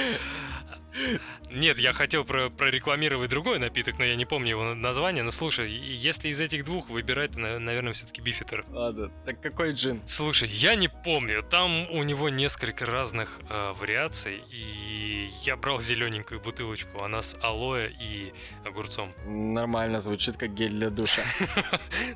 Нет, 1.51 1.77
я 1.79 1.93
хотел 1.93 2.25
про 2.25 2.49
прорекламировать 2.49 3.29
другой 3.29 3.59
напиток, 3.59 3.99
но 3.99 4.05
я 4.05 4.15
не 4.15 4.25
помню 4.25 4.49
его 4.49 4.73
название. 4.73 5.23
Но 5.23 5.31
слушай, 5.31 5.71
если 5.71 6.29
из 6.29 6.41
этих 6.41 6.65
двух 6.65 6.89
выбирать, 6.89 7.31
то, 7.31 7.39
наверное, 7.39 7.93
все-таки 7.93 8.21
Beefeater. 8.21 8.65
Ладно, 8.69 9.11
так 9.25 9.41
какой 9.41 9.73
джин? 9.73 10.01
Слушай, 10.05 10.49
я 10.49 10.75
не 10.75 10.87
помню. 10.87 11.43
Там 11.43 11.89
у 11.91 12.03
него 12.03 12.29
несколько 12.29 12.85
разных 12.85 13.39
э, 13.49 13.73
вариаций, 13.73 14.41
и 14.51 15.29
я 15.43 15.55
брал 15.55 15.79
зелененькую 15.79 16.41
бутылочку. 16.41 17.03
Она 17.03 17.21
с 17.21 17.37
алоэ 17.41 17.91
и 17.99 18.33
огурцом. 18.65 19.11
Нормально 19.25 19.99
звучит, 19.99 20.37
как 20.37 20.53
гель 20.53 20.71
для 20.71 20.89
душа. 20.89 21.21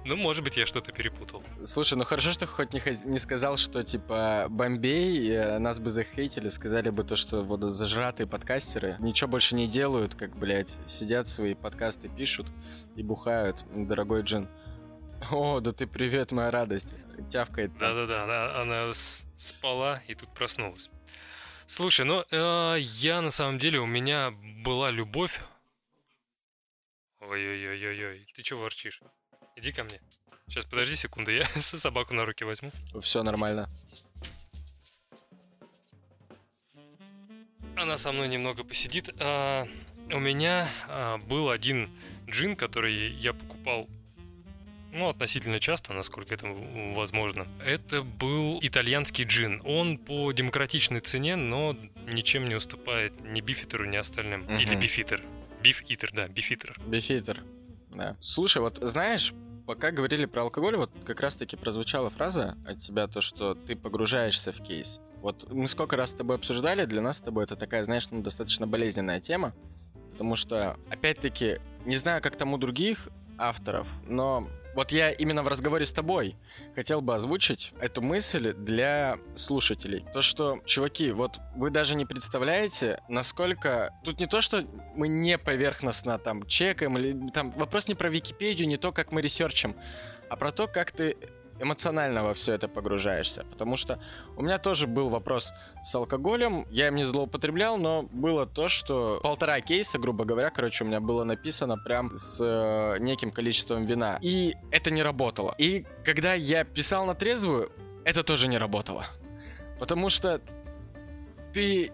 Ну, 0.06 0.16
может 0.16 0.44
быть, 0.44 0.58
я 0.58 0.66
что-то 0.66 0.92
перепутал. 0.92 1.44
Слушай, 1.66 1.98
ну 1.98 2.04
хорошо, 2.04 2.32
что 2.32 2.48
хоть 2.48 2.74
не 2.74 3.20
сказал, 3.20 3.58
что 3.58 3.84
типа 3.84 4.48
Бомбей, 4.50 5.32
э, 5.32 5.60
нас 5.60 5.80
бы 5.80 5.90
захейтили, 5.90 6.50
сказали 6.50 6.90
бы 6.90 7.04
то, 7.04 7.16
что 7.16 7.44
вот 7.44 7.62
зажратые 7.62 8.28
подкастеры 8.70 8.98
ничего 9.00 9.30
больше 9.30 9.56
не 9.56 9.68
делают, 9.68 10.16
как, 10.16 10.38
блядь, 10.38 10.76
сидят 10.88 11.28
свои 11.28 11.56
подкасты 11.56 12.08
пишут 12.08 12.48
и 12.96 13.04
бухают, 13.04 13.66
дорогой 13.74 14.22
Джин. 14.22 14.48
О, 15.32 15.60
да 15.60 15.72
ты 15.74 15.88
привет, 15.88 16.32
моя 16.32 16.52
радость. 16.52 16.94
Тявкает. 17.32 17.76
Да-да-да, 17.78 18.24
она, 18.24 18.62
она 18.62 18.94
спала 19.38 20.02
и 20.08 20.14
тут 20.14 20.34
проснулась. 20.34 20.90
Слушай, 21.66 22.06
ну 22.06 22.24
э, 22.32 22.78
я 22.80 23.22
на 23.22 23.32
самом 23.32 23.60
деле, 23.60 23.80
у 23.80 23.86
меня 23.86 24.32
была 24.64 24.92
любовь. 24.92 25.42
Ой-ой-ой-ой-ой, 27.20 28.28
ты 28.36 28.44
чего 28.44 28.62
ворчишь? 28.62 29.02
Иди 29.56 29.72
ко 29.72 29.84
мне. 29.84 30.00
Сейчас, 30.48 30.66
подожди 30.66 30.96
секунду, 30.96 31.32
я 31.32 31.46
собаку 31.58 32.14
на 32.14 32.26
руки 32.26 32.44
возьму. 32.44 32.72
Все 33.02 33.24
нормально. 33.24 33.70
Она 37.80 37.98
со 37.98 38.12
мной 38.12 38.28
немного 38.28 38.64
посидит. 38.64 39.10
А, 39.20 39.66
у 40.12 40.20
меня 40.20 40.70
а, 40.88 41.18
был 41.18 41.50
один 41.50 41.90
джин, 42.28 42.56
который 42.56 43.12
я 43.14 43.34
покупал 43.34 43.88
ну, 44.92 45.08
относительно 45.08 45.60
часто, 45.60 45.94
насколько 45.94 46.34
это 46.34 46.48
возможно. 46.96 47.48
Это 47.64 48.02
был 48.02 48.60
итальянский 48.62 49.24
джин. 49.24 49.62
Он 49.64 49.98
по 49.98 50.32
демократичной 50.32 51.00
цене, 51.00 51.36
но 51.36 51.78
ничем 52.12 52.46
не 52.46 52.56
уступает 52.56 53.14
ни 53.22 53.40
бифитеру, 53.40 53.86
ни 53.86 53.98
остальным. 53.98 54.44
Угу. 54.44 54.54
Или 54.54 54.76
бифитер. 54.76 55.24
Биф-итер, 55.62 56.12
да, 56.14 56.28
бифитер. 56.28 56.76
Бифитер, 56.86 57.44
да. 57.92 58.18
Слушай, 58.20 58.62
вот 58.62 58.80
знаешь, 58.82 59.34
пока 59.68 59.92
говорили 59.92 60.26
про 60.26 60.44
алкоголь, 60.44 60.78
вот 60.78 60.92
как 61.06 61.22
раз-таки 61.22 61.56
прозвучала 61.56 62.10
фраза 62.10 62.58
от 62.66 62.80
тебя, 62.80 63.08
то, 63.08 63.22
что 63.22 63.56
ты 63.56 63.76
погружаешься 63.76 64.52
в 64.52 64.64
кейс. 64.64 65.00
Вот 65.22 65.52
мы 65.52 65.68
сколько 65.68 65.98
раз 65.98 66.12
с 66.12 66.14
тобой 66.14 66.38
обсуждали, 66.38 66.86
для 66.86 67.02
нас 67.02 67.18
с 67.18 67.22
тобой 67.22 67.44
это 67.44 67.56
такая, 67.56 67.84
знаешь, 67.84 68.08
ну, 68.12 68.22
достаточно 68.22 68.68
болезненная 68.68 69.20
тема, 69.20 69.54
потому 70.12 70.36
что, 70.36 70.78
опять-таки, 70.90 71.60
не 71.86 71.96
знаю, 71.96 72.22
как 72.22 72.36
там 72.36 72.54
у 72.54 72.58
других 72.58 73.10
авторов, 73.38 73.88
но 74.08 74.48
вот 74.76 74.92
я 74.92 75.12
именно 75.12 75.44
в 75.44 75.48
разговоре 75.48 75.86
с 75.86 75.92
тобой 75.92 76.36
хотел 76.76 77.02
бы 77.02 77.16
озвучить 77.16 77.74
эту 77.82 78.02
мысль 78.02 78.54
для 78.54 79.18
слушателей. 79.36 80.06
То, 80.14 80.22
что, 80.22 80.60
чуваки, 80.66 81.12
вот 81.12 81.40
вы 81.56 81.70
даже 81.70 81.96
не 81.96 82.06
представляете, 82.06 83.02
насколько... 83.10 83.94
Тут 84.04 84.20
не 84.20 84.28
то, 84.28 84.42
что 84.42 84.66
мы 84.96 85.08
не 85.08 85.38
поверхностно 85.38 86.18
там 86.20 86.46
чекаем, 86.46 86.98
или 86.98 87.30
там 87.32 87.52
вопрос 87.52 87.88
не 87.88 87.96
про 87.96 88.10
Википедию, 88.10 88.68
не 88.68 88.78
то, 88.78 88.92
как 88.92 89.12
мы 89.12 89.22
ресерчим, 89.22 89.76
а 90.30 90.36
про 90.36 90.52
то, 90.52 90.68
как 90.68 90.92
ты 90.92 91.18
эмоционально 91.60 92.24
во 92.24 92.34
все 92.34 92.54
это 92.54 92.68
погружаешься. 92.68 93.46
Потому 93.52 93.76
что 93.76 94.00
у 94.38 94.42
меня 94.42 94.58
тоже 94.58 94.88
был 94.88 95.10
вопрос 95.10 95.54
с 95.84 95.94
алкоголем. 95.96 96.66
Я 96.70 96.88
им 96.88 96.96
не 96.96 97.04
злоупотреблял, 97.04 97.78
но 97.78 98.04
было 98.12 98.46
то, 98.46 98.70
что 98.70 99.20
полтора 99.22 99.62
кейса, 99.62 100.00
грубо 100.00 100.26
говоря, 100.26 100.50
короче, 100.50 100.84
у 100.84 100.88
меня 100.88 101.00
было 101.00 101.24
написано 101.24 101.78
прям 101.78 102.18
с 102.18 102.40
э, 102.42 102.98
неким 103.00 103.32
количеством 103.32 103.86
вина. 103.86 104.20
И 104.22 104.56
это 104.72 104.92
не 104.92 105.04
работало. 105.04 105.56
И 105.58 105.86
когда 106.04 106.34
я 106.34 106.64
писал 106.64 107.06
на 107.06 107.16
трезвую, 107.16 107.72
это 108.04 108.24
тоже 108.24 108.48
не 108.48 108.58
работало. 108.58 109.08
Потому 109.80 110.10
что 110.10 110.42
ты 111.54 111.92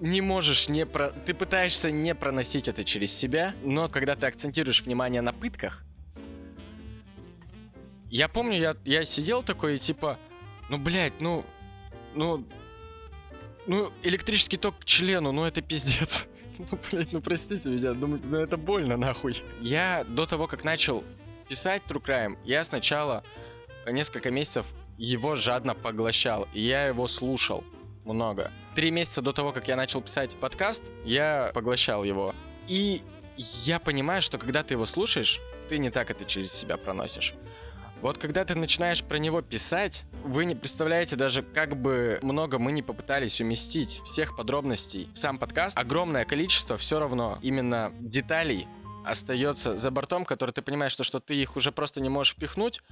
не 0.00 0.20
можешь 0.20 0.68
не 0.68 0.84
про... 0.84 1.08
Ты 1.08 1.34
пытаешься 1.34 1.90
не 1.90 2.14
проносить 2.14 2.68
это 2.68 2.84
через 2.84 3.12
себя, 3.12 3.54
но 3.62 3.88
когда 3.88 4.14
ты 4.14 4.26
акцентируешь 4.26 4.82
внимание 4.82 5.22
на 5.22 5.32
пытках, 5.32 5.85
я 8.10 8.28
помню, 8.28 8.58
я, 8.58 8.76
я 8.84 9.04
сидел 9.04 9.42
такой, 9.42 9.78
типа, 9.78 10.18
ну, 10.68 10.78
блядь, 10.78 11.20
ну, 11.20 11.44
ну, 12.14 12.46
ну, 13.66 13.92
электрический 14.02 14.56
ток 14.56 14.78
к 14.78 14.84
члену, 14.84 15.32
ну, 15.32 15.44
это 15.44 15.60
пиздец. 15.60 16.28
ну, 16.58 16.78
блядь, 16.90 17.12
ну, 17.12 17.20
простите 17.20 17.68
меня, 17.68 17.92
думаю, 17.92 18.20
ну, 18.24 18.38
это 18.38 18.56
больно, 18.56 18.96
нахуй. 18.96 19.42
Я 19.60 20.04
до 20.04 20.26
того, 20.26 20.46
как 20.46 20.64
начал 20.64 21.04
писать 21.48 21.82
True 21.88 22.02
Crime, 22.02 22.38
я 22.44 22.64
сначала 22.64 23.24
несколько 23.86 24.30
месяцев 24.30 24.66
его 24.98 25.36
жадно 25.36 25.74
поглощал, 25.74 26.48
и 26.52 26.60
я 26.60 26.86
его 26.86 27.06
слушал 27.06 27.64
много. 28.04 28.52
Три 28.74 28.90
месяца 28.90 29.22
до 29.22 29.32
того, 29.32 29.52
как 29.52 29.68
я 29.68 29.76
начал 29.76 30.00
писать 30.00 30.36
подкаст, 30.36 30.92
я 31.04 31.50
поглощал 31.54 32.04
его. 32.04 32.34
И 32.68 33.02
я 33.36 33.78
понимаю, 33.78 34.22
что 34.22 34.38
когда 34.38 34.62
ты 34.62 34.74
его 34.74 34.86
слушаешь, 34.86 35.40
ты 35.68 35.78
не 35.78 35.90
так 35.90 36.10
это 36.10 36.24
через 36.24 36.52
себя 36.52 36.76
проносишь. 36.76 37.34
Вот 38.02 38.18
когда 38.18 38.44
ты 38.44 38.54
начинаешь 38.54 39.02
про 39.02 39.16
него 39.16 39.40
писать, 39.40 40.04
вы 40.22 40.44
не 40.44 40.54
представляете 40.54 41.16
даже, 41.16 41.42
как 41.42 41.80
бы 41.80 42.18
много 42.22 42.58
мы 42.58 42.72
не 42.72 42.82
попытались 42.82 43.40
уместить 43.40 44.02
всех 44.04 44.36
подробностей 44.36 45.08
в 45.14 45.18
сам 45.18 45.38
подкаст. 45.38 45.78
Огромное 45.78 46.24
количество 46.24 46.76
все 46.76 46.98
равно 46.98 47.38
именно 47.42 47.92
деталей 47.98 48.68
остается 49.04 49.76
за 49.76 49.90
бортом, 49.90 50.24
которые 50.24 50.52
ты 50.52 50.62
понимаешь, 50.62 50.92
что, 50.92 51.04
что 51.04 51.20
ты 51.20 51.34
их 51.36 51.56
уже 51.56 51.72
просто 51.72 52.00
не 52.00 52.08
можешь 52.08 52.34
впихнуть, 52.34 52.82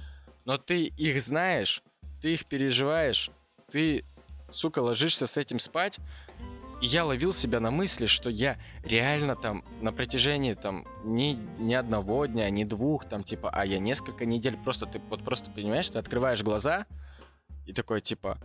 но 0.45 0.57
ты 0.57 0.85
их 0.85 1.21
знаешь, 1.21 1.83
ты 2.21 2.33
их 2.33 2.45
переживаешь, 2.45 3.29
ты, 3.71 4.05
сука, 4.49 4.79
ложишься 4.79 5.27
с 5.27 5.37
этим 5.37 5.59
спать, 5.59 5.99
я 6.81 7.05
ловил 7.05 7.33
себя 7.33 7.59
на 7.59 7.71
мысли, 7.71 8.05
что 8.05 8.29
я 8.29 8.59
реально 8.83 9.35
там 9.35 9.63
на 9.81 9.91
протяжении 9.91 10.53
там 10.53 10.85
ни, 11.03 11.33
ни 11.59 11.73
одного 11.73 12.25
дня, 12.25 12.49
ни 12.49 12.63
двух, 12.63 13.07
там 13.07 13.23
типа, 13.23 13.49
а 13.49 13.65
я 13.65 13.79
несколько 13.79 14.25
недель 14.25 14.57
просто, 14.57 14.85
ты 14.85 14.99
вот 15.09 15.23
просто 15.23 15.51
понимаешь, 15.51 15.89
ты 15.89 15.99
открываешь 15.99 16.43
глаза 16.43 16.85
и 17.65 17.73
такой 17.73 18.01
типа, 18.01 18.39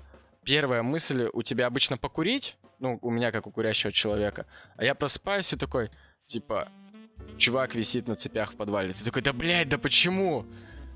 первая 0.45 0.83
мысль 0.83 1.29
у 1.33 1.43
тебя 1.43 1.67
обычно 1.67 1.97
покурить, 1.97 2.57
ну, 2.79 2.99
у 3.03 3.11
меня 3.11 3.31
как 3.31 3.47
у 3.47 3.51
курящего 3.51 3.93
человека, 3.93 4.47
а 4.77 4.85
я 4.85 4.95
просыпаюсь 4.95 5.53
и 5.53 5.57
такой, 5.57 5.91
типа, 6.27 6.69
чувак 7.37 7.75
висит 7.75 8.09
на 8.09 8.15
цепях 8.15 8.53
в 8.53 8.57
подвале. 8.57 8.95
Ты 8.95 9.05
такой, 9.05 9.23
да 9.23 9.33
блядь, 9.33 9.69
да 9.69 9.79
почему? 9.79 10.47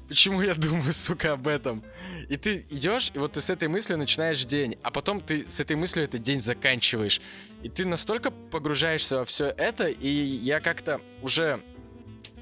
Почему 0.09 0.43
я 0.43 0.55
думаю, 0.55 0.93
сука, 0.93 1.32
об 1.32 1.49
этом? 1.49 1.82
И 2.28 2.36
ты 2.36 2.66
идешь, 2.70 3.10
и 3.14 3.18
вот 3.18 3.32
ты 3.32 3.40
с 3.40 3.50
этой 3.50 3.68
мыслью 3.68 3.98
начинаешь 3.98 4.44
день, 4.44 4.78
а 4.82 4.90
потом 4.90 5.20
ты 5.20 5.48
с 5.48 5.60
этой 5.60 5.76
мыслью 5.76 6.04
этот 6.04 6.22
день 6.22 6.40
заканчиваешь. 6.40 7.20
И 7.62 7.68
ты 7.68 7.86
настолько 7.86 8.30
погружаешься 8.30 9.18
во 9.18 9.24
все 9.24 9.46
это, 9.46 9.88
и 9.88 10.08
я 10.08 10.60
как-то 10.60 11.00
уже 11.22 11.60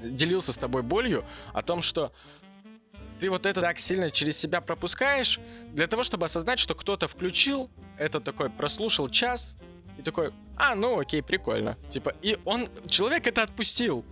делился 0.01 0.51
с 0.51 0.57
тобой 0.57 0.83
болью 0.83 1.25
о 1.53 1.61
том, 1.61 1.81
что 1.81 2.11
ты 3.19 3.29
вот 3.29 3.45
это 3.45 3.61
так 3.61 3.79
сильно 3.79 4.11
через 4.11 4.37
себя 4.37 4.59
пропускаешь, 4.59 5.39
для 5.71 5.87
того, 5.87 6.03
чтобы 6.03 6.25
осознать, 6.25 6.59
что 6.59 6.75
кто-то 6.75 7.07
включил, 7.07 7.69
это 7.97 8.19
такой 8.19 8.49
прослушал 8.49 9.09
час, 9.09 9.57
и 9.97 10.01
такой, 10.01 10.33
а, 10.57 10.75
ну 10.75 10.99
окей, 10.99 11.21
прикольно. 11.21 11.77
Типа, 11.89 12.15
и 12.21 12.37
он, 12.45 12.67
человек 12.87 13.27
это 13.27 13.43
отпустил. 13.43 14.03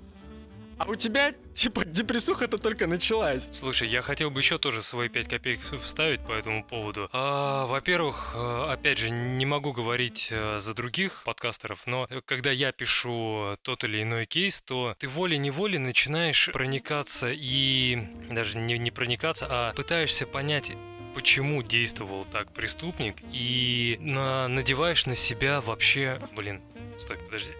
А 0.81 0.85
у 0.89 0.95
тебя, 0.95 1.35
типа, 1.53 1.85
депрессуха-то 1.85 2.57
только 2.57 2.87
началась. 2.87 3.49
Слушай, 3.53 3.87
я 3.89 4.01
хотел 4.01 4.31
бы 4.31 4.39
еще 4.39 4.57
тоже 4.57 4.81
свои 4.81 5.09
5 5.09 5.27
копеек 5.27 5.59
вставить 5.83 6.21
по 6.21 6.31
этому 6.31 6.63
поводу. 6.63 7.07
А, 7.13 7.67
во-первых, 7.67 8.33
э, 8.35 8.65
опять 8.71 8.97
же, 8.97 9.11
не 9.11 9.45
могу 9.45 9.73
говорить 9.73 10.29
э, 10.31 10.57
за 10.59 10.73
других 10.73 11.21
подкастеров, 11.23 11.85
но 11.85 12.07
когда 12.25 12.49
я 12.49 12.71
пишу 12.71 13.55
тот 13.61 13.83
или 13.83 14.01
иной 14.01 14.25
кейс, 14.25 14.63
то 14.63 14.95
ты 14.97 15.07
волей-неволей 15.07 15.77
начинаешь 15.77 16.49
проникаться 16.51 17.31
и 17.31 17.99
даже 18.31 18.57
не, 18.57 18.79
не 18.79 18.89
проникаться, 18.89 19.45
а 19.47 19.73
пытаешься 19.73 20.25
понять, 20.25 20.71
почему 21.13 21.63
действовал 21.63 22.23
так 22.23 22.51
преступник, 22.51 23.17
и 23.31 23.97
на, 23.99 24.47
надеваешь 24.47 25.05
на 25.05 25.15
себя 25.15 25.61
вообще... 25.61 26.19
Блин, 26.35 26.61
стой, 26.97 27.17
подожди, 27.17 27.53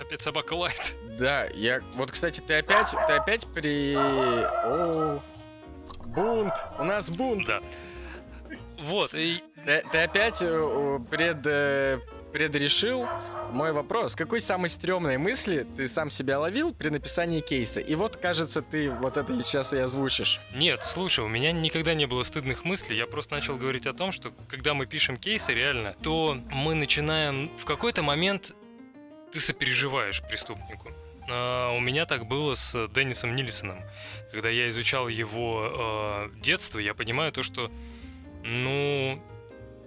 опять 0.00 0.22
собака 0.22 0.54
лает. 0.54 0.94
Да, 1.18 1.44
я... 1.46 1.80
Вот, 1.94 2.10
кстати, 2.10 2.40
ты 2.40 2.54
опять, 2.54 2.90
ты 2.90 3.12
опять 3.12 3.46
при... 3.52 3.94
О, 3.96 5.22
бунт! 6.06 6.52
У 6.78 6.84
нас 6.84 7.10
бунт! 7.10 7.46
Да. 7.46 7.60
Вот, 8.80 9.14
и... 9.14 9.42
Ты, 9.64 9.84
ты 9.92 9.98
опять 9.98 10.38
э, 10.40 10.98
пред, 11.10 11.46
э, 11.46 12.00
предрешил 12.32 13.06
мой 13.52 13.72
вопрос. 13.72 14.14
Какой 14.14 14.40
самой 14.40 14.68
стрёмной 14.68 15.18
мысли 15.18 15.66
ты 15.76 15.86
сам 15.86 16.10
себя 16.10 16.38
ловил 16.38 16.72
при 16.72 16.88
написании 16.88 17.40
кейса? 17.40 17.80
И 17.80 17.94
вот, 17.94 18.16
кажется, 18.16 18.62
ты 18.62 18.90
вот 18.90 19.16
это 19.16 19.40
сейчас 19.42 19.72
и 19.72 19.78
озвучишь. 19.78 20.40
Нет, 20.54 20.84
слушай, 20.84 21.24
у 21.24 21.28
меня 21.28 21.52
никогда 21.52 21.94
не 21.94 22.06
было 22.06 22.22
стыдных 22.22 22.64
мыслей. 22.64 22.96
Я 22.96 23.06
просто 23.06 23.34
начал 23.34 23.56
говорить 23.56 23.86
о 23.86 23.92
том, 23.92 24.12
что 24.12 24.32
когда 24.48 24.74
мы 24.74 24.86
пишем 24.86 25.16
кейсы, 25.16 25.52
реально, 25.52 25.96
то 26.02 26.38
мы 26.50 26.74
начинаем 26.74 27.50
в 27.56 27.64
какой-то 27.64 28.02
момент 28.02 28.52
ты 29.32 29.40
сопереживаешь 29.40 30.22
преступнику. 30.22 30.92
А, 31.30 31.72
у 31.72 31.80
меня 31.80 32.06
так 32.06 32.26
было 32.26 32.54
с 32.54 32.88
Деннисом 32.88 33.34
Нильсоном. 33.34 33.78
Когда 34.32 34.48
я 34.48 34.68
изучал 34.68 35.08
его 35.08 36.28
э, 36.32 36.40
детство, 36.40 36.78
я 36.78 36.94
понимаю 36.94 37.32
то, 37.32 37.42
что, 37.42 37.70
ну, 38.44 39.20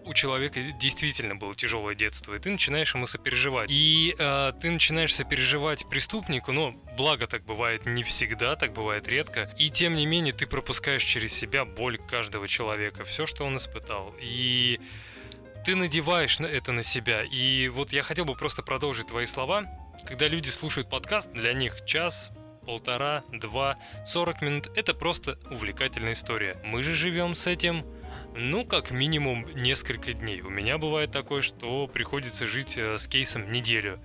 у 0.06 0.14
человека 0.14 0.62
действительно 0.80 1.36
было 1.36 1.56
тяжелое 1.56 1.96
детство, 1.96 2.34
и 2.34 2.40
ты 2.40 2.50
начинаешь 2.50 2.94
ему 2.94 3.06
сопереживать. 3.06 3.70
И 3.72 4.16
э, 4.18 4.54
ты 4.62 4.72
начинаешь 4.72 5.16
сопереживать 5.16 5.88
преступнику, 5.90 6.52
но 6.52 6.72
благо 6.98 7.28
так 7.28 7.44
бывает 7.46 7.86
не 7.86 8.04
всегда, 8.04 8.56
так 8.56 8.74
бывает 8.74 9.08
редко. 9.08 9.50
И 9.58 9.70
тем 9.70 9.96
не 9.96 10.06
менее 10.06 10.34
ты 10.34 10.46
пропускаешь 10.48 11.04
через 11.04 11.34
себя 11.34 11.66
боль 11.66 11.98
каждого 11.98 12.48
человека, 12.48 13.04
все, 13.04 13.26
что 13.26 13.46
он 13.46 13.58
испытал. 13.58 14.14
И 14.20 14.80
ты 15.66 15.76
надеваешь 15.76 16.40
это 16.40 16.72
на 16.72 16.84
себя. 16.84 17.24
И 17.24 17.70
вот 17.70 17.94
я 17.94 18.04
хотел 18.04 18.26
бы 18.26 18.36
просто 18.36 18.64
продолжить 18.64 19.08
твои 19.08 19.26
слова. 19.26 19.66
Когда 20.06 20.28
люди 20.28 20.50
слушают 20.50 20.90
подкаст, 20.90 21.32
для 21.32 21.54
них 21.54 21.86
час, 21.86 22.32
полтора, 22.66 23.24
два, 23.32 23.78
сорок 24.06 24.42
минут– 24.42 24.70
это 24.76 24.94
просто 24.94 25.38
увлекательная 25.50 26.14
история. 26.14 26.58
Мы 26.64 26.84
же 26.84 26.94
живем 26.94 27.36
с 27.36 27.48
этим 27.48 27.86
ну, 28.36 28.66
как 28.66 28.92
минимум 28.92 29.46
несколько 29.56 30.14
дней. 30.14 30.42
У 30.42 30.50
меня 30.50 30.78
бывает 30.78 31.12
такое, 31.12 31.42
что 31.42 31.88
приходится 31.88 32.48
жить 32.48 32.78
э, 32.78 32.98
с 32.98 33.08
кейсом 33.08 33.52
неделю. 33.52 34.00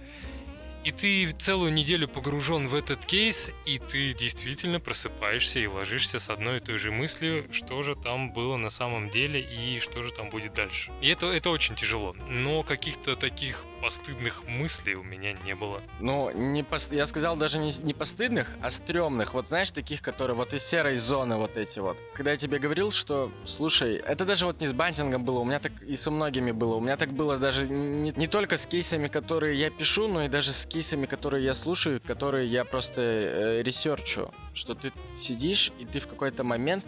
И 0.84 0.90
ты 0.90 1.30
целую 1.32 1.72
неделю 1.72 2.08
погружен 2.08 2.68
в 2.68 2.74
этот 2.74 3.04
кейс, 3.04 3.52
и 3.66 3.78
ты 3.78 4.14
действительно 4.14 4.80
просыпаешься 4.80 5.60
и 5.60 5.66
ложишься 5.66 6.18
с 6.18 6.30
одной 6.30 6.58
и 6.58 6.60
той 6.60 6.78
же 6.78 6.90
мыслью, 6.92 7.46
что 7.52 7.82
же 7.82 7.94
там 7.96 8.32
было 8.32 8.56
на 8.56 8.70
самом 8.70 9.10
деле 9.10 9.40
и 9.40 9.80
что 9.80 10.02
же 10.02 10.12
там 10.12 10.30
будет 10.30 10.54
дальше. 10.54 10.92
И 11.02 11.08
это, 11.08 11.26
это 11.26 11.50
очень 11.50 11.74
тяжело. 11.74 12.14
Но 12.28 12.62
каких-то 12.62 13.16
таких 13.16 13.66
постыдных 13.80 14.44
мыслей 14.46 14.94
у 14.94 15.02
меня 15.02 15.32
не 15.44 15.54
было. 15.54 15.82
Ну, 16.00 16.30
не 16.30 16.62
пос... 16.62 16.90
я 16.92 17.06
сказал 17.06 17.36
даже 17.36 17.58
не, 17.58 17.72
не 17.82 17.94
постыдных, 17.94 18.48
а 18.60 18.70
стрёмных. 18.70 19.34
Вот 19.34 19.48
знаешь, 19.48 19.70
таких, 19.70 20.02
которые 20.02 20.36
вот 20.36 20.52
из 20.52 20.64
серой 20.64 20.96
зоны 20.96 21.36
вот 21.36 21.56
эти 21.56 21.78
вот. 21.78 21.96
Когда 22.14 22.32
я 22.32 22.36
тебе 22.36 22.58
говорил, 22.58 22.90
что, 22.90 23.32
слушай, 23.44 23.96
это 23.96 24.24
даже 24.24 24.46
вот 24.46 24.60
не 24.60 24.66
с 24.66 24.72
бантингом 24.72 25.24
было, 25.24 25.38
у 25.38 25.44
меня 25.44 25.60
так 25.60 25.72
и 25.82 25.94
со 25.94 26.10
многими 26.10 26.52
было. 26.52 26.76
У 26.76 26.80
меня 26.80 26.96
так 26.96 27.12
было 27.12 27.38
даже 27.38 27.68
не, 27.68 28.12
не 28.12 28.26
только 28.26 28.56
с 28.56 28.66
кейсами, 28.66 29.08
которые 29.08 29.58
я 29.58 29.70
пишу, 29.70 30.08
но 30.08 30.24
и 30.24 30.28
даже 30.28 30.52
с 30.52 30.66
кейсами, 30.66 31.06
которые 31.06 31.44
я 31.44 31.54
слушаю, 31.54 32.00
которые 32.00 32.46
я 32.46 32.64
просто 32.64 33.00
э, 33.00 33.62
ресерчу. 33.62 34.32
Что 34.54 34.74
ты 34.74 34.92
сидишь, 35.14 35.72
и 35.78 35.84
ты 35.84 36.00
в 36.00 36.08
какой-то 36.08 36.44
момент 36.44 36.84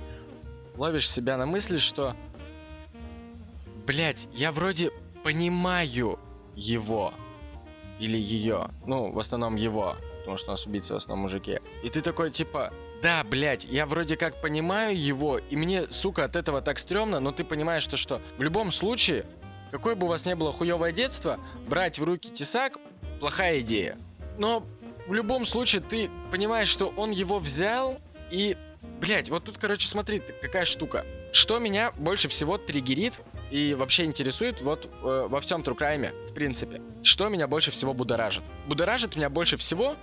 ловишь 0.77 1.11
себя 1.11 1.37
на 1.37 1.47
мысли, 1.47 1.77
что, 1.77 2.17
блять, 3.87 4.29
я 4.33 4.51
вроде 4.51 4.91
понимаю, 5.23 6.19
его 6.61 7.13
или 7.99 8.17
ее. 8.17 8.71
Ну, 8.87 9.11
в 9.11 9.19
основном 9.19 9.57
его, 9.57 9.97
потому 10.21 10.37
что 10.37 10.49
у 10.49 10.51
нас 10.53 10.67
убийцы 10.67 10.95
в 10.95 10.97
основном 10.97 11.23
мужики. 11.23 11.61
И 11.83 11.91
ты 11.91 12.01
такой, 12.01 12.31
типа, 12.31 12.73
да, 13.03 13.25
блядь, 13.25 13.65
я 13.65 13.87
вроде 13.87 14.17
как 14.17 14.41
понимаю 14.41 14.99
его, 14.99 15.39
и 15.39 15.57
мне, 15.57 15.91
сука, 15.91 16.25
от 16.25 16.37
этого 16.37 16.63
так 16.63 16.79
стрёмно, 16.79 17.21
но 17.21 17.33
ты 17.33 17.45
понимаешь, 17.45 17.83
что 17.83 17.97
что, 17.97 18.21
в 18.39 18.43
любом 18.43 18.71
случае, 18.71 19.27
какое 19.71 19.95
бы 19.95 20.07
у 20.07 20.09
вас 20.09 20.27
ни 20.27 20.35
было 20.35 20.53
хуёвое 20.53 20.93
детство, 20.93 21.39
брать 21.67 21.99
в 21.99 22.05
руки 22.05 22.31
тесак– 22.31 22.79
плохая 23.21 23.61
идея. 23.61 23.99
Но 24.39 24.65
в 25.07 25.13
любом 25.13 25.45
случае 25.45 25.83
ты 25.83 26.11
понимаешь, 26.33 26.69
что 26.69 26.89
он 26.89 27.11
его 27.11 27.39
взял, 27.39 28.01
и, 28.31 28.57
блядь, 29.01 29.31
вот 29.31 29.45
тут, 29.45 29.59
короче, 29.59 29.87
смотри, 29.87 30.21
какая 30.41 30.65
штука. 30.65 31.07
Что 31.33 31.59
меня 31.59 31.93
больше 31.93 32.29
всего 32.29 32.59
триггерит 32.59 33.21
и 33.51 33.75
вообще 33.75 34.05
интересует 34.05 34.61
вот 34.61 34.87
э, 34.87 35.27
во 35.29 35.41
всем 35.41 35.63
Трукрайме, 35.63 36.13
в 36.31 36.35
принципе. 36.35 36.81
Что 37.03 37.29
меня 37.29 37.47
больше 37.49 37.71
всего 37.71 37.93
будоражит? 37.95 38.45
Будоражит 38.67 39.17
меня 39.17 39.29
больше 39.29 39.57
всего 39.57 39.97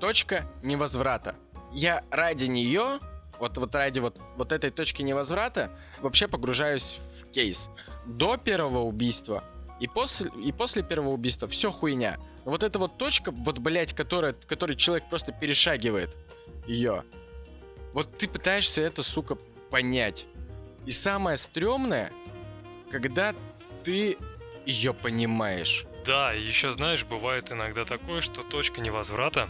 точка 0.00 0.46
невозврата. 0.62 1.34
Я 1.72 2.02
ради 2.10 2.46
нее, 2.46 2.98
вот, 3.38 3.58
вот 3.58 3.74
ради 3.74 3.98
вот, 3.98 4.18
вот 4.36 4.52
этой 4.52 4.70
точки 4.70 5.02
невозврата, 5.02 5.70
вообще 6.00 6.28
погружаюсь 6.28 6.98
в 7.20 7.30
кейс. 7.30 7.70
До 8.06 8.36
первого 8.36 8.80
убийства 8.80 9.44
и 9.80 9.86
после, 9.86 10.30
и 10.42 10.52
после 10.52 10.82
первого 10.82 11.10
убийства 11.10 11.46
все 11.46 11.70
хуйня. 11.70 12.18
Вот 12.44 12.62
эта 12.62 12.78
вот 12.78 12.96
точка, 12.96 13.30
вот, 13.30 13.58
блядь, 13.58 13.92
которая, 13.92 14.34
который 14.46 14.76
человек 14.76 15.04
просто 15.08 15.32
перешагивает 15.32 16.16
ее. 16.66 17.04
Вот 17.92 18.16
ты 18.16 18.28
пытаешься 18.28 18.82
это, 18.82 19.02
сука, 19.02 19.36
понять. 19.70 20.26
И 20.86 20.90
самое 20.90 21.36
стрёмное, 21.36 22.12
когда 22.90 23.34
ты 23.84 24.18
ее 24.66 24.94
понимаешь. 24.94 25.86
Да, 26.04 26.32
еще 26.32 26.70
знаешь, 26.70 27.04
бывает 27.04 27.52
иногда 27.52 27.84
такое, 27.84 28.20
что 28.20 28.42
точка 28.42 28.80
невозврата 28.80 29.48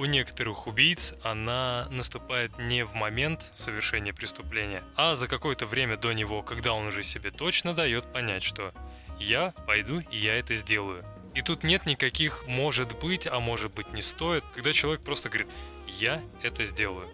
у 0.00 0.06
некоторых 0.06 0.66
убийц 0.66 1.14
она 1.22 1.86
наступает 1.90 2.58
не 2.58 2.84
в 2.84 2.94
момент 2.94 3.50
совершения 3.52 4.14
преступления, 4.14 4.82
а 4.96 5.14
за 5.14 5.28
какое-то 5.28 5.66
время 5.66 5.98
до 5.98 6.12
него, 6.12 6.42
когда 6.42 6.72
он 6.72 6.86
уже 6.86 7.02
себе 7.02 7.30
точно 7.30 7.74
дает 7.74 8.10
понять, 8.10 8.42
что 8.42 8.72
я 9.18 9.52
пойду 9.66 10.00
и 10.10 10.16
я 10.16 10.36
это 10.36 10.54
сделаю. 10.54 11.04
И 11.34 11.42
тут 11.42 11.62
нет 11.62 11.86
никаких 11.86 12.46
«может 12.48 12.98
быть», 12.98 13.26
а 13.26 13.38
«может 13.40 13.72
быть 13.74 13.92
не 13.92 14.02
стоит», 14.02 14.42
когда 14.54 14.72
человек 14.72 15.02
просто 15.02 15.28
говорит 15.28 15.48
«я 15.86 16.22
это 16.42 16.64
сделаю». 16.64 17.08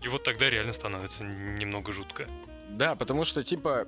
И 0.00 0.08
вот 0.08 0.22
тогда 0.22 0.48
реально 0.48 0.72
становится 0.72 1.24
немного 1.24 1.92
жутко. 1.92 2.28
Да, 2.70 2.94
потому 2.94 3.24
что, 3.24 3.42
типа, 3.42 3.86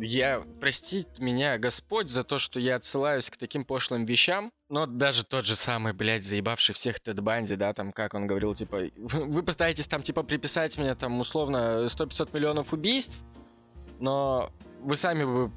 я, 0.00 0.40
простить 0.60 1.18
меня 1.18 1.58
Господь 1.58 2.10
за 2.10 2.24
то, 2.24 2.38
что 2.38 2.60
я 2.60 2.76
отсылаюсь 2.76 3.30
к 3.30 3.36
таким 3.36 3.64
пошлым 3.64 4.04
вещам, 4.04 4.52
но 4.68 4.86
даже 4.86 5.24
тот 5.24 5.44
же 5.44 5.56
самый, 5.56 5.92
блядь, 5.92 6.24
заебавший 6.24 6.74
всех 6.74 7.00
Тед 7.00 7.20
Банди, 7.20 7.56
да, 7.56 7.72
там, 7.74 7.92
как 7.92 8.14
он 8.14 8.26
говорил, 8.26 8.54
типа, 8.54 8.82
вы 8.96 9.42
постараетесь 9.42 9.86
там, 9.86 10.02
типа, 10.02 10.22
приписать 10.22 10.78
мне, 10.78 10.94
там, 10.94 11.20
условно, 11.20 11.86
100-500 11.86 12.30
миллионов 12.32 12.72
убийств, 12.72 13.18
но 14.00 14.50
вы 14.80 14.96
сами 14.96 15.24
бы 15.24 15.52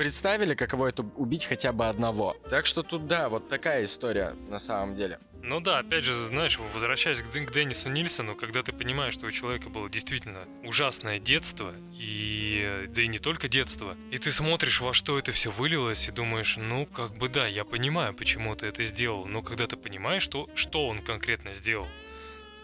представили, 0.00 0.54
каково 0.54 0.86
это 0.86 1.02
убить 1.16 1.44
хотя 1.44 1.72
бы 1.72 1.86
одного. 1.86 2.34
Так 2.48 2.64
что 2.64 2.82
тут, 2.82 3.06
да, 3.06 3.28
вот 3.28 3.50
такая 3.50 3.84
история 3.84 4.34
на 4.48 4.58
самом 4.58 4.94
деле. 4.94 5.18
Ну 5.42 5.60
да, 5.60 5.80
опять 5.80 6.04
же, 6.04 6.14
знаешь, 6.14 6.58
возвращаясь 6.58 7.20
к, 7.20 7.30
к 7.30 7.52
Деннису 7.52 7.90
Нильсону, 7.90 8.34
когда 8.34 8.62
ты 8.62 8.72
понимаешь, 8.72 9.12
что 9.12 9.26
у 9.26 9.30
человека 9.30 9.68
было 9.68 9.90
действительно 9.90 10.38
ужасное 10.64 11.18
детство, 11.18 11.74
и 11.92 12.86
да 12.88 13.02
и 13.02 13.08
не 13.08 13.18
только 13.18 13.48
детство, 13.48 13.94
и 14.10 14.16
ты 14.16 14.32
смотришь, 14.32 14.80
во 14.80 14.94
что 14.94 15.18
это 15.18 15.32
все 15.32 15.50
вылилось, 15.50 16.08
и 16.08 16.12
думаешь, 16.12 16.56
ну, 16.56 16.86
как 16.86 17.18
бы 17.18 17.28
да, 17.28 17.46
я 17.46 17.66
понимаю, 17.66 18.14
почему 18.14 18.54
ты 18.54 18.68
это 18.68 18.82
сделал, 18.84 19.26
но 19.26 19.42
когда 19.42 19.66
ты 19.66 19.76
понимаешь, 19.76 20.22
что, 20.22 20.48
что 20.54 20.88
он 20.88 21.00
конкретно 21.00 21.52
сделал, 21.52 21.88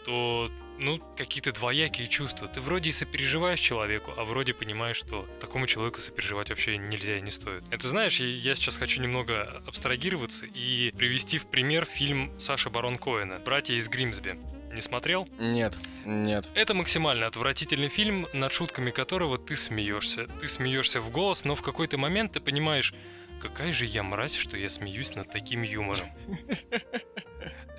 то 0.07 0.51
ну, 0.79 1.01
какие-то 1.17 1.53
двоякие 1.53 2.07
чувства. 2.07 2.49
Ты 2.49 2.61
вроде 2.61 2.91
и 2.91 2.93
сопереживаешь 2.93 3.61
человеку, 3.61 4.13
а 4.17 4.25
вроде 4.25 4.55
понимаешь, 4.55 4.97
что 4.97 5.27
такому 5.41 5.67
человеку 5.67 6.01
сопереживать 6.01 6.51
вообще 6.51 6.77
нельзя 6.77 7.19
и 7.19 7.21
не 7.21 7.31
стоит. 7.31 7.65
Это 7.71 7.89
знаешь, 7.89 8.21
я 8.21 8.55
сейчас 8.55 8.77
хочу 8.77 9.03
немного 9.03 9.63
абстрагироваться 9.67 10.47
и 10.47 10.93
привести 10.97 11.39
в 11.39 11.47
пример 11.47 11.85
фильм 11.85 12.33
Саши 12.39 12.71
Барон 12.71 12.99
Коэна 12.99 13.39
«Братья 13.39 13.75
из 13.75 13.89
Гримсби». 13.89 14.39
Не 14.73 14.83
смотрел? 14.83 15.27
Нет, 15.39 15.75
нет. 16.05 16.49
Это 16.55 16.75
максимально 16.75 17.27
отвратительный 17.27 17.89
фильм, 17.89 18.27
над 18.35 18.53
шутками 18.53 18.91
которого 18.91 19.39
ты 19.39 19.57
смеешься. 19.57 20.27
Ты 20.41 20.49
смеешься 20.49 21.01
в 21.01 21.11
голос, 21.11 21.45
но 21.45 21.55
в 21.55 21.63
какой-то 21.63 21.97
момент 21.97 22.33
ты 22.33 22.41
понимаешь, 22.41 22.93
какая 23.41 23.73
же 23.73 23.87
я 23.87 24.03
мразь, 24.03 24.35
что 24.35 24.59
я 24.59 24.69
смеюсь 24.69 25.15
над 25.15 25.31
таким 25.31 25.63
юмором. 25.63 26.07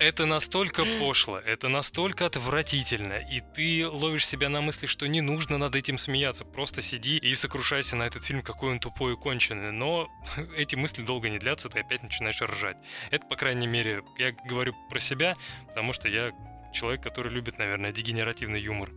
Это 0.00 0.26
настолько 0.26 0.84
пошло, 1.00 1.38
это 1.38 1.68
настолько 1.68 2.26
отвратительно, 2.26 3.14
и 3.14 3.40
ты 3.40 3.88
ловишь 3.88 4.28
себя 4.28 4.48
на 4.48 4.60
мысли, 4.60 4.86
что 4.86 5.08
не 5.08 5.20
нужно 5.20 5.58
над 5.58 5.74
этим 5.74 5.98
смеяться, 5.98 6.44
просто 6.44 6.82
сиди 6.82 7.16
и 7.16 7.34
сокрушайся 7.34 7.96
на 7.96 8.04
этот 8.04 8.24
фильм, 8.24 8.42
какой 8.42 8.70
он 8.70 8.78
тупой 8.78 9.14
и 9.14 9.16
конченый. 9.16 9.72
Но 9.72 10.08
эти 10.56 10.76
мысли 10.76 11.02
долго 11.02 11.28
не 11.28 11.38
длятся, 11.38 11.68
ты 11.68 11.80
опять 11.80 12.04
начинаешь 12.04 12.40
ржать. 12.40 12.76
Это, 13.10 13.26
по 13.26 13.34
крайней 13.34 13.66
мере, 13.66 14.04
я 14.18 14.30
говорю 14.48 14.72
про 14.88 15.00
себя, 15.00 15.34
потому 15.66 15.92
что 15.92 16.08
я 16.08 16.32
человек, 16.72 17.02
который 17.02 17.32
любит, 17.32 17.58
наверное, 17.58 17.90
дегенеративный 17.90 18.60
юмор. 18.60 18.90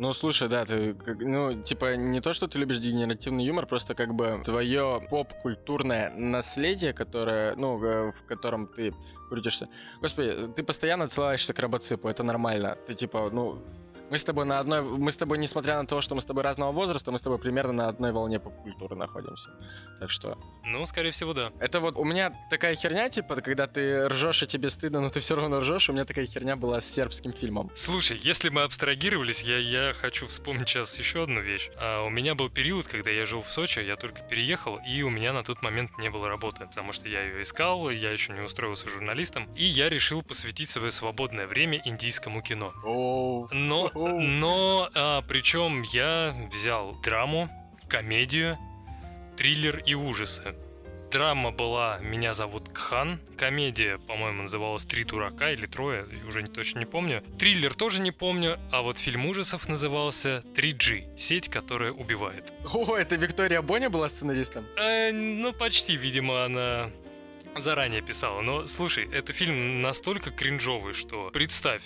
Ну, 0.00 0.14
слушай, 0.14 0.48
да, 0.48 0.64
ты, 0.64 0.96
ну, 1.20 1.62
типа, 1.62 1.94
не 1.94 2.22
то, 2.22 2.32
что 2.32 2.46
ты 2.46 2.58
любишь 2.58 2.78
дегенеративный 2.78 3.44
юмор, 3.44 3.66
просто 3.66 3.94
как 3.94 4.14
бы 4.14 4.40
твое 4.42 5.06
поп-культурное 5.10 6.10
наследие, 6.16 6.94
которое, 6.94 7.54
ну, 7.56 7.76
в 7.76 8.14
котором 8.26 8.66
ты 8.66 8.94
крутишься. 9.28 9.68
Господи, 10.00 10.50
ты 10.56 10.62
постоянно 10.62 11.04
отсылаешься 11.04 11.52
к 11.52 11.58
робоципу, 11.58 12.08
это 12.08 12.22
нормально. 12.22 12.78
Ты, 12.86 12.94
типа, 12.94 13.28
ну, 13.30 13.62
Мы 14.10 14.18
с 14.18 14.24
тобой 14.24 14.44
на 14.44 14.58
одной... 14.58 14.82
Мы 14.82 15.12
с 15.12 15.16
тобой, 15.16 15.38
несмотря 15.38 15.78
на 15.78 15.86
то, 15.86 16.00
что 16.00 16.16
мы 16.16 16.20
с 16.20 16.24
тобой 16.24 16.42
разного 16.42 16.72
возраста, 16.72 17.12
мы 17.12 17.18
с 17.18 17.22
тобой 17.22 17.38
примерно 17.38 17.72
на 17.72 17.88
одной 17.88 18.10
волне 18.10 18.40
поп-культуры 18.40 18.96
находимся. 18.96 19.50
Так 20.00 20.10
что... 20.10 20.36
Ну, 20.64 20.84
скорее 20.84 21.12
всего, 21.12 21.32
да. 21.32 21.50
Это 21.60 21.78
вот 21.78 21.96
у 21.96 22.02
меня 22.04 22.32
такая 22.50 22.74
херня, 22.74 23.08
типа, 23.08 23.36
когда 23.36 23.68
ты 23.68 24.08
ржешь, 24.08 24.42
и 24.42 24.48
тебе 24.48 24.68
стыдно, 24.68 25.00
но 25.00 25.10
ты 25.10 25.20
все 25.20 25.36
равно 25.36 25.60
ржешь. 25.60 25.88
У 25.88 25.92
меня 25.92 26.04
такая 26.04 26.26
херня 26.26 26.56
была 26.56 26.80
с 26.80 26.86
сербским 26.86 27.32
фильмом. 27.32 27.70
Слушай, 27.76 28.18
если 28.20 28.48
мы 28.48 28.62
абстрагировались, 28.62 29.42
я, 29.42 29.58
я 29.58 29.92
хочу 29.92 30.26
вспомнить 30.26 30.68
сейчас 30.68 30.98
еще 30.98 31.22
одну 31.22 31.40
вещь. 31.40 31.70
А, 31.76 32.02
у 32.02 32.10
меня 32.10 32.34
был 32.34 32.50
период, 32.50 32.88
когда 32.88 33.10
я 33.10 33.24
жил 33.24 33.42
в 33.42 33.48
Сочи, 33.48 33.78
я 33.78 33.94
только 33.94 34.22
переехал, 34.22 34.80
и 34.88 35.02
у 35.02 35.10
меня 35.10 35.32
на 35.32 35.44
тот 35.44 35.62
момент 35.62 35.96
не 35.98 36.10
было 36.10 36.28
работы, 36.28 36.66
потому 36.66 36.90
что 36.90 37.08
я 37.08 37.22
ее 37.22 37.42
искал, 37.42 37.88
я 37.90 38.10
еще 38.10 38.32
не 38.32 38.40
устроился 38.40 38.88
журналистом, 38.88 39.46
и 39.54 39.64
я 39.64 39.88
решил 39.88 40.22
посвятить 40.22 40.68
свое 40.68 40.90
свободное 40.90 41.46
время 41.46 41.80
индийскому 41.84 42.42
кино. 42.42 42.72
Но. 43.52 43.90
Но, 44.08 44.90
а, 44.94 45.22
причем 45.22 45.82
я 45.82 46.34
взял 46.50 46.94
драму, 47.02 47.48
комедию, 47.88 48.56
триллер 49.36 49.78
и 49.84 49.94
ужасы. 49.94 50.54
Драма 51.10 51.50
была 51.50 51.98
«Меня 51.98 52.34
зовут 52.34 52.68
Кхан», 52.68 53.18
комедия, 53.36 53.98
по-моему, 53.98 54.42
называлась 54.42 54.84
«Три 54.84 55.02
дурака» 55.02 55.50
или 55.50 55.66
«Трое», 55.66 56.06
уже 56.28 56.44
точно 56.44 56.78
не 56.78 56.84
помню. 56.84 57.24
Триллер 57.36 57.74
тоже 57.74 58.00
не 58.00 58.12
помню, 58.12 58.60
а 58.70 58.82
вот 58.82 58.98
фильм 58.98 59.26
ужасов 59.26 59.68
назывался 59.68 60.44
«3G», 60.54 61.16
сеть, 61.16 61.48
которая 61.48 61.90
убивает. 61.90 62.52
О, 62.72 62.96
это 62.96 63.16
Виктория 63.16 63.60
Боня 63.60 63.90
была 63.90 64.08
сценаристом? 64.08 64.64
Э, 64.76 65.10
ну, 65.10 65.52
почти, 65.52 65.96
видимо, 65.96 66.44
она 66.44 66.90
заранее 67.56 68.02
писала. 68.02 68.40
Но, 68.40 68.68
слушай, 68.68 69.08
это 69.12 69.32
фильм 69.32 69.82
настолько 69.82 70.30
кринжовый, 70.30 70.92
что 70.92 71.30
представь, 71.32 71.82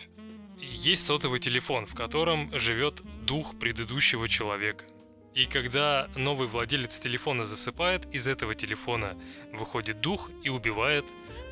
есть 0.59 1.07
сотовый 1.07 1.41
телефон, 1.41 1.87
в 1.87 1.95
котором 1.95 2.57
живет 2.59 3.03
дух 3.25 3.59
предыдущего 3.59 4.29
человека. 4.29 4.85
И 5.35 5.47
когда 5.47 6.09
новый 6.15 6.47
владелец 6.47 6.99
телефона 7.01 7.45
засыпает, 7.45 8.07
из 8.15 8.29
этого 8.29 8.55
телефона 8.55 9.19
выходит 9.53 10.01
дух 10.01 10.31
и 10.45 10.49
убивает 10.49 11.05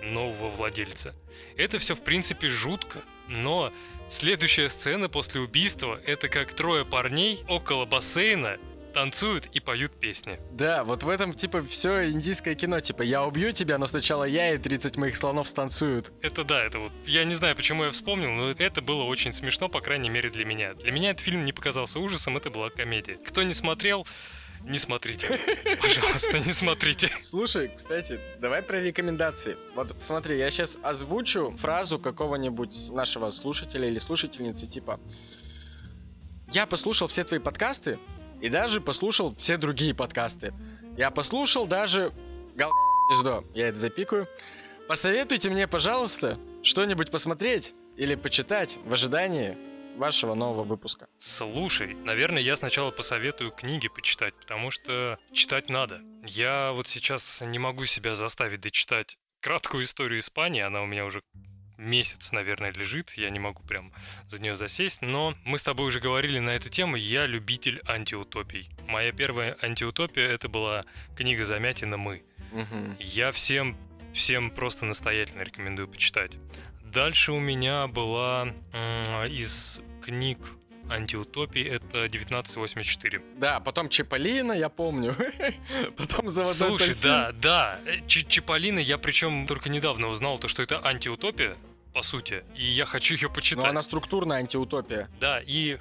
нового 0.02 0.48
владельца. 0.48 1.14
Это 1.56 1.78
все, 1.78 1.94
в 1.94 2.02
принципе, 2.02 2.48
жутко, 2.48 3.02
но 3.28 3.72
следующая 4.08 4.68
сцена 4.68 5.08
после 5.08 5.40
убийства— 5.40 6.00
это 6.06 6.28
как 6.28 6.52
трое 6.52 6.84
парней 6.84 7.44
около 7.48 7.84
бассейна 7.84 8.58
танцуют 8.92 9.46
и 9.46 9.60
поют 9.60 9.92
песни. 9.98 10.38
Да, 10.52 10.84
вот 10.84 11.02
в 11.02 11.08
этом, 11.08 11.34
типа, 11.34 11.64
все 11.64 12.10
индийское 12.10 12.54
кино. 12.54 12.80
Типа, 12.80 13.02
я 13.02 13.24
убью 13.24 13.52
тебя, 13.52 13.78
но 13.78 13.86
сначала 13.86 14.24
я 14.24 14.54
и 14.54 14.58
30 14.58 14.96
моих 14.96 15.16
слонов 15.16 15.48
станцуют. 15.48 16.12
Это 16.22 16.44
да, 16.44 16.62
это 16.64 16.78
вот... 16.78 16.92
Я 17.06 17.24
не 17.24 17.34
знаю, 17.34 17.56
почему 17.56 17.84
я 17.84 17.90
вспомнил, 17.90 18.30
но 18.30 18.50
это 18.50 18.82
было 18.82 19.02
очень 19.04 19.32
смешно, 19.32 19.68
по 19.68 19.80
крайней 19.80 20.10
мере, 20.10 20.30
для 20.30 20.44
меня. 20.44 20.74
Для 20.74 20.92
меня 20.92 21.10
этот 21.10 21.24
фильм 21.24 21.44
не 21.44 21.52
показался 21.52 21.98
ужасом, 21.98 22.36
это 22.36 22.50
была 22.50 22.70
комедия. 22.70 23.18
Кто 23.26 23.42
не 23.42 23.54
смотрел, 23.54 24.06
не 24.64 24.78
смотрите. 24.78 25.40
Пожалуйста, 25.80 26.38
не 26.38 26.52
смотрите. 26.52 27.10
Слушай, 27.18 27.72
кстати, 27.76 28.20
давай 28.38 28.62
про 28.62 28.80
рекомендации. 28.80 29.56
Вот 29.74 29.94
смотри, 29.98 30.38
я 30.38 30.50
сейчас 30.50 30.78
озвучу 30.82 31.50
фразу 31.58 31.98
какого-нибудь 31.98 32.90
нашего 32.90 33.30
слушателя 33.30 33.88
или 33.88 33.98
слушательницы, 33.98 34.66
типа 34.66 35.00
«Я 36.50 36.66
послушал 36.66 37.08
все 37.08 37.24
твои 37.24 37.40
подкасты 37.40 37.98
и 38.42 38.48
даже 38.48 38.80
послушал 38.80 39.34
все 39.36 39.56
другие 39.56 39.94
подкасты. 39.94 40.52
Я 40.96 41.10
послушал 41.10 41.66
даже 41.66 42.12
гал 42.54 42.72
гнездо». 43.08 43.44
Я 43.54 43.68
это 43.68 43.78
запикаю. 43.78 44.28
Посоветуйте 44.88 45.48
мне, 45.48 45.66
пожалуйста, 45.66 46.36
что-нибудь 46.62 47.10
посмотреть 47.10 47.72
или 47.96 48.14
почитать 48.14 48.78
в 48.84 48.92
ожидании 48.92 49.56
вашего 49.96 50.34
нового 50.34 50.64
выпуска. 50.64 51.06
Слушай, 51.18 51.94
наверное, 51.94 52.42
я 52.42 52.56
сначала 52.56 52.90
посоветую 52.90 53.52
книги 53.52 53.88
почитать, 53.88 54.34
потому 54.34 54.70
что 54.70 55.18
читать 55.32 55.70
надо. 55.70 56.00
Я 56.26 56.72
вот 56.72 56.86
сейчас 56.88 57.42
не 57.42 57.58
могу 57.58 57.84
себя 57.84 58.14
заставить 58.14 58.60
дочитать 58.60 59.16
краткую 59.40 59.84
историю 59.84 60.20
Испании, 60.20 60.62
она 60.62 60.82
у 60.82 60.86
меня 60.86 61.04
уже 61.04 61.22
месяц, 61.76 62.32
наверное, 62.32 62.72
лежит, 62.72 63.12
я 63.16 63.30
не 63.30 63.38
могу 63.38 63.62
прям 63.62 63.92
за 64.26 64.40
нее 64.40 64.56
засесть, 64.56 65.02
но 65.02 65.34
мы 65.44 65.58
с 65.58 65.62
тобой 65.62 65.86
уже 65.86 66.00
говорили 66.00 66.38
на 66.38 66.50
эту 66.50 66.68
тему, 66.68 66.96
я 66.96 67.26
любитель 67.26 67.80
антиутопий. 67.86 68.70
Моя 68.86 69.12
первая 69.12 69.56
антиутопия 69.62 70.26
это 70.26 70.48
была 70.48 70.82
книга 71.16 71.44
Замятина 71.44 71.96
«Мы». 71.96 72.22
Мгм. 72.52 72.96
Я 73.00 73.32
всем, 73.32 73.76
всем 74.12 74.50
просто 74.50 74.86
настоятельно 74.86 75.42
рекомендую 75.42 75.88
почитать. 75.88 76.38
Дальше 76.84 77.32
у 77.32 77.40
меня 77.40 77.86
была 77.86 78.48
из 79.28 79.80
книг 80.02 80.38
антиутопии 80.92 81.62
это 81.64 82.04
1984. 82.04 83.22
Да, 83.36 83.60
потом 83.60 83.88
Чиполлино, 83.88 84.52
я 84.52 84.68
помню. 84.68 85.16
Потом 85.96 86.28
заводной 86.28 86.54
Слушай, 86.54 86.84
апельсин. 86.84 87.02
да, 87.10 87.32
да, 87.32 87.80
э, 87.86 88.06
Ч- 88.06 88.24
Чиполлино 88.26 88.78
я 88.78 88.98
причем 88.98 89.46
только 89.46 89.68
недавно 89.68 90.08
узнал, 90.08 90.38
то, 90.38 90.48
что 90.48 90.62
это 90.62 90.80
антиутопия, 90.84 91.56
по 91.92 92.02
сути, 92.02 92.44
и 92.56 92.64
я 92.64 92.84
хочу 92.86 93.14
ее 93.14 93.28
Но 93.28 93.34
почитать. 93.34 93.64
Ну, 93.64 93.70
она 93.70 93.82
структурная 93.82 94.38
антиутопия. 94.38 95.08
Да, 95.20 95.40
и... 95.44 95.78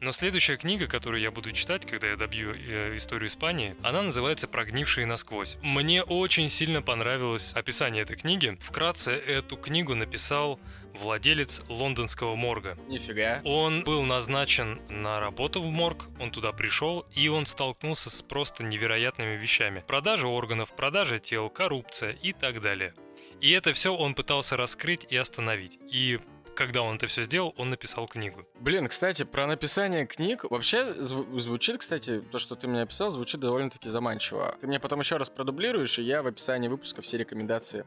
Но 0.00 0.12
следующая 0.12 0.56
книга, 0.56 0.86
которую 0.86 1.22
я 1.22 1.30
буду 1.30 1.52
читать, 1.52 1.86
когда 1.86 2.06
я 2.08 2.16
добью 2.16 2.54
э, 2.54 2.96
историю 2.96 3.28
Испании, 3.28 3.76
она 3.82 4.02
называется 4.02 4.46
«Прогнившие 4.46 5.06
насквозь». 5.06 5.56
Мне 5.62 6.02
очень 6.02 6.50
сильно 6.50 6.82
понравилось 6.82 7.52
описание 7.54 8.02
этой 8.02 8.16
книги. 8.16 8.58
Вкратце, 8.60 9.12
эту 9.12 9.56
книгу 9.56 9.94
написал 9.94 10.60
владелец 11.00 11.62
лондонского 11.68 12.34
морга. 12.34 12.76
Нифига. 12.88 13.40
Он 13.44 13.84
был 13.84 14.02
назначен 14.02 14.80
на 14.88 15.20
работу 15.20 15.60
в 15.62 15.66
морг, 15.70 16.06
он 16.20 16.30
туда 16.30 16.52
пришел, 16.52 17.06
и 17.14 17.28
он 17.28 17.46
столкнулся 17.46 18.10
с 18.10 18.22
просто 18.22 18.64
невероятными 18.64 19.36
вещами. 19.36 19.82
Продажа 19.86 20.28
органов, 20.28 20.74
продажа 20.74 21.18
тел, 21.18 21.50
коррупция 21.50 22.12
и 22.12 22.32
так 22.32 22.60
далее. 22.60 22.94
И 23.40 23.50
это 23.50 23.72
все 23.72 23.94
он 23.94 24.14
пытался 24.14 24.56
раскрыть 24.56 25.06
и 25.08 25.16
остановить. 25.16 25.78
И 25.90 26.18
когда 26.54 26.82
он 26.82 26.96
это 26.96 27.06
все 27.06 27.22
сделал, 27.22 27.54
он 27.56 27.70
написал 27.70 28.06
книгу. 28.06 28.46
Блин, 28.58 28.86
кстати, 28.88 29.22
про 29.22 29.46
написание 29.46 30.04
книг 30.04 30.44
вообще 30.44 30.82
зв- 30.98 31.38
звучит, 31.38 31.78
кстати, 31.78 32.20
то, 32.20 32.38
что 32.38 32.54
ты 32.54 32.68
мне 32.68 32.82
описал, 32.82 33.08
звучит 33.10 33.40
довольно-таки 33.40 33.88
заманчиво. 33.88 34.56
Ты 34.60 34.66
мне 34.66 34.78
потом 34.78 35.00
еще 35.00 35.16
раз 35.16 35.30
продублируешь, 35.30 35.98
и 35.98 36.02
я 36.02 36.22
в 36.22 36.26
описании 36.26 36.68
выпуска 36.68 37.00
все 37.00 37.16
рекомендации 37.16 37.86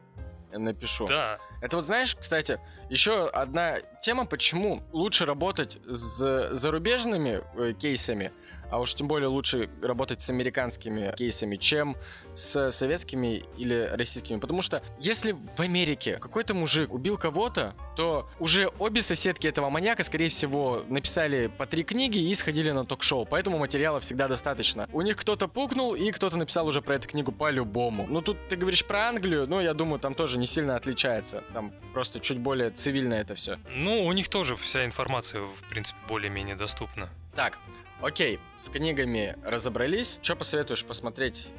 напишу. 0.58 1.06
Да, 1.06 1.38
Это 1.60 1.76
вот 1.76 1.86
знаешь, 1.86 2.16
кстати, 2.16 2.60
еще 2.90 3.28
одна 3.28 3.80
тема, 4.02 4.26
почему 4.26 4.82
лучше 4.92 5.24
работать 5.24 5.78
с 5.86 6.50
зарубежными 6.52 7.42
э, 7.56 7.72
кейсами, 7.72 8.32
а 8.74 8.80
уж 8.80 8.94
тем 8.94 9.06
более 9.06 9.28
лучше 9.28 9.70
работать 9.82 10.20
с 10.20 10.30
американскими 10.30 11.14
кейсами, 11.16 11.54
чем 11.54 11.96
с 12.34 12.72
советскими 12.72 13.44
или 13.56 13.88
российскими. 13.92 14.40
Потому 14.40 14.62
что 14.62 14.82
если 14.98 15.36
в 15.56 15.60
Америке 15.60 16.18
какой-то 16.20 16.54
мужик 16.54 16.92
убил 16.92 17.16
кого-то, 17.16 17.76
то 17.94 18.28
уже 18.40 18.72
обе 18.80 19.02
соседки 19.02 19.46
этого 19.46 19.70
маньяка, 19.70 20.02
скорее 20.02 20.28
всего, 20.28 20.82
написали 20.88 21.46
по 21.46 21.66
три 21.66 21.84
книги 21.84 22.18
и 22.18 22.34
сходили 22.34 22.72
на 22.72 22.84
ток-шоу. 22.84 23.26
Поэтому 23.26 23.58
материала 23.58 24.00
всегда 24.00 24.26
достаточно. 24.26 24.88
У 24.92 25.02
них 25.02 25.18
кто-то 25.18 25.46
пукнул, 25.46 25.94
и 25.94 26.10
кто-то 26.10 26.36
написал 26.36 26.66
уже 26.66 26.82
про 26.82 26.96
эту 26.96 27.06
книгу 27.06 27.30
по-любому. 27.30 28.06
Ну, 28.08 28.22
тут 28.22 28.36
ты 28.48 28.56
говоришь 28.56 28.84
про 28.84 29.08
Англию, 29.08 29.46
ну, 29.46 29.60
я 29.60 29.72
думаю, 29.72 30.00
там 30.00 30.16
тоже 30.16 30.36
не 30.36 30.46
сильно 30.46 30.74
отличается. 30.74 31.44
Там 31.52 31.72
просто 31.92 32.18
чуть 32.18 32.38
более 32.38 32.70
цивильно 32.70 33.14
это 33.14 33.36
все. 33.36 33.58
ну 33.68 34.04
у 34.04 34.12
них 34.12 34.28
тоже 34.28 34.56
вся 34.56 34.84
информация, 34.84 35.42
в 35.42 35.68
принципе, 35.68 35.98
более-менее 36.08 36.56
доступна. 36.56 37.08
Так, 37.36 37.58
окей, 38.00 38.38
с 38.54 38.68
книгами 38.70 39.36
разобрались. 39.44 40.18
Что 40.22 40.36
посоветуешь 40.36 40.84
посмотреть 40.84 41.50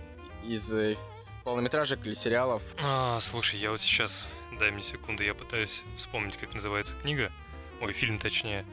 из 0.48 0.72
э, 0.74 0.96
полнометражек 1.44 2.06
или 2.06 2.14
сериалов? 2.14 2.62
А, 2.82 3.20
слушай, 3.20 3.60
я 3.60 3.72
вот 3.72 3.82
сейчас, 3.82 4.28
дай 4.60 4.72
мне 4.72 4.82
секунду, 4.82 5.24
я 5.24 5.34
пытаюсь 5.34 5.84
вспомнить, 5.98 6.38
как 6.38 6.54
называется 6.54 6.96
книга. 6.96 7.32
Ой, 7.82 7.94
фильм 7.94 8.20
точнее. 8.20 8.66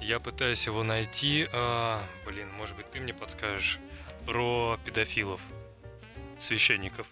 Я 0.00 0.20
пытаюсь 0.20 0.66
его 0.66 0.82
найти. 0.82 1.48
А, 1.52 2.02
блин, 2.26 2.48
может 2.52 2.76
быть, 2.76 2.90
ты 2.90 3.00
мне 3.00 3.12
подскажешь 3.14 3.78
про 4.26 4.78
педофилов, 4.84 5.40
священников. 6.38 7.06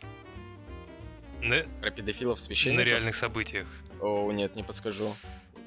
На, 1.41 1.65
Про 1.81 1.91
педофилов 1.91 2.39
на 2.39 2.45
священников? 2.45 2.87
реальных 2.87 3.15
событиях. 3.15 3.67
О, 4.01 4.31
нет, 4.33 4.57
не 4.57 4.63
подскажу. 4.63 5.15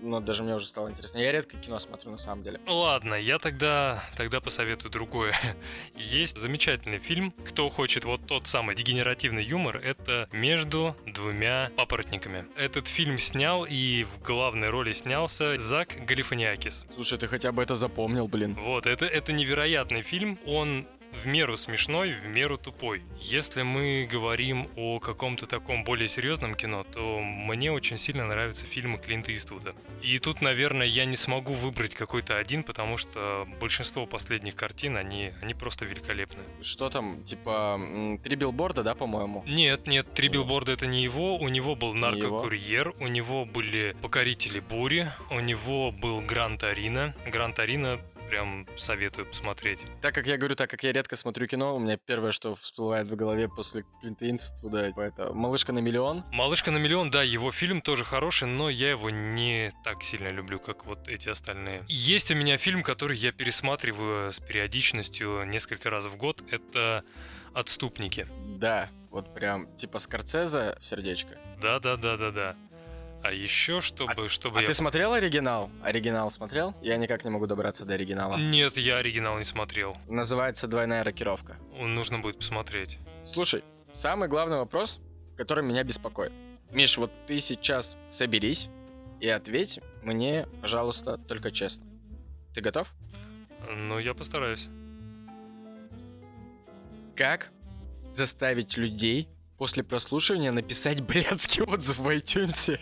Но 0.01 0.19
даже 0.19 0.43
мне 0.43 0.55
уже 0.55 0.67
стало 0.67 0.89
интересно. 0.89 1.17
Я 1.17 1.31
редко 1.31 1.57
кино 1.57 1.79
смотрю 1.79 2.11
на 2.11 2.17
самом 2.17 2.43
деле. 2.43 2.59
Ладно, 2.67 3.15
я 3.15 3.39
тогда, 3.39 4.03
тогда 4.15 4.39
посоветую 4.39 4.91
другое. 4.91 5.33
Есть 5.95 6.37
замечательный 6.37 6.99
фильм. 6.99 7.31
Кто 7.45 7.69
хочет 7.69 8.05
вот 8.05 8.25
тот 8.25 8.47
самый 8.47 8.75
дегенеративный 8.75 9.43
юмор, 9.43 9.77
это 9.77 10.29
«Между 10.31 10.95
двумя 11.05 11.71
папоротниками». 11.75 12.45
Этот 12.57 12.87
фильм 12.87 13.17
снял, 13.17 13.65
и 13.65 14.03
в 14.05 14.21
главной 14.23 14.69
роли 14.69 14.91
снялся 14.91 15.59
Зак 15.59 16.05
Галифаниакис. 16.05 16.85
Слушай, 16.95 17.17
ты 17.17 17.27
хотя 17.27 17.51
бы 17.51 17.61
это 17.61 17.75
запомнил, 17.75 18.27
блин. 18.27 18.55
Вот, 18.59 18.85
это, 18.85 19.05
это 19.05 19.33
невероятный 19.33 20.01
фильм. 20.01 20.39
Он 20.45 20.87
в 21.11 21.27
меру 21.27 21.57
смешной, 21.57 22.11
в 22.11 22.25
меру 22.25 22.57
тупой. 22.57 23.03
Если 23.19 23.63
мы 23.63 24.07
говорим 24.11 24.67
о 24.75 24.99
каком-то 24.99 25.45
таком 25.45 25.83
более 25.83 26.07
серьезном 26.07 26.55
кино, 26.55 26.83
то 26.83 27.19
мне 27.19 27.71
очень 27.71 27.97
сильно 27.97 28.25
нравятся 28.25 28.65
фильмы 28.65 28.97
Клинта 28.97 29.35
Иствуда. 29.35 29.73
И 30.01 30.17
тут, 30.19 30.41
наверное, 30.41 30.87
я 30.87 31.05
не 31.05 31.15
смогу 31.15 31.53
выбрать 31.53 31.95
какой-то 31.95 32.37
один, 32.37 32.63
потому 32.63 32.97
что 32.97 33.47
большинство 33.59 34.05
последних 34.05 34.55
картин, 34.55 34.97
они, 34.97 35.31
они 35.41 35.53
просто 35.53 35.85
великолепны. 35.85 36.43
Что 36.61 36.89
там, 36.89 37.23
типа, 37.23 37.79
три 38.23 38.35
билборда, 38.35 38.83
да, 38.83 38.95
по-моему? 38.95 39.43
Нет, 39.47 39.87
нет, 39.87 40.13
три 40.13 40.29
билборда 40.29 40.73
это 40.73 40.87
не 40.87 41.03
его. 41.03 41.37
У 41.37 41.47
него 41.47 41.75
был 41.75 41.93
наркокурьер, 41.93 42.93
у 42.99 43.07
него 43.07 43.45
были 43.45 43.95
покорители 44.01 44.59
бури, 44.59 45.11
у 45.29 45.39
него 45.39 45.91
был 45.91 46.21
Гранд 46.21 46.63
Арина. 46.63 47.13
Гранд 47.25 47.59
Арина 47.59 47.99
прям 48.29 48.67
советую 48.77 49.25
посмотреть. 49.25 49.85
Так 50.01 50.13
как 50.13 50.27
я 50.27 50.37
говорю, 50.37 50.55
так 50.55 50.69
как 50.69 50.83
я 50.83 50.91
редко 50.93 51.15
смотрю 51.15 51.47
кино, 51.47 51.75
у 51.75 51.79
меня 51.79 51.97
первое, 51.97 52.31
что 52.31 52.55
всплывает 52.55 53.07
в 53.07 53.15
голове 53.15 53.49
после 53.49 53.85
Клинта 54.01 54.29
Иствуда, 54.35 54.93
это 54.95 55.33
«Малышка 55.33 55.73
на 55.73 55.79
миллион». 55.79 56.23
«Малышка 56.31 56.71
на 56.71 56.77
миллион», 56.77 57.09
да, 57.09 57.23
его 57.23 57.51
фильм 57.51 57.81
тоже 57.81 58.05
хороший, 58.05 58.47
но 58.47 58.69
я 58.69 58.91
его 58.91 59.09
не 59.09 59.71
так 59.83 60.03
сильно 60.03 60.27
люблю, 60.27 60.59
как 60.59 60.85
вот 60.85 61.07
эти 61.07 61.29
остальные. 61.29 61.83
Есть 61.87 62.31
у 62.31 62.35
меня 62.35 62.57
фильм, 62.57 62.83
который 62.83 63.17
я 63.17 63.31
пересматриваю 63.31 64.31
с 64.31 64.39
периодичностью 64.39 65.43
несколько 65.45 65.89
раз 65.89 66.05
в 66.05 66.15
год. 66.15 66.43
Это 66.51 67.03
«Отступники». 67.53 68.27
Да, 68.57 68.89
вот 69.09 69.33
прям 69.33 69.75
типа 69.75 69.99
Скорцеза 69.99 70.77
в 70.79 70.85
сердечко. 70.85 71.37
Да-да-да-да-да. 71.61 72.55
А 73.21 73.31
еще, 73.31 73.81
чтобы... 73.81 74.29
чтобы 74.29 74.59
А 74.59 74.61
я... 74.61 74.67
ты 74.67 74.73
смотрел 74.73 75.13
оригинал? 75.13 75.69
Оригинал 75.83 76.31
смотрел? 76.31 76.73
Я 76.81 76.97
никак 76.97 77.23
не 77.25 77.29
могу 77.29 77.47
добраться 77.47 77.85
до 77.85 77.95
оригинала. 77.95 78.37
Нет, 78.37 78.77
я 78.77 78.97
оригинал 78.97 79.37
не 79.37 79.43
смотрел. 79.43 79.97
Называется 80.07 80.67
«Двойная 80.67 81.03
рокировка». 81.03 81.57
Нужно 81.73 82.19
будет 82.19 82.37
посмотреть. 82.37 82.97
Слушай, 83.25 83.63
самый 83.91 84.29
главный 84.29 84.57
вопрос, 84.57 84.99
который 85.35 85.63
меня 85.63 85.83
беспокоит. 85.83 86.31
Миш, 86.71 86.97
вот 86.97 87.11
ты 87.27 87.39
сейчас 87.39 87.97
соберись 88.09 88.69
и 89.19 89.27
ответь 89.27 89.79
мне, 90.01 90.47
пожалуйста, 90.61 91.17
только 91.17 91.51
честно. 91.51 91.85
Ты 92.53 92.61
готов? 92.61 92.87
Ну, 93.69 93.99
я 93.99 94.13
постараюсь. 94.13 94.69
Как 97.15 97.51
заставить 98.11 98.77
людей 98.77 99.27
после 99.59 99.83
прослушивания 99.83 100.51
написать 100.51 101.01
блядский 101.01 101.61
отзыв 101.61 101.97
в 101.97 102.07
iTunes? 102.07 102.79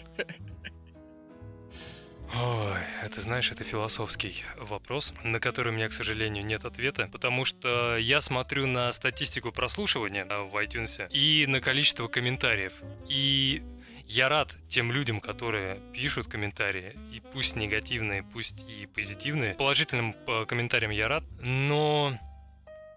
Ой, 2.35 2.77
это, 3.03 3.21
знаешь, 3.21 3.51
это 3.51 3.63
философский 3.63 4.43
вопрос, 4.57 5.13
на 5.23 5.39
который 5.39 5.73
у 5.73 5.75
меня, 5.75 5.87
к 5.89 5.93
сожалению, 5.93 6.45
нет 6.45 6.65
ответа, 6.65 7.09
потому 7.11 7.45
что 7.45 7.97
я 7.97 8.21
смотрю 8.21 8.67
на 8.67 8.91
статистику 8.91 9.51
прослушивания 9.51 10.25
в 10.25 10.55
iTunes 10.61 11.09
и 11.09 11.45
на 11.47 11.61
количество 11.61 12.07
комментариев. 12.07 12.73
И 13.07 13.63
я 14.05 14.29
рад 14.29 14.55
тем 14.67 14.91
людям, 14.91 15.19
которые 15.19 15.79
пишут 15.93 16.27
комментарии, 16.27 16.97
и 17.11 17.21
пусть 17.21 17.55
негативные, 17.55 18.23
пусть 18.23 18.65
и 18.69 18.85
позитивные. 18.85 19.55
Положительным 19.55 20.15
э, 20.27 20.45
комментариям 20.45 20.91
я 20.91 21.07
рад, 21.07 21.23
но 21.41 22.17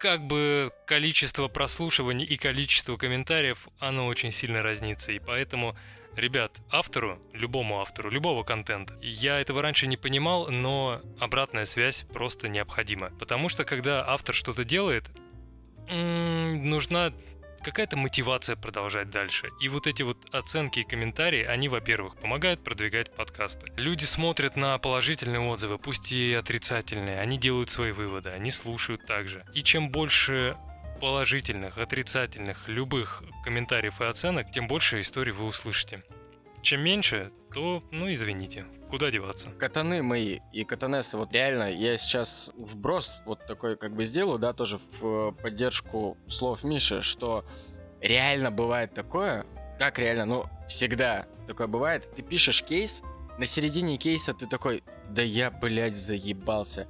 как 0.00 0.26
бы 0.26 0.72
количество 0.86 1.48
прослушиваний 1.48 2.24
и 2.24 2.36
количество 2.36 2.96
комментариев, 2.96 3.68
оно 3.78 4.06
очень 4.06 4.30
сильно 4.32 4.62
разнится, 4.62 5.12
и 5.12 5.18
поэтому 5.18 5.76
Ребят, 6.16 6.60
автору, 6.70 7.20
любому 7.32 7.80
автору, 7.80 8.10
любого 8.10 8.42
контента, 8.42 8.98
я 9.00 9.40
этого 9.40 9.62
раньше 9.62 9.86
не 9.86 9.96
понимал, 9.96 10.48
но 10.50 11.00
обратная 11.20 11.66
связь 11.66 12.04
просто 12.12 12.48
необходима. 12.48 13.10
Потому 13.20 13.48
что 13.48 13.64
когда 13.64 14.04
автор 14.04 14.34
что-то 14.34 14.64
делает, 14.64 15.08
нужна 15.88 17.12
какая-то 17.62 17.96
мотивация 17.96 18.56
продолжать 18.56 19.10
дальше. 19.10 19.50
И 19.60 19.68
вот 19.68 19.86
эти 19.86 20.02
вот 20.02 20.16
оценки 20.32 20.80
и 20.80 20.84
комментарии, 20.84 21.44
они, 21.44 21.68
во-первых, 21.68 22.16
помогают 22.16 22.62
продвигать 22.62 23.14
подкасты. 23.14 23.72
Люди 23.76 24.04
смотрят 24.04 24.56
на 24.56 24.78
положительные 24.78 25.40
отзывы, 25.40 25.78
пусть 25.78 26.12
и 26.12 26.32
отрицательные, 26.34 27.20
они 27.20 27.38
делают 27.38 27.70
свои 27.70 27.92
выводы, 27.92 28.30
они 28.30 28.50
слушают 28.50 29.06
также. 29.06 29.44
И 29.54 29.62
чем 29.62 29.90
больше 29.90 30.56
положительных, 31.00 31.78
отрицательных, 31.78 32.68
любых 32.68 33.22
комментариев 33.44 34.00
и 34.00 34.04
оценок, 34.04 34.50
тем 34.50 34.66
больше 34.66 35.00
историй 35.00 35.32
вы 35.32 35.46
услышите. 35.46 36.02
Чем 36.62 36.82
меньше, 36.82 37.32
то, 37.52 37.82
ну, 37.90 38.12
извините, 38.12 38.66
куда 38.90 39.10
деваться. 39.10 39.50
Катаны 39.58 40.02
мои 40.02 40.40
и 40.52 40.64
катанесы, 40.64 41.16
вот 41.16 41.32
реально, 41.32 41.72
я 41.72 41.96
сейчас 41.96 42.52
вброс 42.56 43.18
вот 43.24 43.46
такой 43.46 43.76
как 43.76 43.94
бы 43.94 44.04
сделаю, 44.04 44.38
да, 44.38 44.52
тоже 44.52 44.78
в 45.00 45.32
поддержку 45.32 46.16
слов 46.28 46.64
Миши, 46.64 47.00
что 47.00 47.44
реально 48.00 48.50
бывает 48.50 48.92
такое, 48.92 49.46
как 49.78 49.98
реально, 49.98 50.26
ну, 50.26 50.44
всегда 50.68 51.26
такое 51.46 51.66
бывает, 51.68 52.08
ты 52.14 52.22
пишешь 52.22 52.62
кейс, 52.62 53.02
на 53.38 53.46
середине 53.46 53.96
кейса 53.96 54.34
ты 54.34 54.46
такой, 54.46 54.82
да 55.08 55.22
я, 55.22 55.50
блядь, 55.50 55.96
заебался. 55.96 56.86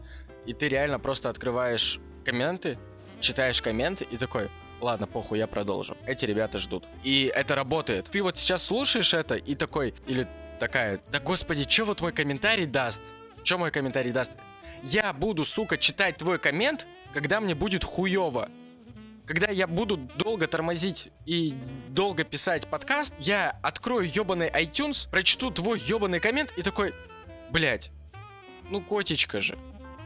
И 0.47 0.55
ты 0.55 0.69
реально 0.69 0.99
просто 0.99 1.29
открываешь 1.29 2.01
комменты, 2.25 2.79
читаешь 3.21 3.63
комменты 3.63 4.05
и 4.05 4.17
такой, 4.17 4.51
ладно, 4.81 5.07
похуй, 5.07 5.39
я 5.39 5.47
продолжу. 5.47 5.97
Эти 6.07 6.25
ребята 6.25 6.59
ждут. 6.59 6.85
И 7.05 7.31
это 7.35 7.55
работает. 7.55 8.07
Ты 8.11 8.23
вот 8.23 8.37
сейчас 8.37 8.65
слушаешь 8.65 9.15
это 9.15 9.37
и 9.37 9.55
такой, 9.55 9.95
или 10.07 10.27
такая, 10.61 11.01
да 11.11 11.19
господи, 11.19 11.69
что 11.69 11.85
вот 11.87 12.01
мой 12.01 12.13
комментарий 12.13 12.67
даст? 12.67 13.03
Что 13.43 13.59
мой 13.59 13.73
комментарий 13.73 14.13
даст? 14.13 14.33
Я 14.85 15.13
буду, 15.13 15.45
сука, 15.45 15.77
читать 15.77 16.19
твой 16.19 16.39
коммент, 16.39 16.87
когда 17.13 17.41
мне 17.41 17.57
будет 17.57 17.83
хуево. 17.83 18.49
Когда 19.27 19.49
я 19.49 19.67
буду 19.67 19.97
долго 19.97 20.47
тормозить 20.47 21.11
и 21.25 21.55
долго 21.89 22.25
писать 22.25 22.67
подкаст, 22.69 23.15
я 23.19 23.59
открою 23.63 24.09
ебаный 24.09 24.49
iTunes, 24.49 25.09
прочту 25.11 25.51
твой 25.51 25.79
ебаный 25.79 26.21
коммент 26.21 26.53
и 26.57 26.63
такой, 26.63 26.95
блять, 27.51 27.91
ну 28.71 28.81
котечка 28.81 29.41
же, 29.41 29.57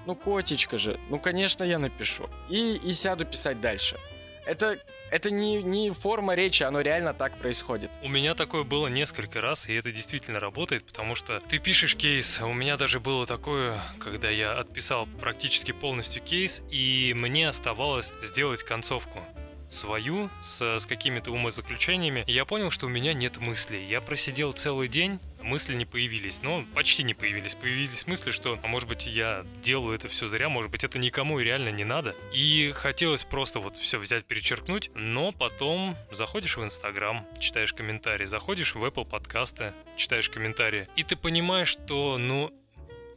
ну 0.06 0.14
котечка 0.14 0.78
же, 0.78 1.00
ну 1.08 1.18
конечно 1.18 1.64
я 1.64 1.78
напишу. 1.78 2.28
И, 2.50 2.76
и 2.76 2.92
сяду 2.92 3.24
писать 3.24 3.60
дальше. 3.60 3.98
Это, 4.46 4.78
это 5.10 5.30
не, 5.30 5.62
не 5.62 5.90
форма 5.90 6.34
речи, 6.34 6.62
оно 6.62 6.80
реально 6.80 7.14
так 7.14 7.38
происходит. 7.38 7.90
У 8.02 8.08
меня 8.08 8.34
такое 8.34 8.64
было 8.64 8.88
несколько 8.88 9.40
раз, 9.40 9.68
и 9.68 9.74
это 9.74 9.90
действительно 9.90 10.40
работает, 10.40 10.84
потому 10.84 11.14
что 11.14 11.40
ты 11.48 11.58
пишешь 11.58 11.96
кейс, 11.96 12.40
у 12.40 12.52
меня 12.52 12.76
даже 12.76 13.00
было 13.00 13.26
такое, 13.26 13.80
когда 13.98 14.28
я 14.28 14.58
отписал 14.58 15.06
практически 15.20 15.72
полностью 15.72 16.22
кейс, 16.22 16.62
и 16.70 17.12
мне 17.16 17.48
оставалось 17.48 18.12
сделать 18.22 18.62
концовку 18.62 19.20
свою 19.68 20.30
с, 20.42 20.78
с 20.78 20.86
какими-то 20.86 21.30
умозаключениями. 21.30 22.24
И 22.26 22.32
я 22.32 22.44
понял, 22.44 22.70
что 22.70 22.86
у 22.86 22.88
меня 22.88 23.12
нет 23.12 23.38
мыслей. 23.38 23.84
Я 23.84 24.00
просидел 24.00 24.52
целый 24.52 24.88
день, 24.88 25.18
мысли 25.44 25.74
не 25.74 25.84
появились. 25.84 26.40
Ну, 26.42 26.66
почти 26.74 27.04
не 27.04 27.14
появились. 27.14 27.54
Появились 27.54 28.06
мысли, 28.06 28.30
что, 28.30 28.58
а 28.62 28.66
может 28.66 28.88
быть, 28.88 29.06
я 29.06 29.44
делаю 29.62 29.94
это 29.94 30.08
все 30.08 30.26
зря, 30.26 30.48
может 30.48 30.70
быть, 30.70 30.84
это 30.84 30.98
никому 30.98 31.38
и 31.38 31.44
реально 31.44 31.68
не 31.68 31.84
надо. 31.84 32.14
И 32.32 32.72
хотелось 32.74 33.24
просто 33.24 33.60
вот 33.60 33.76
все 33.76 33.98
взять, 33.98 34.24
перечеркнуть, 34.24 34.90
но 34.94 35.32
потом 35.32 35.96
заходишь 36.10 36.56
в 36.56 36.64
Инстаграм, 36.64 37.26
читаешь 37.38 37.72
комментарии, 37.72 38.24
заходишь 38.24 38.74
в 38.74 38.84
Apple 38.84 39.08
подкасты, 39.08 39.74
читаешь 39.96 40.30
комментарии, 40.30 40.88
и 40.96 41.02
ты 41.02 41.16
понимаешь, 41.16 41.68
что, 41.68 42.18
ну, 42.18 42.52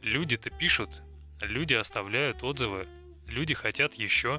люди-то 0.02 0.50
пишут, 0.50 1.02
люди 1.40 1.74
оставляют 1.74 2.42
отзывы, 2.42 2.86
люди 3.26 3.54
хотят 3.54 3.94
еще. 3.94 4.38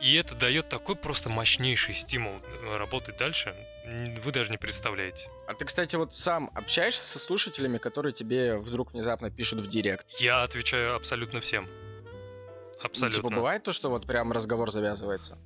И 0.00 0.14
это 0.14 0.34
дает 0.34 0.70
такой 0.70 0.96
просто 0.96 1.28
мощнейший 1.28 1.94
стимул 1.94 2.32
э, 2.42 2.76
работать 2.78 3.18
дальше. 3.18 3.54
Вы 4.22 4.30
даже 4.30 4.50
не 4.50 4.56
представляете. 4.56 5.28
А 5.48 5.54
ты, 5.54 5.64
кстати, 5.64 5.96
вот 5.96 6.14
сам 6.14 6.50
общаешься 6.54 7.04
со 7.04 7.18
слушателями, 7.18 7.78
которые 7.78 8.12
тебе 8.12 8.56
вдруг 8.56 8.92
внезапно 8.92 9.30
пишут 9.30 9.60
в 9.60 9.66
директ? 9.66 10.06
Я 10.20 10.42
отвечаю 10.42 10.94
абсолютно 10.94 11.40
всем. 11.40 11.68
Абсолютно. 12.80 13.22
Ну, 13.22 13.28
типа 13.28 13.36
бывает 13.40 13.64
то, 13.64 13.72
что 13.72 13.90
вот 13.90 14.06
прям 14.06 14.32
разговор 14.32 14.70
завязывается? 14.70 15.38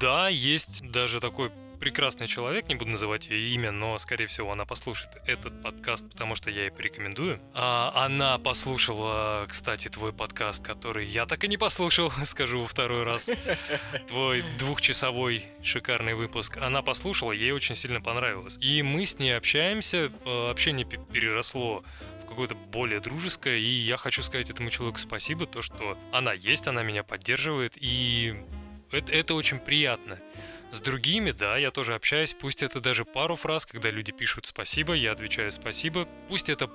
Да, 0.00 0.28
есть 0.28 0.90
даже 0.90 1.20
такой 1.20 1.52
прекрасный 1.82 2.28
человек, 2.28 2.68
не 2.68 2.76
буду 2.76 2.92
называть 2.92 3.26
ее 3.26 3.54
имя, 3.54 3.72
но, 3.72 3.98
скорее 3.98 4.26
всего, 4.26 4.52
она 4.52 4.64
послушает 4.64 5.16
этот 5.26 5.60
подкаст, 5.64 6.08
потому 6.08 6.36
что 6.36 6.48
я 6.48 6.60
ей 6.60 6.70
порекомендую. 6.70 7.40
А 7.54 7.90
она 7.96 8.38
послушала, 8.38 9.46
кстати, 9.48 9.88
твой 9.88 10.12
подкаст, 10.12 10.64
который 10.64 11.06
я 11.06 11.26
так 11.26 11.42
и 11.42 11.48
не 11.48 11.56
послушал, 11.56 12.12
скажу 12.24 12.60
во 12.60 12.68
второй 12.68 13.02
раз. 13.02 13.28
Твой 14.06 14.44
двухчасовой 14.58 15.46
шикарный 15.64 16.14
выпуск. 16.14 16.56
Она 16.58 16.82
послушала, 16.82 17.32
ей 17.32 17.50
очень 17.50 17.74
сильно 17.74 18.00
понравилось. 18.00 18.58
И 18.60 18.80
мы 18.82 19.04
с 19.04 19.18
ней 19.18 19.36
общаемся, 19.36 20.12
э, 20.24 20.50
общение 20.52 20.86
переросло 20.86 21.82
в 22.22 22.26
какое-то 22.26 22.54
более 22.54 23.00
дружеское, 23.00 23.58
и 23.58 23.68
я 23.68 23.96
хочу 23.96 24.22
сказать 24.22 24.50
этому 24.50 24.70
человеку 24.70 25.00
спасибо, 25.00 25.46
то, 25.46 25.62
что 25.62 25.98
она 26.12 26.32
есть, 26.32 26.68
она 26.68 26.84
меня 26.84 27.02
поддерживает, 27.02 27.72
и 27.74 28.36
это, 28.92 29.10
это 29.10 29.34
очень 29.34 29.58
приятно. 29.58 30.20
С 30.72 30.80
другими, 30.80 31.32
да, 31.32 31.58
я 31.58 31.70
тоже 31.70 31.94
общаюсь, 31.94 32.32
пусть 32.32 32.62
это 32.62 32.80
даже 32.80 33.04
пару 33.04 33.36
фраз, 33.36 33.66
когда 33.66 33.90
люди 33.90 34.10
пишут 34.10 34.46
спасибо, 34.46 34.94
я 34.94 35.12
отвечаю 35.12 35.50
спасибо. 35.50 36.08
Пусть 36.28 36.48
это 36.48 36.70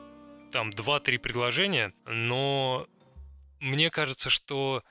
там 0.52 0.70
2-3 0.70 1.18
предложения, 1.18 1.92
но 2.06 2.88
мне 3.60 3.90
кажется, 3.90 4.30
что 4.30 4.84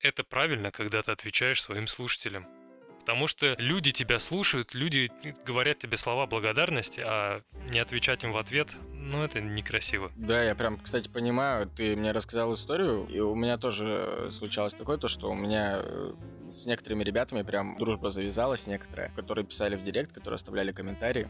это 0.00 0.24
правильно, 0.24 0.70
когда 0.70 1.02
ты 1.02 1.10
отвечаешь 1.10 1.62
своим 1.62 1.86
слушателям. 1.86 2.46
Потому 3.08 3.26
что 3.26 3.54
люди 3.56 3.90
тебя 3.90 4.18
слушают, 4.18 4.74
люди 4.74 5.10
говорят 5.46 5.78
тебе 5.78 5.96
слова 5.96 6.26
благодарности, 6.26 7.00
а 7.00 7.40
не 7.72 7.78
отвечать 7.78 8.22
им 8.22 8.32
в 8.32 8.36
ответ, 8.36 8.68
ну, 8.92 9.22
это 9.22 9.40
некрасиво. 9.40 10.12
Да, 10.14 10.44
я 10.44 10.54
прям, 10.54 10.76
кстати, 10.76 11.08
понимаю, 11.08 11.70
ты 11.70 11.96
мне 11.96 12.12
рассказал 12.12 12.52
историю, 12.52 13.06
и 13.06 13.18
у 13.20 13.34
меня 13.34 13.56
тоже 13.56 14.28
случалось 14.30 14.74
такое, 14.74 14.98
то, 14.98 15.08
что 15.08 15.30
у 15.30 15.34
меня 15.34 15.80
э, 15.82 16.12
с 16.50 16.66
некоторыми 16.66 17.02
ребятами 17.02 17.40
прям 17.40 17.78
дружба 17.78 18.10
завязалась 18.10 18.66
некоторая, 18.66 19.10
которые 19.16 19.46
писали 19.46 19.76
в 19.76 19.82
директ, 19.82 20.12
которые 20.12 20.34
оставляли 20.34 20.72
комментарии, 20.72 21.28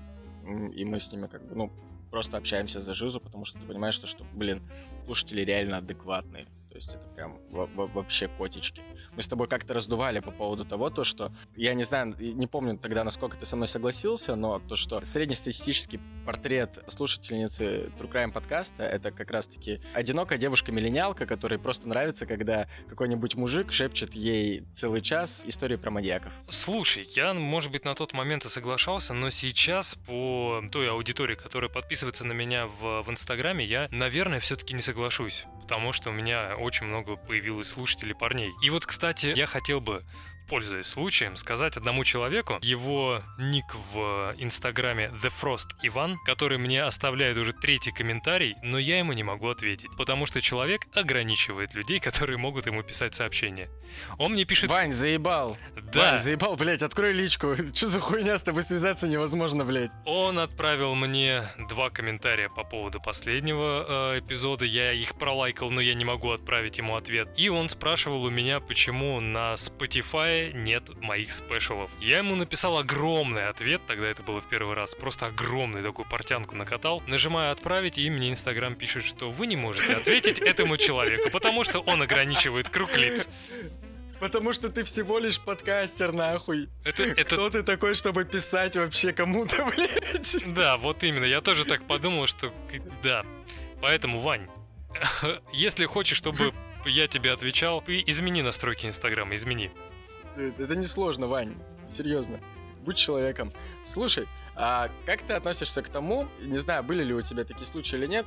и 0.74 0.84
мы 0.84 0.98
с 0.98 1.12
ними 1.12 1.28
как 1.28 1.46
бы, 1.46 1.54
ну, 1.54 1.72
просто 2.10 2.38
общаемся 2.38 2.80
за 2.80 2.92
жизу, 2.92 3.20
потому 3.20 3.44
что 3.44 3.60
ты 3.60 3.66
понимаешь, 3.66 3.94
что, 3.94 4.08
что 4.08 4.24
блин, 4.32 4.68
слушатели 5.04 5.42
реально 5.42 5.76
адекватные. 5.76 6.48
Есть 6.78 6.90
это 6.90 7.08
прям 7.16 7.40
вообще 7.50 8.28
котички. 8.28 8.84
Мы 9.16 9.20
с 9.20 9.26
тобой 9.26 9.48
как-то 9.48 9.74
раздували 9.74 10.20
по 10.20 10.30
поводу 10.30 10.64
того, 10.64 10.90
то, 10.90 11.02
что 11.02 11.32
я 11.56 11.74
не 11.74 11.82
знаю, 11.82 12.14
не 12.20 12.46
помню 12.46 12.78
тогда, 12.78 13.02
насколько 13.02 13.36
ты 13.36 13.44
со 13.46 13.56
мной 13.56 13.66
согласился, 13.66 14.36
но 14.36 14.60
то, 14.60 14.76
что 14.76 15.04
среднестатистический 15.04 15.98
портрет 16.24 16.78
слушательницы 16.86 17.90
True 17.98 18.08
Crime 18.08 18.30
подкаста 18.30 18.84
это 18.84 19.10
как 19.10 19.32
раз-таки 19.32 19.80
одинокая 19.92 20.38
девушка-миллениалка, 20.38 21.26
которой 21.26 21.58
просто 21.58 21.88
нравится, 21.88 22.26
когда 22.26 22.68
какой-нибудь 22.88 23.34
мужик 23.34 23.72
шепчет 23.72 24.14
ей 24.14 24.62
целый 24.72 25.00
час 25.00 25.42
истории 25.46 25.74
про 25.74 25.90
маньяков. 25.90 26.32
Слушай, 26.48 27.08
я, 27.16 27.34
может 27.34 27.72
быть, 27.72 27.84
на 27.84 27.96
тот 27.96 28.12
момент 28.12 28.44
и 28.44 28.48
соглашался, 28.48 29.14
но 29.14 29.30
сейчас 29.30 29.96
по 29.96 30.62
той 30.70 30.88
аудитории, 30.90 31.34
которая 31.34 31.70
подписывается 31.70 32.24
на 32.24 32.34
меня 32.34 32.68
в, 32.68 33.02
в 33.02 33.10
Инстаграме, 33.10 33.64
я, 33.64 33.88
наверное, 33.90 34.38
все-таки 34.38 34.74
не 34.74 34.80
соглашусь 34.80 35.44
потому 35.68 35.92
что 35.92 36.08
у 36.08 36.14
меня 36.14 36.56
очень 36.68 36.86
много 36.86 37.16
появилось 37.16 37.68
слушателей 37.68 38.14
парней. 38.14 38.52
И 38.62 38.68
вот, 38.68 38.84
кстати, 38.84 39.32
я 39.34 39.46
хотел 39.46 39.80
бы 39.80 40.04
пользуясь 40.48 40.86
случаем, 40.86 41.36
сказать 41.36 41.76
одному 41.76 42.04
человеку 42.04 42.58
его 42.62 43.22
ник 43.38 43.66
в 43.92 44.34
инстаграме 44.38 45.12
The 45.22 45.30
Frost 45.30 45.68
Иван, 45.82 46.18
который 46.24 46.58
мне 46.58 46.82
оставляет 46.82 47.36
уже 47.36 47.52
третий 47.52 47.90
комментарий, 47.90 48.56
но 48.62 48.78
я 48.78 48.98
ему 48.98 49.12
не 49.12 49.22
могу 49.22 49.48
ответить, 49.48 49.90
потому 49.96 50.26
что 50.26 50.40
человек 50.40 50.82
ограничивает 50.94 51.74
людей, 51.74 52.00
которые 52.08 52.38
могут 52.38 52.66
ему 52.66 52.82
писать 52.82 53.14
сообщения. 53.14 53.68
Он 54.18 54.32
мне 54.32 54.44
пишет... 54.44 54.70
Вань, 54.70 54.92
заебал. 54.92 55.56
Да. 55.92 56.12
Вань, 56.12 56.20
заебал, 56.20 56.56
блядь, 56.56 56.82
открой 56.82 57.12
личку. 57.12 57.54
Что 57.74 57.86
за 57.86 58.00
хуйня, 58.00 58.38
с 58.38 58.42
тобой 58.42 58.62
связаться 58.62 59.06
невозможно, 59.06 59.64
блядь. 59.64 59.90
Он 60.06 60.38
отправил 60.38 60.94
мне 60.94 61.44
два 61.68 61.90
комментария 61.90 62.48
по 62.48 62.64
поводу 62.64 63.00
последнего 63.00 64.14
э, 64.14 64.20
эпизода. 64.20 64.64
Я 64.64 64.92
их 64.92 65.14
пролайкал, 65.14 65.70
но 65.70 65.80
я 65.80 65.94
не 65.94 66.04
могу 66.04 66.30
отправить 66.30 66.78
ему 66.78 66.96
ответ. 66.96 67.28
И 67.36 67.48
он 67.48 67.68
спрашивал 67.68 68.24
у 68.24 68.30
меня, 68.30 68.60
почему 68.60 69.20
на 69.20 69.54
Spotify 69.54 70.37
нет 70.52 70.94
моих 71.00 71.32
спешалов. 71.32 71.90
Я 72.00 72.18
ему 72.18 72.34
написал 72.36 72.78
огромный 72.78 73.48
ответ, 73.48 73.80
тогда 73.86 74.06
это 74.06 74.22
было 74.22 74.40
в 74.40 74.48
первый 74.48 74.74
раз, 74.74 74.94
просто 74.94 75.26
огромный 75.26 75.82
такую 75.82 76.08
портянку 76.08 76.54
накатал. 76.56 77.02
Нажимаю 77.06 77.52
отправить, 77.52 77.98
и 77.98 78.08
мне 78.10 78.30
Инстаграм 78.30 78.74
пишет, 78.74 79.04
что 79.04 79.30
вы 79.30 79.46
не 79.46 79.56
можете 79.56 79.94
ответить 79.94 80.38
этому 80.38 80.76
человеку, 80.76 81.30
потому 81.30 81.64
что 81.64 81.80
он 81.80 82.02
ограничивает 82.02 82.68
круг 82.68 82.96
лиц. 82.96 83.28
Потому 84.20 84.52
что 84.52 84.68
ты 84.68 84.82
всего 84.84 85.18
лишь 85.18 85.38
подкастер, 85.38 86.12
нахуй. 86.12 86.68
Это, 86.84 87.04
это... 87.04 87.24
Кто 87.24 87.50
ты 87.50 87.62
такой, 87.62 87.94
чтобы 87.94 88.24
писать 88.24 88.76
вообще 88.76 89.12
кому-то, 89.12 89.64
блядь? 89.76 90.54
Да, 90.54 90.76
вот 90.76 91.04
именно. 91.04 91.24
Я 91.24 91.40
тоже 91.40 91.64
так 91.64 91.86
подумал, 91.86 92.26
что... 92.26 92.52
Да. 93.02 93.24
Поэтому, 93.80 94.18
Вань, 94.18 94.48
если 95.52 95.84
хочешь, 95.84 96.16
чтобы 96.16 96.52
я 96.84 97.06
тебе 97.06 97.32
отвечал, 97.32 97.82
измени 97.86 98.42
настройки 98.42 98.86
Инстаграма, 98.86 99.34
измени. 99.34 99.70
Это 100.38 100.76
несложно, 100.76 101.26
Вань. 101.26 101.56
Серьезно. 101.86 102.40
Будь 102.84 102.96
человеком. 102.96 103.52
Слушай, 103.82 104.26
а 104.54 104.90
как 105.06 105.22
ты 105.22 105.34
относишься 105.34 105.82
к 105.82 105.88
тому, 105.88 106.28
не 106.40 106.58
знаю, 106.58 106.82
были 106.82 107.02
ли 107.04 107.14
у 107.14 107.22
тебя 107.22 107.44
такие 107.44 107.66
случаи 107.66 107.96
или 107.96 108.06
нет, 108.06 108.26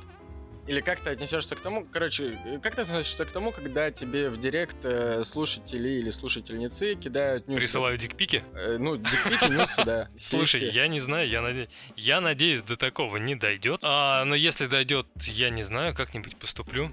или 0.66 0.80
как 0.80 1.00
ты 1.00 1.10
отнесешься 1.10 1.56
к 1.56 1.60
тому, 1.60 1.84
короче, 1.90 2.38
как 2.62 2.76
ты 2.76 2.82
относишься 2.82 3.24
к 3.24 3.32
тому, 3.32 3.50
когда 3.50 3.90
тебе 3.90 4.30
в 4.30 4.38
директ 4.38 4.76
э, 4.84 5.24
слушатели 5.24 5.88
или 5.88 6.10
слушательницы 6.10 6.94
кидают 6.94 7.48
нюцы? 7.48 7.58
Присылают 7.58 8.00
дикпики? 8.00 8.44
Э, 8.54 8.76
ну, 8.78 8.96
дикпики, 8.96 9.50
нюцы, 9.50 9.84
да. 9.84 10.08
Слушай, 10.16 10.70
я 10.70 10.86
не 10.86 11.00
знаю, 11.00 11.28
я, 11.28 11.42
наде... 11.42 11.68
я 11.96 12.20
надеюсь, 12.20 12.62
до 12.62 12.76
такого 12.76 13.16
не 13.16 13.34
дойдет. 13.34 13.80
А, 13.82 14.24
но 14.24 14.36
если 14.36 14.66
дойдет, 14.66 15.08
я 15.16 15.50
не 15.50 15.62
знаю, 15.62 15.94
как-нибудь 15.94 16.36
поступлю. 16.36 16.88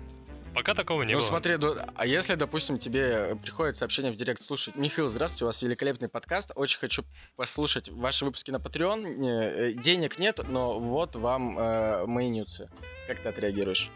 Пока 0.54 0.74
такого 0.74 1.04
не 1.04 1.14
ну, 1.14 1.20
было. 1.20 1.26
Ну 1.26 1.30
смотри, 1.30 1.58
а 1.96 2.06
если, 2.06 2.36
допустим, 2.36 2.80
тебе 2.80 3.36
приходит 3.42 3.78
сообщение 3.78 4.12
в 4.12 4.16
директ, 4.16 4.42
слушай, 4.42 4.74
Михаил, 4.76 5.08
здравствуйте, 5.08 5.46
у 5.46 5.48
вас 5.48 5.62
великолепный 5.62 6.10
подкаст, 6.10 6.52
очень 6.56 6.80
хочу 6.80 7.04
послушать 7.36 7.90
ваши 7.90 8.26
выпуски 8.26 8.52
на 8.52 8.58
Patreon, 8.58 9.26
э, 9.26 9.74
денег 9.74 10.20
нет, 10.20 10.40
но 10.48 10.80
вот 10.80 11.16
вам 11.16 11.58
э, 11.58 12.06
мои 12.06 12.30
нюцы. 12.30 12.70
Как 13.08 13.20
ты 13.20 13.30
отреагируешь? 13.30 13.90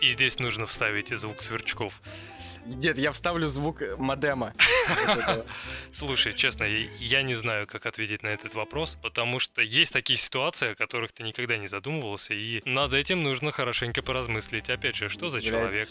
И 0.00 0.06
здесь 0.06 0.40
нужно 0.40 0.66
вставить 0.66 1.16
звук 1.16 1.42
сверчков. 1.42 2.02
Дед, 2.66 2.98
я 2.98 3.10
вставлю 3.12 3.48
звук 3.48 3.82
модема. 3.98 4.52
Слушай, 5.92 6.32
честно, 6.32 6.64
я 6.98 7.22
не 7.22 7.34
знаю, 7.34 7.66
как 7.66 7.86
ответить 7.86 8.22
на 8.22 8.28
этот 8.28 8.54
вопрос, 8.54 8.96
потому 9.02 9.38
что 9.38 9.62
есть 9.62 9.92
такие 9.92 10.18
ситуации, 10.18 10.72
о 10.72 10.74
которых 10.74 11.12
ты 11.12 11.22
никогда 11.22 11.56
не 11.56 11.66
задумывался, 11.66 12.34
и 12.34 12.62
над 12.64 12.94
этим 12.94 13.22
нужно 13.22 13.50
хорошенько 13.50 14.02
поразмыслить. 14.02 14.70
Опять 14.70 14.96
же, 14.96 15.08
что 15.08 15.28
за 15.28 15.40
человек? 15.40 15.88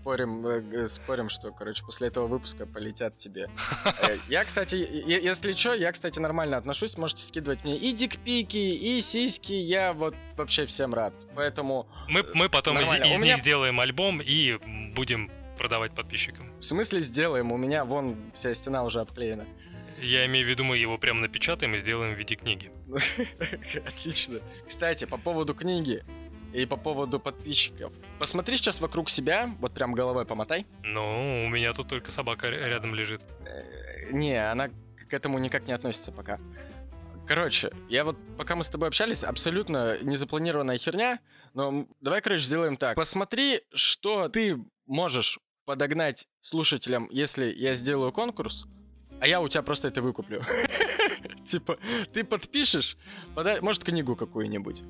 Спорим, 0.00 0.46
э, 0.46 0.86
спорим, 0.86 1.28
что, 1.28 1.52
короче, 1.52 1.84
после 1.84 2.08
этого 2.08 2.26
выпуска 2.26 2.66
полетят 2.66 3.16
тебе. 3.16 3.48
Э, 4.02 4.16
я, 4.28 4.44
кстати, 4.44 4.76
если 4.76 5.52
что, 5.52 5.74
я, 5.74 5.92
кстати, 5.92 6.18
нормально 6.18 6.56
отношусь. 6.56 6.96
Можете 6.96 7.24
скидывать 7.24 7.64
мне 7.64 7.76
и 7.76 7.92
дикпики, 7.92 8.56
и 8.56 9.00
сиськи. 9.00 9.52
Я 9.52 9.92
вот 9.92 10.14
вообще 10.36 10.64
всем 10.66 10.94
рад. 10.94 11.12
Поэтому... 11.34 11.86
Мы, 12.08 12.24
мы 12.34 12.48
потом 12.48 12.80
из, 12.80 12.88
из 12.94 13.18
них 13.18 13.36
сделаем 13.36 13.78
альбом 13.80 14.22
и 14.22 14.58
будем 14.94 15.30
продавать 15.58 15.92
подписчикам. 15.92 16.50
В 16.58 16.64
смысле 16.64 17.02
сделаем? 17.02 17.52
У 17.52 17.56
меня 17.56 17.84
вон 17.84 18.16
вся 18.32 18.54
стена 18.54 18.84
уже 18.84 19.00
обклеена. 19.00 19.46
Я 20.00 20.24
имею 20.26 20.46
в 20.46 20.48
виду, 20.48 20.64
мы 20.64 20.78
его 20.78 20.96
прям 20.96 21.20
напечатаем 21.20 21.74
и 21.74 21.78
сделаем 21.78 22.14
в 22.14 22.18
виде 22.18 22.34
книги. 22.34 22.70
Отлично. 23.86 24.40
Кстати, 24.66 25.04
по 25.04 25.18
поводу 25.18 25.54
книги 25.54 26.02
и 26.52 26.66
по 26.66 26.76
поводу 26.76 27.20
подписчиков. 27.20 27.92
Посмотри 28.18 28.56
сейчас 28.56 28.80
вокруг 28.80 29.10
себя, 29.10 29.54
вот 29.60 29.72
прям 29.72 29.92
головой 29.92 30.24
помотай. 30.26 30.66
Ну, 30.82 31.46
у 31.46 31.48
меня 31.48 31.72
тут 31.72 31.88
только 31.88 32.10
собака 32.10 32.48
рядом 32.48 32.94
лежит. 32.94 33.22
Э, 33.46 34.10
не, 34.12 34.34
она 34.34 34.68
к 34.68 35.14
этому 35.14 35.38
никак 35.38 35.66
не 35.66 35.72
относится 35.72 36.12
пока. 36.12 36.38
Короче, 37.26 37.70
я 37.88 38.04
вот, 38.04 38.16
пока 38.36 38.56
мы 38.56 38.64
с 38.64 38.68
тобой 38.68 38.88
общались, 38.88 39.22
абсолютно 39.22 39.98
незапланированная 40.02 40.78
херня, 40.78 41.20
но 41.54 41.86
давай, 42.00 42.22
короче, 42.22 42.42
сделаем 42.42 42.76
так. 42.76 42.96
Посмотри, 42.96 43.62
что 43.72 44.28
ты 44.28 44.58
можешь 44.86 45.38
подогнать 45.64 46.26
слушателям, 46.40 47.08
если 47.10 47.46
я 47.46 47.74
сделаю 47.74 48.10
конкурс, 48.10 48.66
а 49.20 49.26
я 49.26 49.40
у 49.40 49.48
тебя 49.48 49.62
просто 49.62 49.88
это 49.88 50.02
выкуплю. 50.02 50.42
Типа, 51.44 51.74
ты 52.12 52.24
подпишешь, 52.24 52.96
может, 53.60 53.84
книгу 53.84 54.16
какую-нибудь. 54.16 54.82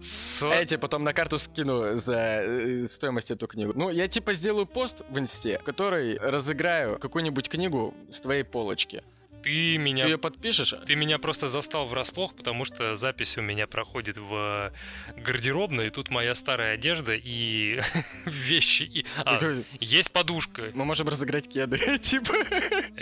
А 0.42 0.54
я 0.54 0.64
тебе 0.64 0.78
потом 0.78 1.04
на 1.04 1.12
карту 1.12 1.38
скину 1.38 1.96
за 1.96 2.42
э, 2.42 2.84
стоимость 2.84 3.30
эту 3.30 3.46
книгу. 3.46 3.72
Ну, 3.74 3.90
я 3.90 4.08
типа 4.08 4.32
сделаю 4.32 4.66
пост 4.66 5.02
в 5.08 5.18
инсте, 5.18 5.58
который 5.64 6.18
разыграю 6.18 6.98
какую-нибудь 6.98 7.48
книгу 7.48 7.94
с 8.10 8.20
твоей 8.20 8.44
полочки. 8.44 9.02
Ты 9.43 9.78
меня... 9.78 10.05
Ты 10.05 10.11
ее 10.11 10.18
подпишешь? 10.18 10.74
Ты 10.86 10.97
меня 10.97 11.18
просто 11.18 11.49
застал 11.49 11.86
врасплох, 11.86 12.34
потому 12.34 12.64
что 12.64 12.95
запись 12.95 13.38
у 13.38 13.43
меня 13.43 13.66
проходит 13.66 14.16
в 14.18 14.72
гардеробной, 15.16 15.88
и 15.88 15.91
тут 15.91 16.11
моя 16.11 16.34
старая 16.34 16.74
одежда 16.74 17.14
и 17.14 17.80
вещи. 18.26 18.82
И... 18.82 19.07
А, 19.24 19.41
есть 19.80 20.12
подушка. 20.12 20.70
Мы 20.74 20.84
можем 20.84 21.09
разыграть 21.09 21.49
кеды, 21.49 21.99
типа. 22.03 22.34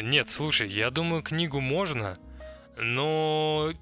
Нет, 0.01 0.31
слушай, 0.31 0.69
я 0.69 0.91
думаю, 0.91 1.23
книгу 1.23 1.61
можно, 1.61 2.19
но 2.77 3.73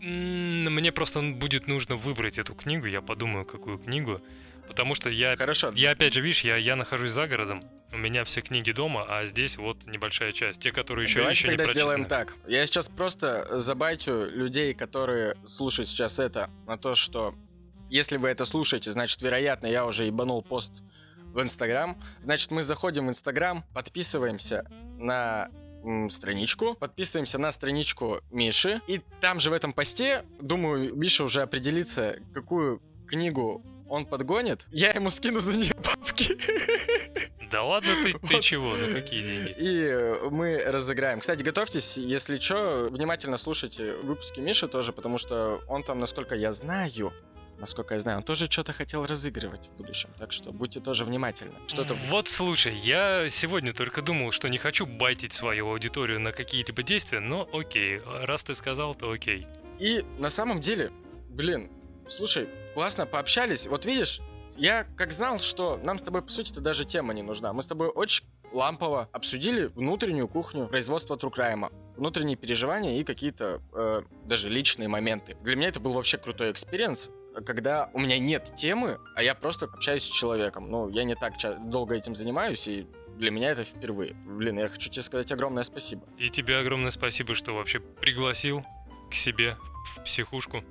мне 0.00 0.92
просто 0.92 1.22
будет 1.22 1.66
нужно 1.66 1.96
выбрать 1.96 2.38
эту 2.38 2.54
книгу, 2.54 2.86
я 2.86 3.00
подумаю, 3.00 3.44
какую 3.44 3.78
книгу. 3.78 4.20
Потому 4.66 4.94
что 4.94 5.10
я, 5.10 5.36
Хорошо. 5.36 5.70
я 5.74 5.92
опять 5.92 6.14
же, 6.14 6.20
видишь, 6.20 6.42
я, 6.42 6.56
я 6.56 6.76
нахожусь 6.76 7.12
за 7.12 7.26
городом, 7.26 7.62
у 7.92 7.96
меня 7.96 8.24
все 8.24 8.40
книги 8.40 8.72
дома, 8.72 9.04
а 9.08 9.24
здесь 9.26 9.56
вот 9.56 9.86
небольшая 9.86 10.32
часть. 10.32 10.60
Те, 10.60 10.72
которые 10.72 11.04
еще, 11.04 11.20
Давайте 11.20 11.38
еще 11.38 11.48
тогда 11.48 11.62
не 11.62 11.66
прочитаны. 11.66 11.80
сделаем 11.80 12.04
так. 12.08 12.34
Я 12.48 12.66
сейчас 12.66 12.88
просто 12.88 13.58
забайтю 13.60 14.28
людей, 14.28 14.74
которые 14.74 15.36
слушают 15.44 15.88
сейчас 15.88 16.18
это, 16.18 16.50
на 16.66 16.76
то, 16.76 16.94
что 16.94 17.34
если 17.88 18.16
вы 18.16 18.28
это 18.28 18.44
слушаете, 18.44 18.90
значит, 18.90 19.22
вероятно, 19.22 19.66
я 19.66 19.86
уже 19.86 20.06
ебанул 20.06 20.42
пост 20.42 20.82
в 21.18 21.40
Инстаграм. 21.40 22.02
Значит, 22.22 22.50
мы 22.50 22.62
заходим 22.62 23.06
в 23.06 23.10
Инстаграм, 23.10 23.64
подписываемся 23.74 24.64
на 24.98 25.50
страничку, 26.10 26.74
подписываемся 26.74 27.38
на 27.38 27.52
страничку 27.52 28.20
Миши, 28.30 28.80
и 28.88 29.02
там 29.20 29.38
же 29.38 29.50
в 29.50 29.52
этом 29.52 29.72
посте, 29.72 30.24
думаю, 30.40 30.96
Миша 30.96 31.24
уже 31.24 31.42
определится, 31.42 32.16
какую 32.32 32.80
книгу 33.06 33.62
он 33.88 34.06
подгонит, 34.06 34.66
я 34.70 34.90
ему 34.90 35.10
скину 35.10 35.40
за 35.40 35.56
нее 35.56 35.74
бабки. 35.76 36.36
Да 37.50 37.62
ладно 37.62 37.90
ты, 38.02 38.18
ты 38.18 38.40
чего, 38.40 38.74
ну 38.74 38.90
какие 38.92 39.22
деньги? 39.22 39.54
И 39.56 39.80
э, 39.82 40.28
мы 40.28 40.58
разыграем. 40.64 41.20
Кстати, 41.20 41.44
готовьтесь, 41.44 41.98
если 41.98 42.36
что, 42.38 42.88
внимательно 42.90 43.36
слушайте 43.36 43.94
выпуски 43.94 44.40
Миши 44.40 44.66
тоже, 44.66 44.92
потому 44.92 45.18
что 45.18 45.60
он 45.68 45.84
там, 45.84 46.00
насколько 46.00 46.34
я 46.34 46.50
знаю, 46.50 47.12
насколько 47.58 47.94
я 47.94 48.00
знаю, 48.00 48.18
он 48.18 48.24
тоже 48.24 48.50
что-то 48.50 48.72
хотел 48.72 49.06
разыгрывать 49.06 49.68
в 49.68 49.76
будущем. 49.76 50.10
Так 50.18 50.32
что 50.32 50.52
будьте 50.52 50.80
тоже 50.80 51.04
внимательны. 51.04 51.54
Что-то... 51.68 51.94
Вот 52.08 52.28
слушай, 52.28 52.74
я 52.74 53.28
сегодня 53.28 53.72
только 53.72 54.02
думал, 54.02 54.32
что 54.32 54.48
не 54.48 54.58
хочу 54.58 54.86
байтить 54.86 55.32
свою 55.32 55.68
аудиторию 55.68 56.18
на 56.20 56.32
какие-либо 56.32 56.82
действия, 56.82 57.20
но 57.20 57.48
окей, 57.52 58.00
раз 58.04 58.42
ты 58.42 58.54
сказал, 58.54 58.94
то 58.94 59.10
окей. 59.10 59.46
И 59.78 60.04
на 60.18 60.30
самом 60.30 60.60
деле, 60.60 60.90
блин, 61.28 61.70
слушай, 62.08 62.48
классно 62.74 63.06
пообщались. 63.06 63.66
Вот 63.66 63.86
видишь, 63.86 64.20
я 64.56 64.84
как 64.96 65.12
знал, 65.12 65.38
что 65.38 65.78
нам 65.82 65.98
с 65.98 66.02
тобой, 66.02 66.22
по 66.22 66.30
сути-то, 66.30 66.60
даже 66.60 66.84
тема 66.84 67.14
не 67.14 67.22
нужна. 67.22 67.52
Мы 67.52 67.62
с 67.62 67.66
тобой 67.66 67.88
очень 67.88 68.24
лампово 68.52 69.08
обсудили 69.12 69.66
внутреннюю 69.66 70.28
кухню 70.28 70.68
производства 70.68 71.16
true 71.16 71.36
crime 71.36 71.62
а, 71.62 71.72
внутренние 71.96 72.36
переживания 72.36 73.00
и 73.00 73.04
какие-то 73.04 73.60
э, 73.72 74.02
даже 74.26 74.48
личные 74.48 74.88
моменты. 74.88 75.36
Для 75.42 75.56
меня 75.56 75.68
это 75.68 75.80
был 75.80 75.92
вообще 75.92 76.18
крутой 76.18 76.52
experience, 76.52 77.10
когда 77.46 77.90
у 77.94 77.98
меня 77.98 78.18
нет 78.18 78.52
темы, 78.54 79.00
а 79.16 79.22
я 79.22 79.34
просто 79.34 79.66
общаюсь 79.66 80.04
с 80.04 80.06
человеком. 80.06 80.70
Ну, 80.70 80.88
я 80.88 81.02
не 81.04 81.16
так 81.16 81.34
долго 81.68 81.94
этим 81.94 82.14
занимаюсь, 82.14 82.68
и 82.68 82.86
для 83.16 83.30
меня 83.30 83.50
это 83.50 83.64
впервые. 83.64 84.14
Блин, 84.24 84.58
я 84.58 84.68
хочу 84.68 84.88
тебе 84.88 85.02
сказать 85.02 85.32
огромное 85.32 85.64
спасибо. 85.64 86.04
И 86.18 86.28
тебе 86.28 86.58
огромное 86.58 86.90
спасибо, 86.90 87.34
что 87.34 87.54
вообще 87.54 87.80
пригласил 87.80 88.64
к 89.10 89.14
себе 89.14 89.56
в 89.84 90.02
психушку. 90.04 90.64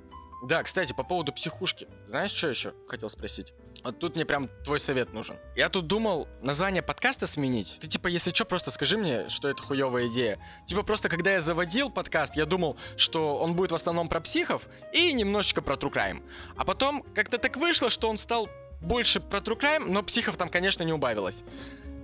Да, 0.46 0.62
кстати, 0.62 0.92
по 0.92 1.04
поводу 1.04 1.32
психушки. 1.32 1.88
Знаешь, 2.06 2.30
что 2.30 2.48
еще 2.48 2.74
хотел 2.86 3.08
спросить? 3.08 3.54
Вот 3.82 3.98
тут 3.98 4.14
мне 4.14 4.24
прям 4.24 4.48
твой 4.62 4.78
совет 4.78 5.12
нужен. 5.12 5.36
Я 5.56 5.68
тут 5.68 5.86
думал 5.86 6.28
название 6.42 6.82
подкаста 6.82 7.26
сменить. 7.26 7.78
Ты 7.80 7.86
типа, 7.86 8.08
если 8.08 8.30
что, 8.30 8.44
просто 8.44 8.70
скажи 8.70 8.98
мне, 8.98 9.28
что 9.28 9.48
это 9.48 9.62
хуевая 9.62 10.08
идея. 10.08 10.38
Типа 10.66 10.82
просто, 10.82 11.08
когда 11.08 11.32
я 11.32 11.40
заводил 11.40 11.90
подкаст, 11.90 12.36
я 12.36 12.46
думал, 12.46 12.76
что 12.96 13.38
он 13.38 13.54
будет 13.54 13.72
в 13.72 13.74
основном 13.74 14.08
про 14.08 14.20
психов 14.20 14.68
и 14.92 15.12
немножечко 15.12 15.62
про 15.62 15.76
True 15.76 15.92
Crime. 15.92 16.22
А 16.56 16.64
потом 16.64 17.02
как-то 17.14 17.38
так 17.38 17.56
вышло, 17.56 17.90
что 17.90 18.08
он 18.08 18.18
стал 18.18 18.48
больше 18.80 19.20
про 19.20 19.40
True 19.40 19.58
Crime, 19.58 19.86
но 19.86 20.02
психов 20.02 20.36
там, 20.36 20.48
конечно, 20.50 20.82
не 20.82 20.92
убавилось. 20.92 21.44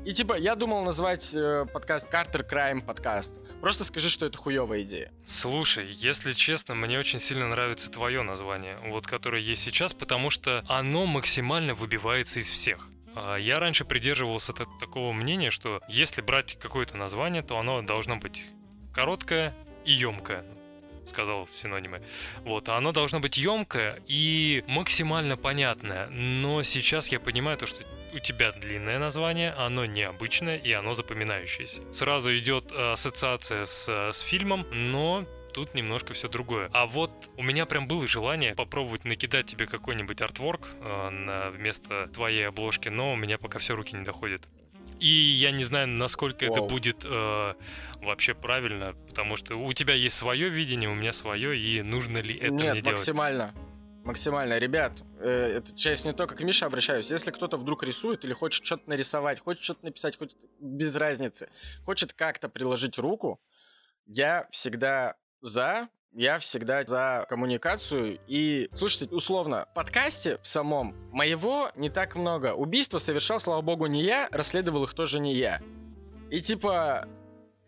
И 0.02 0.12
типа, 0.12 0.38
я 0.38 0.54
думал 0.54 0.82
назвать 0.82 1.34
э, 1.34 1.66
подкаст 1.70 2.08
Картер 2.08 2.42
Крайм 2.42 2.80
подкаст. 2.80 3.36
Просто 3.60 3.84
скажи, 3.84 4.08
что 4.08 4.24
это 4.24 4.38
хуевая 4.38 4.82
идея. 4.82 5.12
Слушай, 5.26 5.90
если 5.90 6.32
честно, 6.32 6.74
мне 6.74 6.98
очень 6.98 7.18
сильно 7.18 7.46
нравится 7.46 7.90
твое 7.90 8.22
название, 8.22 8.78
вот 8.86 9.06
которое 9.06 9.42
есть 9.42 9.62
сейчас, 9.62 9.92
потому 9.92 10.30
что 10.30 10.64
оно 10.68 11.04
максимально 11.04 11.74
выбивается 11.74 12.40
из 12.40 12.50
всех. 12.50 12.88
А 13.14 13.36
я 13.36 13.60
раньше 13.60 13.84
придерживался 13.84 14.54
такого 14.54 15.12
мнения, 15.12 15.50
что 15.50 15.82
если 15.86 16.22
брать 16.22 16.58
какое-то 16.58 16.96
название, 16.96 17.42
то 17.42 17.58
оно 17.58 17.82
должно 17.82 18.16
быть 18.16 18.46
короткое 18.94 19.54
и 19.84 19.92
емкое 19.92 20.44
сказал 21.06 21.48
синонимы. 21.48 22.02
Вот, 22.44 22.68
а 22.68 22.76
оно 22.76 22.92
должно 22.92 23.18
быть 23.18 23.36
емкое 23.36 24.00
и 24.06 24.62
максимально 24.68 25.36
понятное. 25.36 26.06
Но 26.08 26.62
сейчас 26.62 27.08
я 27.08 27.18
понимаю 27.18 27.58
то, 27.58 27.66
что 27.66 27.82
у 28.12 28.18
тебя 28.18 28.52
длинное 28.52 28.98
название, 28.98 29.52
оно 29.52 29.84
необычное 29.86 30.56
и 30.56 30.72
оно 30.72 30.94
запоминающееся. 30.94 31.82
Сразу 31.92 32.36
идет 32.36 32.72
э, 32.72 32.92
ассоциация 32.92 33.64
с, 33.64 33.88
э, 33.88 34.12
с 34.12 34.20
фильмом, 34.20 34.66
но 34.72 35.24
тут 35.52 35.74
немножко 35.74 36.14
все 36.14 36.28
другое. 36.28 36.70
А 36.72 36.86
вот 36.86 37.30
у 37.36 37.42
меня 37.42 37.66
прям 37.66 37.88
было 37.88 38.06
желание 38.06 38.54
попробовать 38.54 39.04
накидать 39.04 39.46
тебе 39.46 39.66
какой-нибудь 39.66 40.20
артворк 40.22 40.68
э, 40.80 41.10
на, 41.10 41.50
вместо 41.50 42.08
твоей 42.08 42.48
обложки, 42.48 42.88
но 42.88 43.12
у 43.12 43.16
меня 43.16 43.38
пока 43.38 43.58
все 43.58 43.74
руки 43.74 43.96
не 43.96 44.04
доходят. 44.04 44.46
И 45.00 45.08
я 45.08 45.50
не 45.50 45.64
знаю, 45.64 45.88
насколько 45.88 46.44
Вау. 46.44 46.56
это 46.56 46.62
будет 46.62 47.06
э, 47.06 47.54
вообще 48.02 48.34
правильно, 48.34 48.94
потому 49.08 49.36
что 49.36 49.56
у 49.56 49.72
тебя 49.72 49.94
есть 49.94 50.16
свое 50.16 50.48
видение, 50.50 50.90
у 50.90 50.94
меня 50.94 51.12
свое, 51.12 51.58
и 51.58 51.82
нужно 51.82 52.18
ли 52.18 52.36
это 52.36 52.50
Нет, 52.50 52.72
мне 52.72 52.82
делать? 52.82 52.98
максимально. 52.98 53.54
Максимально. 54.04 54.58
Ребят, 54.58 55.02
это 55.20 55.76
часть 55.76 56.04
не 56.04 56.12
только 56.12 56.34
к 56.34 56.40
Мише 56.40 56.64
обращаюсь. 56.64 57.10
Если 57.10 57.30
кто-то 57.30 57.56
вдруг 57.56 57.82
рисует 57.82 58.24
или 58.24 58.32
хочет 58.32 58.64
что-то 58.64 58.88
нарисовать, 58.88 59.40
хочет 59.40 59.62
что-то 59.62 59.84
написать, 59.84 60.16
хоть 60.16 60.36
без 60.60 60.96
разницы, 60.96 61.48
хочет 61.84 62.12
как-то 62.12 62.48
приложить 62.48 62.98
руку, 62.98 63.40
я 64.06 64.48
всегда 64.50 65.16
за, 65.40 65.88
я 66.12 66.38
всегда 66.38 66.84
за 66.84 67.26
коммуникацию. 67.28 68.18
И, 68.26 68.68
слушайте, 68.74 69.14
условно, 69.14 69.66
в 69.70 69.74
подкасте 69.74 70.38
в 70.42 70.46
самом 70.46 70.96
моего 71.12 71.70
не 71.76 71.90
так 71.90 72.16
много. 72.16 72.54
Убийства 72.54 72.98
совершал, 72.98 73.40
слава 73.40 73.60
богу, 73.60 73.86
не 73.86 74.02
я, 74.02 74.28
расследовал 74.32 74.84
их 74.84 74.94
тоже 74.94 75.20
не 75.20 75.34
я. 75.34 75.60
И 76.30 76.40
типа, 76.40 77.08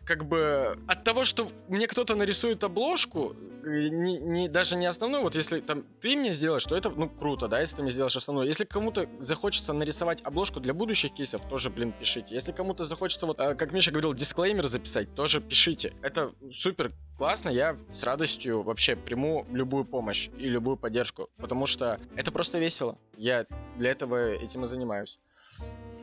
как 0.04 0.24
бы 0.26 0.78
от 0.86 1.04
того, 1.04 1.24
что 1.24 1.48
мне 1.68 1.86
кто-то 1.86 2.14
нарисует 2.14 2.64
обложку, 2.64 3.36
э, 3.64 3.88
не, 3.88 4.18
не, 4.18 4.48
даже 4.48 4.76
не 4.76 4.86
основную, 4.86 5.22
вот 5.22 5.34
если 5.34 5.60
там 5.60 5.84
ты 6.00 6.16
мне 6.16 6.32
сделаешь, 6.32 6.64
то 6.64 6.76
это, 6.76 6.90
ну, 6.90 7.08
круто, 7.08 7.48
да, 7.48 7.60
если 7.60 7.76
ты 7.76 7.82
мне 7.82 7.90
сделаешь 7.90 8.16
основную. 8.16 8.46
Если 8.46 8.64
кому-то 8.64 9.08
захочется 9.18 9.72
нарисовать 9.72 10.22
обложку 10.22 10.60
для 10.60 10.74
будущих 10.74 11.14
кейсов, 11.14 11.42
тоже, 11.48 11.70
блин, 11.70 11.92
пишите. 11.98 12.34
Если 12.34 12.52
кому-то 12.52 12.84
захочется, 12.84 13.26
вот, 13.26 13.38
э, 13.38 13.54
как 13.54 13.72
Миша 13.72 13.90
говорил, 13.90 14.14
дисклеймер 14.14 14.66
записать, 14.68 15.14
тоже 15.14 15.40
пишите. 15.40 15.94
Это 16.02 16.32
супер 16.52 16.92
классно, 17.16 17.50
я 17.50 17.76
с 17.92 18.02
радостью 18.04 18.62
вообще 18.62 18.96
приму 18.96 19.46
любую 19.52 19.84
помощь 19.84 20.28
и 20.38 20.48
любую 20.48 20.76
поддержку, 20.76 21.30
потому 21.36 21.66
что 21.66 22.00
это 22.16 22.32
просто 22.32 22.58
весело. 22.58 22.98
Я 23.16 23.46
для 23.76 23.90
этого 23.90 24.32
этим 24.32 24.64
и 24.64 24.66
занимаюсь. 24.66 25.18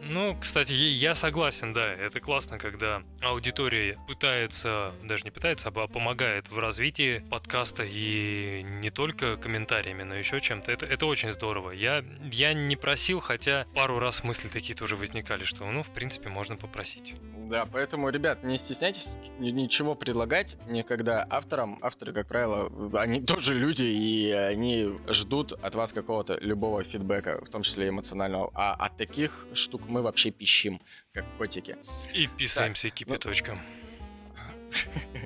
Ну, 0.02 0.36
кстати, 0.40 0.74
я 0.74 1.16
согласен, 1.16 1.74
да. 1.74 1.94
Это 1.94 2.20
классно, 2.20 2.58
когда 2.58 3.04
аудитория 3.22 3.98
пытается, 4.08 4.94
даже 5.04 5.24
не 5.24 5.32
пытается, 5.32 5.70
а 5.70 5.88
помогает 5.88 6.50
в 6.50 6.58
развитии 6.58 7.20
подкаста 7.30 7.84
и 7.86 8.64
не 8.64 8.90
только 8.90 9.38
комментариями, 9.38 10.04
но 10.04 10.16
еще 10.16 10.40
чем-то. 10.40 10.72
Это, 10.72 10.86
это 10.86 11.06
очень 11.06 11.32
здорово. 11.32 11.72
Я, 11.72 12.04
я 12.32 12.54
не 12.54 12.76
просил, 12.76 13.20
хотя 13.20 13.66
пару 13.76 14.00
раз 14.00 14.24
мысли 14.24 14.48
такие 14.48 14.76
тоже 14.76 14.96
возникали, 14.96 15.44
что, 15.44 15.70
ну, 15.70 15.84
в 15.84 15.94
принципе, 15.94 16.30
можно 16.30 16.56
попросить. 16.56 17.16
Да, 17.50 17.66
поэтому, 17.66 18.10
ребят, 18.10 18.44
не 18.44 18.58
стесняйтесь 18.58 19.10
ничего 19.40 19.96
предлагать 19.96 20.56
никогда 20.68 21.26
авторам. 21.28 21.80
Авторы, 21.82 22.14
как 22.14 22.28
правило, 22.28 22.72
они 23.02 23.22
тоже 23.26 23.56
люди, 23.56 23.84
и 23.84 24.30
они 24.30 25.00
ждут 25.08 25.54
от 25.54 25.74
вас 25.74 25.92
какого-то 25.92 26.38
любого 26.42 26.84
фидбэка, 26.84 27.44
в 27.44 27.50
том 27.50 27.64
числе 27.64 27.90
эмоционального. 27.90 28.52
А 28.54 28.76
от 28.76 28.98
таких 28.98 29.48
штук 29.54 29.82
мы 29.88 30.04
вообще 30.04 30.30
пищим, 30.30 30.80
как 31.12 31.26
котики. 31.40 31.76
И 32.14 32.28
писаемся 32.28 32.90
так, 32.90 32.98
кипяточком. 32.98 33.60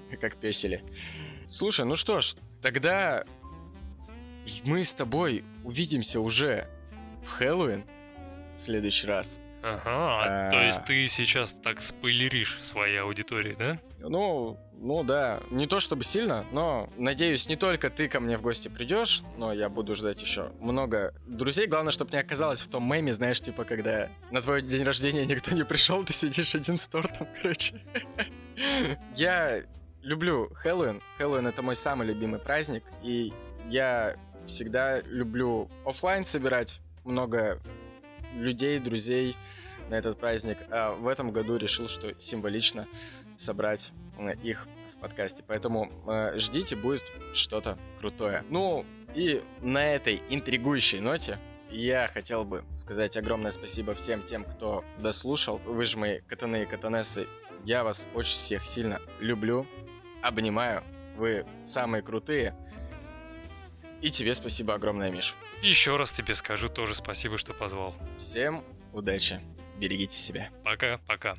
Ну, 0.09 0.17
как 0.21 0.38
песели. 0.38 0.82
Слушай, 1.47 1.86
ну 1.86 1.97
что 1.97 2.21
ж, 2.21 2.36
тогда 2.61 3.26
мы 4.63 4.86
с 4.86 4.93
тобой 4.93 5.43
увидимся 5.65 6.21
уже 6.21 6.69
в 7.26 7.28
Хэллоуин 7.28 7.84
в 8.55 8.61
следующий 8.61 9.07
раз. 9.07 9.41
Ага, 9.64 10.47
а, 10.47 10.51
то 10.51 10.61
есть 10.61 10.84
ты 10.84 11.07
сейчас 11.07 11.53
так 11.53 11.82
спойлеришь 11.82 12.61
своей 12.61 12.99
аудитории, 12.99 13.55
да? 13.57 13.80
Ну, 13.99 14.59
ну 14.74 15.03
да, 15.03 15.41
не 15.51 15.68
то 15.68 15.80
чтобы 15.80 16.03
сильно, 16.03 16.45
но 16.51 16.89
надеюсь, 16.97 17.47
не 17.47 17.55
только 17.55 17.89
ты 17.89 18.09
ко 18.09 18.20
мне 18.20 18.38
в 18.38 18.41
гости 18.41 18.68
придешь, 18.68 19.24
но 19.38 19.53
я 19.53 19.70
буду 19.70 19.95
ждать 19.95 20.22
еще 20.22 20.51
много 20.59 21.14
друзей. 21.26 21.68
Главное, 21.68 21.93
чтобы 21.93 22.11
не 22.11 22.18
оказалось 22.18 22.59
в 22.59 22.68
том 22.68 22.91
меме, 22.91 23.14
знаешь, 23.14 23.39
типа, 23.39 23.64
когда 23.64 24.09
на 24.32 24.41
твой 24.41 24.61
день 24.61 24.84
рождения 24.84 25.26
никто 25.26 25.55
не 25.55 25.64
пришел, 25.64 26.03
ты 26.03 26.11
сидишь 26.11 26.53
один 26.55 26.78
с 26.78 26.86
тортом, 26.88 27.28
короче. 27.41 27.82
Я 29.16 29.64
люблю 30.01 30.49
Хэллоуин. 30.55 31.01
Хэллоуин 31.18 31.47
это 31.47 31.61
мой 31.61 31.78
самый 31.78 32.05
любимый 32.05 32.41
праздник, 32.41 32.84
и 33.01 33.32
я 33.70 34.18
всегда 34.45 34.99
люблю 35.03 35.70
офлайн 35.86 36.26
собирать 36.26 36.82
много 37.05 37.61
людей, 38.36 38.79
друзей 38.79 39.36
на 39.89 39.95
этот 39.95 40.19
праздник. 40.19 40.57
А 40.69 40.93
в 40.93 41.07
этом 41.07 41.31
году 41.31 41.57
решил, 41.57 41.88
что 41.88 42.19
символично 42.19 42.88
собрать 43.36 43.91
э, 44.17 44.36
их 44.43 44.67
в 44.95 44.99
подкасте. 44.99 45.43
Поэтому 45.45 45.91
э, 46.07 46.38
ждите, 46.38 46.75
будет 46.75 47.03
что-то 47.34 47.77
крутое. 47.99 48.43
Ну, 48.49 48.86
и 49.13 49.43
на 49.61 49.93
этой 49.93 50.21
интригующей 50.29 50.99
ноте 50.99 51.39
я 51.69 52.07
хотел 52.07 52.45
бы 52.45 52.63
сказать 52.75 53.17
огромное 53.17 53.51
спасибо 53.51 53.93
всем 53.95 54.23
тем, 54.23 54.43
кто 54.43 54.84
дослушал. 54.99 55.57
Вы 55.65 55.86
же 55.86 55.97
мои 55.97 56.19
катаны 56.19 56.63
и 56.63 56.65
катанессы. 56.65 57.27
Я 57.65 57.84
вас 57.84 58.07
очень 58.13 58.36
всех 58.36 58.65
сильно 58.65 58.99
люблю, 59.19 59.65
обнимаю. 60.21 60.84
Вы 61.17 61.45
самые 61.63 62.01
крутые. 62.01 62.55
И 64.04 64.10
тебе 64.10 64.36
спасибо 64.36 64.74
огромное, 64.74 65.10
Миш. 65.10 65.34
Еще 65.62 65.95
раз 65.95 66.12
тебе 66.12 66.36
скажу 66.36 66.68
тоже 66.68 66.93
спасибо, 66.93 67.38
что 67.38 67.54
позвал. 67.54 67.95
Всем 68.18 68.66
удачи. 68.91 69.39
Берегите 69.80 70.18
себя. 70.18 70.49
Пока-пока. 70.66 71.38